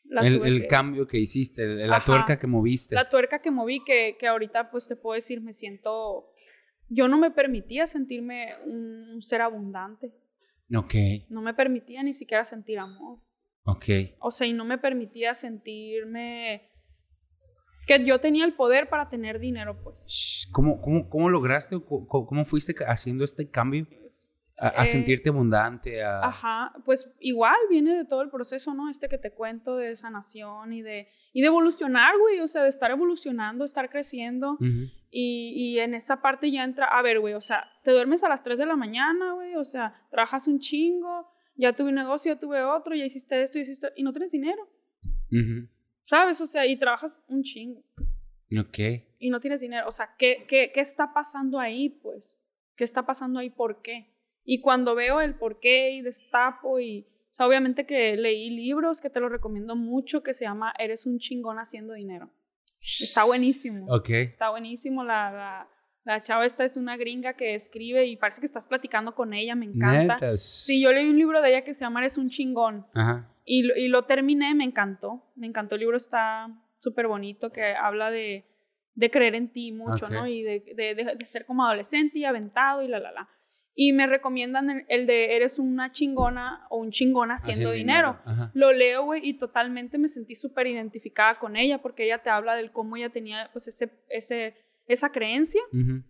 la 0.04 0.22
El, 0.22 0.38
tuve 0.38 0.48
el 0.48 0.60
que- 0.62 0.68
cambio 0.68 1.06
que 1.06 1.18
hiciste, 1.18 1.66
la 1.66 1.96
Ajá. 1.96 2.06
tuerca 2.06 2.38
que 2.38 2.46
moviste. 2.46 2.94
la 2.94 3.10
tuerca 3.10 3.40
que 3.42 3.50
moví, 3.50 3.82
que, 3.84 4.16
que 4.18 4.26
ahorita 4.28 4.70
pues 4.70 4.86
te 4.88 4.96
puedo 4.96 5.14
decir, 5.16 5.40
me 5.42 5.52
siento, 5.52 6.32
yo 6.94 7.08
no 7.08 7.18
me 7.18 7.30
permitía 7.30 7.86
sentirme 7.86 8.48
un, 8.66 9.10
un 9.14 9.22
ser 9.22 9.40
abundante, 9.42 10.12
Ok. 10.74 10.94
no 11.30 11.42
me 11.42 11.54
permitía 11.54 12.02
ni 12.02 12.12
siquiera 12.12 12.44
sentir 12.44 12.78
amor, 12.78 13.18
Ok. 13.64 13.84
o 14.20 14.30
sea, 14.30 14.46
y 14.46 14.52
no 14.52 14.64
me 14.64 14.78
permitía 14.78 15.34
sentirme 15.34 16.70
que 17.86 18.02
yo 18.04 18.18
tenía 18.18 18.44
el 18.46 18.54
poder 18.54 18.88
para 18.88 19.08
tener 19.08 19.38
dinero, 19.38 19.82
pues. 19.82 20.46
¿Cómo, 20.52 20.80
cómo, 20.80 21.08
cómo 21.08 21.28
lograste 21.28 21.74
o 21.76 21.84
co- 21.84 22.06
co- 22.06 22.26
cómo, 22.26 22.44
fuiste 22.44 22.74
haciendo 22.86 23.24
este 23.24 23.50
cambio? 23.50 23.86
Es- 24.04 24.43
A, 24.64 24.80
a 24.80 24.84
Eh, 24.84 24.86
sentirte 24.86 25.28
abundante, 25.28 26.02
a... 26.02 26.20
Ajá, 26.24 26.72
pues 26.84 27.12
igual 27.20 27.56
viene 27.68 27.94
de 27.94 28.04
todo 28.04 28.22
el 28.22 28.30
proceso, 28.30 28.72
¿no? 28.72 28.88
Este 28.88 29.08
que 29.08 29.18
te 29.18 29.30
cuento 29.32 29.76
de 29.76 29.94
sanación 29.96 30.72
y 30.72 30.80
de, 30.82 31.08
y 31.32 31.40
de 31.42 31.48
evolucionar, 31.48 32.16
güey, 32.18 32.40
o 32.40 32.46
sea, 32.46 32.62
de 32.62 32.68
estar 32.70 32.90
evolucionando, 32.90 33.64
estar 33.64 33.90
creciendo. 33.90 34.56
Y, 35.10 35.52
y 35.54 35.78
en 35.80 35.94
esa 35.94 36.22
parte 36.22 36.50
ya 36.50 36.64
entra, 36.64 36.86
a 36.86 37.02
ver, 37.02 37.20
güey, 37.20 37.34
o 37.34 37.40
sea, 37.40 37.70
te 37.82 37.90
duermes 37.90 38.24
a 38.24 38.28
las 38.28 38.42
3 38.42 38.58
de 38.58 38.66
la 38.66 38.76
mañana, 38.76 39.32
güey, 39.34 39.54
o 39.56 39.64
sea, 39.64 39.94
trabajas 40.10 40.48
un 40.48 40.58
chingo, 40.58 41.28
ya 41.56 41.72
tuve 41.74 41.90
un 41.90 41.94
negocio, 41.96 42.32
ya 42.34 42.40
tuve 42.40 42.62
otro, 42.62 42.94
ya 42.96 43.04
hiciste 43.04 43.40
esto, 43.42 43.58
ya 43.58 43.62
hiciste, 43.64 43.88
y 43.96 44.02
no 44.02 44.12
tienes 44.12 44.32
dinero, 44.32 44.62
Ujú. 45.30 45.68
¿sabes? 46.04 46.40
O 46.40 46.46
sea, 46.46 46.66
y 46.66 46.76
trabajas 46.78 47.22
un 47.28 47.42
chingo, 47.42 47.84
Ok. 48.58 48.78
y 49.18 49.30
no 49.30 49.40
tienes 49.40 49.60
dinero, 49.60 49.86
o 49.86 49.92
sea, 49.92 50.14
¿qué, 50.18 50.46
qué, 50.48 50.72
qué 50.74 50.80
está 50.80 51.12
pasando 51.12 51.60
ahí, 51.60 51.90
pues? 51.90 52.40
¿Qué 52.76 52.82
está 52.84 53.06
pasando 53.06 53.38
ahí? 53.38 53.50
¿Por 53.50 53.82
qué? 53.82 54.13
Y 54.44 54.60
cuando 54.60 54.94
veo 54.94 55.20
el 55.20 55.34
por 55.36 55.58
qué 55.60 55.90
y 55.92 56.02
destapo 56.02 56.78
y, 56.80 57.06
o 57.30 57.34
sea, 57.34 57.46
obviamente 57.46 57.86
que 57.86 58.16
leí 58.16 58.50
libros 58.50 59.00
que 59.00 59.10
te 59.10 59.20
los 59.20 59.30
recomiendo 59.30 59.74
mucho, 59.76 60.22
que 60.22 60.34
se 60.34 60.44
llama 60.44 60.72
Eres 60.78 61.06
un 61.06 61.18
chingón 61.18 61.58
haciendo 61.58 61.94
dinero. 61.94 62.30
Está 63.00 63.24
buenísimo. 63.24 63.86
Ok. 63.88 64.10
Está 64.10 64.50
buenísimo. 64.50 65.02
La, 65.04 65.32
la, 65.32 65.68
la 66.04 66.22
chava 66.22 66.44
esta 66.44 66.64
es 66.64 66.76
una 66.76 66.96
gringa 66.98 67.32
que 67.32 67.54
escribe 67.54 68.04
y 68.06 68.16
parece 68.16 68.40
que 68.40 68.46
estás 68.46 68.66
platicando 68.66 69.14
con 69.14 69.32
ella, 69.32 69.54
me 69.54 69.64
encanta. 69.64 70.14
Neta. 70.16 70.36
Sí, 70.36 70.82
yo 70.82 70.92
leí 70.92 71.08
un 71.08 71.16
libro 71.16 71.40
de 71.40 71.48
ella 71.48 71.64
que 71.64 71.72
se 71.72 71.84
llama 71.84 72.00
Eres 72.00 72.18
un 72.18 72.28
chingón 72.28 72.86
Ajá. 72.92 73.34
y, 73.46 73.62
lo- 73.62 73.74
y 73.76 73.88
lo 73.88 74.02
terminé, 74.02 74.54
me 74.54 74.64
encantó. 74.64 75.32
Me 75.34 75.46
encantó 75.46 75.76
el 75.76 75.80
libro, 75.80 75.96
está 75.96 76.48
súper 76.74 77.06
bonito, 77.08 77.50
que 77.50 77.74
habla 77.74 78.10
de, 78.10 78.44
de 78.94 79.10
creer 79.10 79.34
en 79.36 79.50
ti 79.50 79.72
mucho. 79.72 80.10
¿no? 80.10 80.26
Y 80.28 80.42
de- 80.42 80.60
de 80.76 81.26
ser 81.26 81.46
como 81.46 81.64
adolescente 81.64 82.18
y 82.18 82.26
aventado 82.26 82.82
y 82.82 82.88
la, 82.88 82.98
la, 82.98 83.10
la. 83.12 83.28
Y 83.76 83.92
me 83.92 84.06
recomiendan 84.06 84.70
el, 84.70 84.86
el 84.88 85.06
de 85.06 85.34
Eres 85.34 85.58
una 85.58 85.90
chingona 85.90 86.66
o 86.70 86.78
un 86.78 86.90
chingón 86.90 87.30
haciendo, 87.30 87.72
dinero. 87.72 88.20
Ajá. 88.24 88.50
Lo 88.54 88.72
leo, 88.72 89.04
güey, 89.04 89.26
y 89.28 89.34
totalmente 89.34 89.98
me 89.98 90.06
sentí 90.08 90.36
súper 90.36 90.68
identificada 90.68 91.34
con 91.40 91.56
ella 91.56 91.82
porque 91.82 92.04
ella 92.04 92.18
te 92.22 92.30
habla 92.30 92.54
del 92.54 92.70
cómo 92.70 92.96
ella 92.96 93.10
tenía, 93.10 93.50
pues, 93.52 93.66
ese, 93.66 93.90
ese, 94.08 94.54
esa 94.86 95.10
creencia 95.10 95.60
Ujú. 95.72 96.04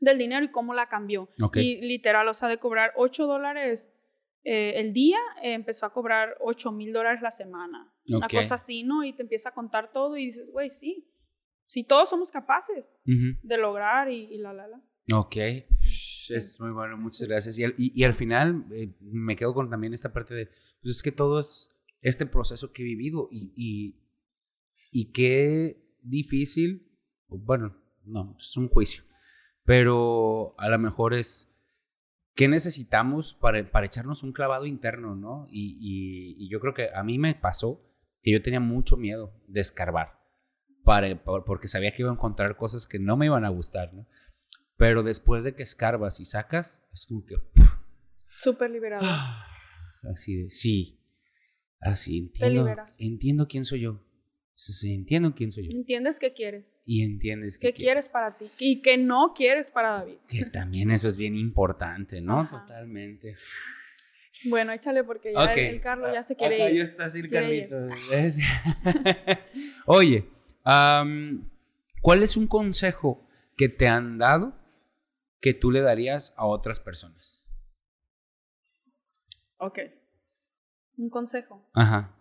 del 0.00 0.16
dinero 0.18 0.44
y 0.44 0.48
cómo 0.48 0.72
la 0.72 0.88
cambió. 0.88 1.28
Ok. 1.42 1.58
Y 1.58 1.82
literal, 1.82 2.26
o 2.26 2.32
sea, 2.34 2.48
de 2.48 2.56
cobrar 2.58 2.92
8 2.96 3.26
dólares 3.26 3.94
eh, 4.42 4.72
el 4.76 4.94
día, 4.94 5.18
eh, 5.42 5.52
empezó 5.52 5.84
a 5.84 5.92
cobrar 5.92 6.36
8 6.40 6.72
mil 6.72 6.94
dólares 6.94 7.20
la 7.20 7.30
semana. 7.30 7.92
Una 8.08 8.24
Ok. 8.26 8.32
cosa 8.36 8.54
así, 8.54 8.82
¿no? 8.82 9.04
Y 9.04 9.12
te 9.12 9.20
empieza 9.22 9.50
a 9.50 9.52
contar 9.52 9.92
todo 9.92 10.16
y 10.16 10.24
dices, 10.24 10.50
güey, 10.50 10.70
sí. 10.70 11.06
Sí, 11.64 11.84
todos 11.84 12.08
somos 12.08 12.30
capaces 12.30 12.94
Ujú. 13.06 13.38
de 13.42 13.58
lograr 13.58 14.10
y, 14.10 14.24
y 14.24 14.38
la, 14.38 14.54
la, 14.54 14.66
la. 14.68 14.80
Ok. 15.12 15.36
Es 16.36 16.60
muy 16.60 16.70
bueno, 16.70 16.96
muchas 16.96 17.28
gracias. 17.28 17.58
Y 17.58 17.64
al, 17.64 17.74
y, 17.76 17.92
y 17.98 18.04
al 18.04 18.14
final 18.14 18.66
eh, 18.72 18.94
me 19.00 19.36
quedo 19.36 19.54
con 19.54 19.70
también 19.70 19.94
esta 19.94 20.12
parte 20.12 20.34
de, 20.34 20.46
pues 20.82 20.96
es 20.96 21.02
que 21.02 21.12
todo 21.12 21.38
es 21.40 21.72
este 22.00 22.26
proceso 22.26 22.72
que 22.72 22.82
he 22.82 22.84
vivido 22.84 23.28
y, 23.30 23.52
y, 23.56 23.94
y 24.90 25.12
qué 25.12 25.96
difícil, 26.02 26.90
bueno, 27.28 27.76
no, 28.04 28.34
es 28.38 28.56
un 28.56 28.68
juicio, 28.68 29.04
pero 29.64 30.54
a 30.58 30.68
lo 30.68 30.78
mejor 30.78 31.14
es, 31.14 31.48
¿qué 32.34 32.48
necesitamos 32.48 33.34
para, 33.34 33.70
para 33.70 33.86
echarnos 33.86 34.22
un 34.22 34.32
clavado 34.32 34.66
interno, 34.66 35.14
no? 35.14 35.46
Y, 35.50 35.76
y, 35.80 36.44
y 36.44 36.48
yo 36.48 36.60
creo 36.60 36.74
que 36.74 36.88
a 36.94 37.02
mí 37.02 37.18
me 37.18 37.34
pasó 37.34 37.86
que 38.22 38.32
yo 38.32 38.42
tenía 38.42 38.60
mucho 38.60 38.96
miedo 38.96 39.32
de 39.46 39.60
escarbar, 39.60 40.18
para, 40.84 41.22
porque 41.22 41.68
sabía 41.68 41.92
que 41.92 42.02
iba 42.02 42.10
a 42.10 42.14
encontrar 42.14 42.56
cosas 42.56 42.86
que 42.86 42.98
no 42.98 43.16
me 43.16 43.26
iban 43.26 43.44
a 43.44 43.50
gustar, 43.50 43.92
¿no? 43.92 44.06
Pero 44.80 45.02
después 45.02 45.44
de 45.44 45.54
que 45.54 45.62
escarbas 45.62 46.18
y 46.20 46.24
sacas, 46.24 46.82
es 46.94 47.04
como 47.06 47.24
que 47.26 47.36
Súper 48.34 48.70
liberador. 48.70 49.06
así 50.10 50.34
de 50.44 50.48
sí, 50.50 50.98
así 51.80 52.16
entiendo, 52.18 52.62
liberas. 52.62 52.98
entiendo 52.98 53.46
quién 53.46 53.66
soy 53.66 53.80
yo. 53.80 54.00
Sí, 54.54 54.72
sí, 54.72 54.94
entiendo 54.94 55.34
quién 55.34 55.52
soy 55.52 55.68
yo. 55.70 55.76
¿Entiendes 55.78 56.18
qué 56.18 56.32
quieres? 56.32 56.82
Y 56.86 57.02
entiendes 57.02 57.58
¿Qué 57.58 57.72
quiero. 57.74 57.76
quieres 57.88 58.08
para 58.08 58.36
ti? 58.38 58.46
Y 58.58 58.80
qué 58.80 58.96
no 58.96 59.32
quieres 59.34 59.70
para 59.70 59.90
David. 59.98 60.16
que 60.26 60.46
también 60.46 60.90
eso 60.90 61.08
es 61.08 61.16
bien 61.18 61.34
importante, 61.36 62.22
¿no? 62.22 62.40
Ajá. 62.40 62.62
Totalmente. 62.66 63.34
Bueno, 64.46 64.72
échale 64.72 65.04
porque 65.04 65.34
ya 65.34 65.52
el, 65.52 65.58
el 65.74 65.80
Carlos 65.82 66.10
ya 66.14 66.22
se 66.22 66.36
quiere 66.36 66.56
Acá 66.62 66.70
ir. 66.70 66.78
ya 66.78 66.84
está 66.84 67.04
así 67.04 67.20
el 67.20 67.28
Quiere 67.28 67.54
ir. 67.54 67.68
Carlitos. 67.68 68.38
Oye, 69.86 70.26
¿cuál 72.00 72.22
es 72.22 72.36
un 72.38 72.46
consejo 72.46 73.28
que 73.58 73.68
te 73.68 73.86
han 73.86 74.16
dado 74.16 74.58
que 75.40 75.54
tú 75.54 75.70
le 75.70 75.80
darías 75.80 76.34
a 76.36 76.46
otras 76.46 76.80
personas? 76.80 77.44
Ok. 79.58 79.78
Un 80.96 81.10
consejo. 81.10 81.68
Ajá. 81.74 82.16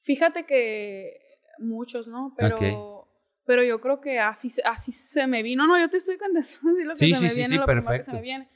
Fíjate 0.00 0.44
que 0.46 1.20
muchos, 1.58 2.08
¿no? 2.08 2.34
Pero, 2.36 3.08
pero 3.44 3.62
yo 3.62 3.80
creo 3.80 4.00
que 4.00 4.18
así, 4.18 4.48
así 4.64 4.90
se 4.90 5.26
me 5.26 5.42
vino. 5.42 5.66
No, 5.66 5.78
yo 5.78 5.88
te 5.88 5.98
estoy 5.98 6.18
contestando 6.18 6.78
lo 6.84 6.90
que 6.90 6.96
sí, 6.96 7.14
se 7.14 7.20
sí, 7.20 7.26
me 7.26 7.34
viene, 7.34 7.48
sí, 7.48 7.56
lo 7.56 7.66
perfecto. 7.66 7.96
que 7.96 8.02
se 8.02 8.12
me 8.12 8.20
viene. 8.20 8.48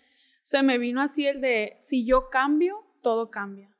Se 0.43 0.63
me 0.63 0.79
vino 0.79 1.01
así 1.01 1.27
el 1.27 1.41
de 1.41 1.77
si 1.79 2.05
yo 2.07 2.31
cambio, 2.31 2.85
todo 3.03 3.31
cambia. 3.31 3.76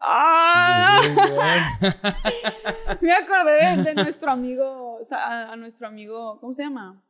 ¡Ah! 0.00 1.78
me 3.00 3.12
acordé 3.12 3.76
de, 3.76 3.82
de 3.84 3.94
nuestro 3.94 4.30
amigo, 4.30 4.94
o 5.00 5.04
sea, 5.04 5.18
a, 5.48 5.52
a 5.52 5.56
nuestro 5.56 5.86
amigo, 5.88 6.38
¿cómo 6.40 6.52
se 6.52 6.62
llama? 6.62 7.04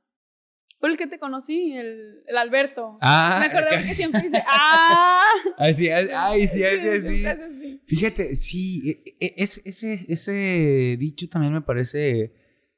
Por 0.78 0.91
el 0.91 0.97
que 0.97 1.07
te 1.07 1.18
conocí, 1.18 1.72
el, 1.74 2.22
el 2.26 2.38
Alberto. 2.38 2.97
Ah, 3.03 3.36
me 3.38 3.47
acordé 3.47 3.76
ok. 3.80 3.84
que 3.86 3.95
siempre 3.95 4.22
dice, 4.22 4.43
¡ah! 4.47 5.22
Así, 5.59 5.91
ay, 5.91 6.47
sí, 6.49 6.64
así, 6.64 6.88
así. 6.88 7.80
Fíjate, 7.86 8.34
sí, 8.34 8.88
e- 8.88 9.16
e- 9.20 9.34
es- 9.36 9.61
ese, 9.66 10.07
ese 10.09 10.97
dicho 10.99 11.28
también 11.28 11.53
me 11.53 11.61
parece 11.61 12.32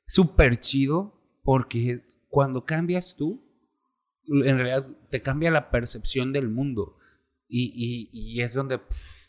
súper 0.06 0.58
chido 0.58 1.20
porque 1.44 1.92
es 1.92 2.20
cuando 2.28 2.64
cambias 2.64 3.14
tú, 3.16 3.48
en 4.26 4.58
realidad 4.58 4.84
te 5.10 5.22
cambia 5.22 5.50
la 5.52 5.70
percepción 5.70 6.32
del 6.32 6.48
mundo 6.48 6.96
y, 7.48 7.72
y- 7.74 8.08
y 8.12 8.40
es 8.42 8.52
donde 8.54 8.78
pff, 8.78 9.21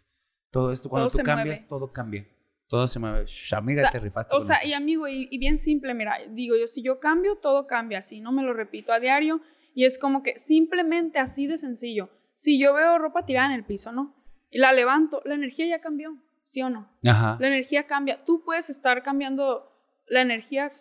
todo 0.54 0.72
esto, 0.72 0.88
cuando 0.88 1.10
Todo 1.10 1.18
tú 1.18 1.24
cambias, 1.26 1.62
mueve. 1.62 1.68
todo 1.70 1.92
cambia. 1.92 2.28
Todo 2.68 2.88
se 2.88 3.00
mueve. 3.00 3.26
Sh, 3.28 3.54
amiga, 3.56 3.82
O 3.82 3.86
sea, 3.86 3.92
te 3.92 4.00
rifaste. 4.00 4.36
O 4.36 4.40
sea, 4.40 4.58
eso. 4.58 4.68
y 4.68 4.74
amigo, 4.74 5.08
y, 5.08 5.28
y 5.32 5.38
bien 5.40 5.58
simple, 5.58 5.94
mira, 5.96 6.18
digo 6.30 6.56
yo, 6.56 6.68
si 6.68 6.82
yo 6.84 7.00
cambio, 7.00 7.38
todo 7.38 7.66
cambia 7.66 7.98
así, 7.98 8.22
no 8.22 8.32
me 8.32 8.44
lo 8.44 8.54
repito 8.54 8.94
a 8.94 9.00
diario, 9.00 9.42
y 9.74 9.86
es 9.86 9.98
como 9.98 10.22
que 10.22 10.38
simplemente 10.38 11.18
así 11.20 11.48
de 11.48 11.58
sencillo. 11.58 12.10
Si 12.36 12.60
yo 12.60 12.74
veo 12.76 13.00
ropa 13.00 13.26
tirada 13.26 13.48
en 13.48 13.54
el 13.54 13.66
piso, 13.66 13.92
¿no? 13.92 14.16
Y 14.52 14.60
la 14.60 14.72
levanto, 14.72 15.22
la 15.26 15.34
energía 15.36 15.66
ya 15.68 15.82
cambió, 15.82 16.16
¿sí 16.44 16.62
o 16.62 16.70
no? 16.70 16.88
Ajá. 17.04 17.38
La 17.40 17.48
energía 17.48 17.88
cambia. 17.88 18.24
Tú 18.24 18.44
puedes 18.46 18.70
estar 18.70 19.02
cambiando 19.02 19.72
la 20.08 20.22
energía 20.22 20.72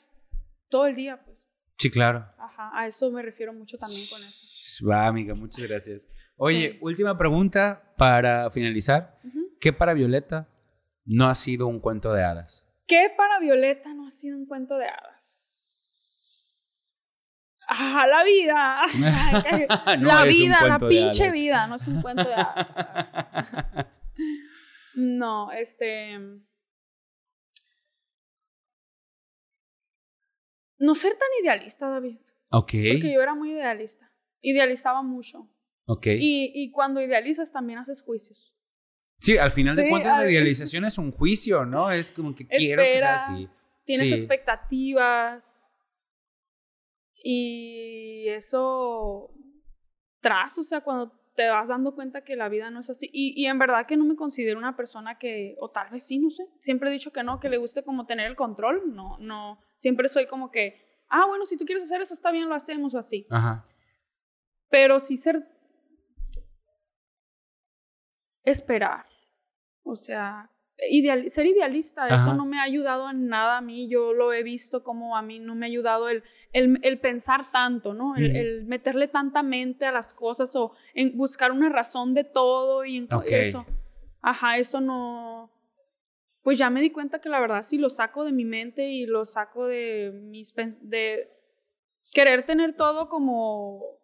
todo 0.69 0.87
el 0.87 0.95
día, 0.95 1.23
pues. 1.25 1.49
Sí, 1.79 1.91
claro. 1.91 2.27
Ajá, 2.39 2.71
a 2.75 2.87
eso 2.87 3.11
me 3.11 3.23
refiero 3.23 3.53
mucho 3.55 3.79
también 3.79 4.03
con 4.11 4.21
eso. 4.23 4.87
Va, 4.87 5.07
amiga, 5.07 5.35
muchas 5.35 5.67
gracias. 5.67 6.07
Oye, 6.37 6.73
Sí. 6.73 6.79
última 6.83 7.17
pregunta 7.17 7.83
para 7.97 8.51
finalizar. 8.51 9.19
Ujú. 9.25 9.42
¿Qué 9.63 9.73
para 9.73 9.95
Violeta 9.95 10.49
no 11.05 11.29
ha 11.29 11.37
sido 11.37 11.69
un 11.69 11.79
cuento 11.79 12.13
de 12.13 12.25
hadas? 12.25 12.67
¿Qué 12.85 13.15
para 13.17 13.39
Violeta 13.39 13.95
no 13.95 14.09
ha 14.09 14.11
sido 14.11 14.37
un 14.37 14.45
cuento 14.45 14.77
de 14.77 14.87
hadas? 14.87 15.79
¡Ah, 17.69 18.09
la 18.09 18.25
vida! 18.25 18.83
No 20.01 20.09
la 20.09 20.25
vida, 20.25 20.67
la 20.67 20.81
pinche 20.81 21.31
vida, 21.31 21.69
no 21.69 21.77
es 21.77 21.87
un 21.87 22.03
cuento 22.03 22.25
de 22.25 22.35
hadas. 22.35 22.67
No, 24.95 25.53
este. 25.53 26.19
No 30.79 30.95
ser 30.95 31.13
tan 31.15 31.29
idealista, 31.41 31.89
David. 31.89 32.19
Ok. 32.51 32.73
Porque 32.93 33.13
yo 33.15 33.23
era 33.23 33.35
muy 33.35 33.53
idealista. 33.53 34.13
Idealizaba 34.43 35.03
mucho. 35.03 35.49
Ok. 35.87 36.09
Y, 36.09 36.53
y 36.53 36.73
cuando 36.73 37.01
idealizas 37.01 37.53
también 37.53 37.79
haces 37.79 38.03
juicios. 38.03 38.53
Sí, 39.23 39.39
al 39.39 39.53
final 39.53 39.77
de 39.77 39.85
Sí, 39.85 39.89
cuentas 39.89 40.17
la 40.17 40.23
al- 40.25 40.31
idealización 40.33 40.85
es 40.85 40.99
un 40.99 41.13
juicio, 41.13 41.65
¿no? 41.65 41.91
Es 41.93 42.11
como 42.11 42.35
que 42.35 42.45
quiero 42.47 42.83
que 42.83 42.99
sea 42.99 43.15
así. 43.15 43.47
Tienes 43.85 44.09
Sí. 44.09 44.15
expectativas. 44.15 45.77
Y 47.25 48.27
eso 48.29 49.31
tras, 50.21 50.59
o 50.59 50.65
sea, 50.65 50.81
cuando 50.81 51.13
te 51.37 51.49
vas 51.49 51.69
dando 51.69 51.95
cuenta 51.95 52.25
que 52.25 52.35
la 52.35 52.49
vida 52.49 52.69
no 52.71 52.81
es 52.81 52.91
así. 52.91 53.09
Y, 53.13 53.41
y 53.41 53.47
en 53.47 53.59
verdad 53.61 53.87
que 53.87 53.97
no 53.97 54.05
me 54.05 54.17
considero 54.17 54.59
una 54.59 54.77
persona 54.77 55.19
que, 55.19 55.55
o 55.61 55.71
tal 55.71 55.89
vez 55.91 56.05
sí, 56.05 56.19
no 56.19 56.31
sé. 56.31 56.45
Siempre 56.61 56.89
he 56.91 56.93
dicho 56.93 57.13
que 57.13 57.23
no, 57.23 57.39
que 57.39 57.49
le 57.49 57.59
guste 57.59 57.85
como 57.85 58.07
tener 58.07 58.27
el 58.27 58.35
control. 58.37 58.93
No, 58.93 59.19
no. 59.19 59.61
Siempre 59.77 60.09
soy 60.09 60.27
como 60.27 60.51
que, 60.51 60.85
ah, 61.09 61.27
bueno, 61.29 61.47
si 61.47 61.57
tú 61.57 61.65
quieres 61.65 61.85
hacer 61.85 62.03
eso, 62.03 62.13
está 62.13 62.33
bien, 62.33 62.49
lo 62.49 62.57
hacemos 62.57 62.93
o 62.95 62.99
así. 62.99 63.27
Ajá. 63.31 63.67
Pero 64.69 64.99
sí 64.99 65.17
ser. 65.17 65.47
Esperar. 68.45 69.07
O 69.85 69.95
sea, 69.97 70.51
ideal- 70.91 71.29
ser 71.29 71.47
idealista, 71.47 72.09
eso 72.09 72.35
no 72.35 72.45
me 72.47 72.59
ha 72.59 72.63
ayudado 72.63 73.09
en 73.11 73.29
nada 73.29 73.59
a 73.59 73.61
mí. 73.61 73.89
Yo 73.89 74.13
lo 74.13 74.33
he 74.33 74.43
visto 74.43 74.83
como 74.83 75.17
a 75.17 75.23
mí 75.23 75.39
no 75.39 75.55
me 75.55 75.67
ha 75.67 75.69
ayudado 75.69 76.09
el, 76.09 76.23
el, 76.53 76.79
el 76.83 77.01
pensar 77.01 77.51
tanto, 77.53 77.95
¿no? 77.95 78.17
El, 78.17 78.35
el 78.37 78.65
meterle 78.65 79.09
tanta 79.09 79.43
mente 79.43 79.87
a 79.87 79.93
las 79.93 80.15
cosas 80.15 80.55
o 80.57 80.73
en 80.95 81.17
buscar 81.17 81.53
una 81.53 81.69
razón 81.69 82.15
de 82.15 82.25
todo 82.25 82.85
y 82.85 82.97
en 82.99 83.07
co- 83.07 83.17
Ok. 83.19 83.27
eso. 83.31 83.67
Ajá, 84.21 84.57
eso 84.59 84.81
no. 84.81 85.51
Pues 86.43 86.59
ya 86.59 86.71
me 86.71 86.81
di 86.81 86.91
cuenta 86.91 87.21
que 87.21 87.29
la 87.29 87.39
verdad 87.41 87.63
si 87.63 87.79
lo 87.79 87.89
saco 87.91 88.25
de 88.25 88.33
mi 88.33 88.45
mente 88.45 88.89
y 88.89 89.07
lo 89.07 89.25
saco 89.25 89.67
de 89.67 90.11
mis 90.13 90.55
de 90.83 91.29
querer 92.13 92.45
tener 92.45 92.75
todo 92.77 93.09
como 93.09 93.99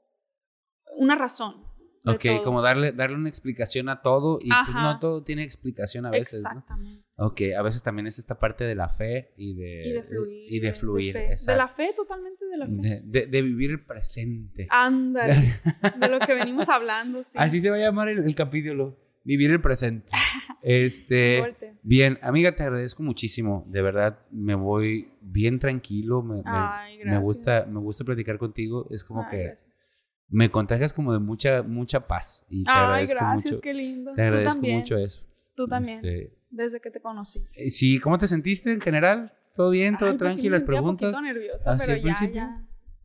una 0.97 1.15
razón. 1.17 1.68
Ok, 2.15 2.23
todo. 2.23 2.43
como 2.43 2.63
darle, 2.63 2.93
darle 2.93 3.17
una 3.17 3.29
explicación 3.29 3.89
a 3.89 4.03
todo 4.03 4.39
y 4.43 4.49
pues 4.49 4.75
no 4.75 4.99
todo 4.99 5.23
tiene 5.25 5.43
explicación 5.43 6.07
a 6.07 6.11
veces. 6.11 6.43
¿no? 6.43 6.51
Exactamente. 6.51 7.05
Ok, 7.17 7.41
a 7.57 7.63
veces 7.63 7.83
también 7.83 8.07
es 8.07 8.19
esta 8.19 8.39
parte 8.39 8.65
de 8.65 8.75
la 8.75 8.89
fe 8.89 9.33
y 9.37 9.55
de, 9.55 9.89
Y 9.89 9.93
de 9.93 10.03
fluir. 10.03 10.53
y 10.53 10.61
de 10.61 10.73
fluir. 10.73 11.15
De, 11.15 11.57
la 11.57 11.67
fe, 11.69 11.93
totalmente 11.97 12.45
de 12.47 12.57
la 12.57 12.67
fe. 12.67 13.03
De, 13.05 13.43
vivir 13.43 13.71
el 13.73 13.85
presente. 13.85 14.69
Ándale. 14.71 15.35
de 16.01 16.09
lo 16.09 16.21
que 16.21 16.35
venimos 16.35 16.69
hablando, 16.69 17.25
sí. 17.25 17.37
Así 17.41 17.61
se 17.61 17.71
va 17.71 17.77
a 17.77 17.81
llamar 17.81 18.09
el, 18.09 18.19
el 18.25 18.35
capítulo. 18.35 18.97
Vivir 19.25 19.51
el 19.51 19.61
presente. 19.61 20.11
este. 20.63 21.41
Volte. 21.41 21.75
Bien, 21.83 22.19
amiga, 22.23 22.53
te 22.53 22.63
agradezco 22.63 23.03
muchísimo. 23.03 23.65
De 23.69 23.83
verdad, 23.83 24.21
me 24.31 24.55
voy 24.55 25.11
bien 25.21 25.59
tranquilo. 25.59 26.23
Me, 26.23 26.37
me- 26.37 26.43
Ay, 26.47 26.99
me 26.99 27.05
gracias. 27.05 27.23
gusta, 27.23 27.67
me 27.69 27.81
gusta 27.81 28.05
platicar 28.05 28.39
contigo. 28.39 28.87
Es 28.91 29.05
como 29.05 29.23
Ay, 29.25 29.29
que 29.31 29.43
gracias. 29.45 29.78
Me 30.29 30.51
contagias 30.51 30.93
como 30.93 31.13
de 31.13 31.19
mucha, 31.19 31.63
mucha 31.63 32.07
paz. 32.07 32.45
Y 32.49 32.65
te 32.65 32.71
Ay, 32.71 33.07
gracias, 33.07 33.53
mucho. 33.57 33.63
qué 33.63 33.75
lindo. 33.75 34.11
Te 34.13 34.17
Tú 34.17 34.23
agradezco 34.23 34.53
también. 34.55 34.79
mucho 34.79 34.97
eso. 34.99 35.23
Tú 35.55 35.67
también. 35.67 35.97
Este, 35.97 36.35
Desde 36.51 36.81
que 36.81 36.91
te 36.91 37.01
conocí. 37.01 37.43
eh, 37.55 37.71
sí, 37.71 37.99
¿cómo 38.01 38.19
te 38.19 38.29
sentiste 38.29 38.71
en 38.73 38.81
general? 38.81 39.33
¿Todo 39.57 39.71
bien? 39.71 39.97
¿Todo 39.97 40.11
Ay, 40.11 40.17
pues 40.19 40.33
sí 40.33 40.37
tranquilo? 40.37 40.55
¿Las 40.57 40.65
preguntas? 40.65 41.13
poquito 41.13 41.23
nerviosa, 41.23 41.73
¿Así 41.73 41.87
pero 41.87 41.97
ya, 41.99 42.03
principio? 42.03 42.35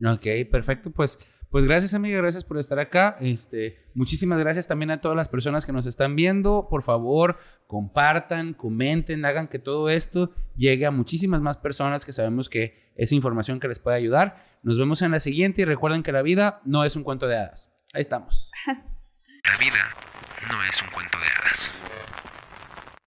ya. 0.00 0.12
Ok, 0.12 0.18
Sí. 0.20 0.44
perfecto. 0.44 0.90
Pues, 0.90 1.18
pues 1.50 1.64
gracias, 1.64 1.94
amiga. 1.94 2.18
Gracias 2.18 2.44
por 2.44 2.58
estar 2.58 2.78
acá. 2.78 3.16
Este, 3.20 3.76
muchísimas 3.94 4.38
gracias 4.38 4.68
también 4.68 4.90
a 4.90 5.00
todas 5.00 5.16
las 5.16 5.28
personas 5.28 5.64
que 5.66 5.72
nos 5.72 5.86
están 5.86 6.14
viendo. 6.16 6.68
Por 6.70 6.82
favor, 6.82 7.38
compartan, 7.66 8.54
comenten, 8.54 9.24
hagan 9.24 9.48
que 9.48 9.58
todo 9.58 9.88
esto 9.88 10.30
llegue 10.56 10.86
a 10.86 10.90
muchísimas 10.90 11.40
más 11.42 11.56
personas 11.58 12.04
que 12.04 12.12
sabemos 12.12 12.48
que 12.48 12.92
es 12.96 13.10
información 13.12 13.58
que 13.60 13.68
les 13.68 13.78
puede 13.80 13.96
ayudar. 13.96 14.53
Nos 14.64 14.78
vemos 14.78 15.02
en 15.02 15.10
la 15.10 15.20
siguiente 15.20 15.60
y 15.60 15.66
recuerden 15.66 16.02
que 16.02 16.10
la 16.10 16.22
vida 16.22 16.62
no 16.64 16.84
es 16.84 16.96
un 16.96 17.04
cuento 17.04 17.26
de 17.26 17.36
hadas. 17.36 17.70
Ahí 17.92 18.00
estamos. 18.00 18.50
La 18.66 19.58
vida 19.58 19.94
no 20.48 20.64
es 20.64 20.80
un 20.80 20.88
cuento 20.88 21.18
de 21.18 21.26
hadas. 21.26 21.70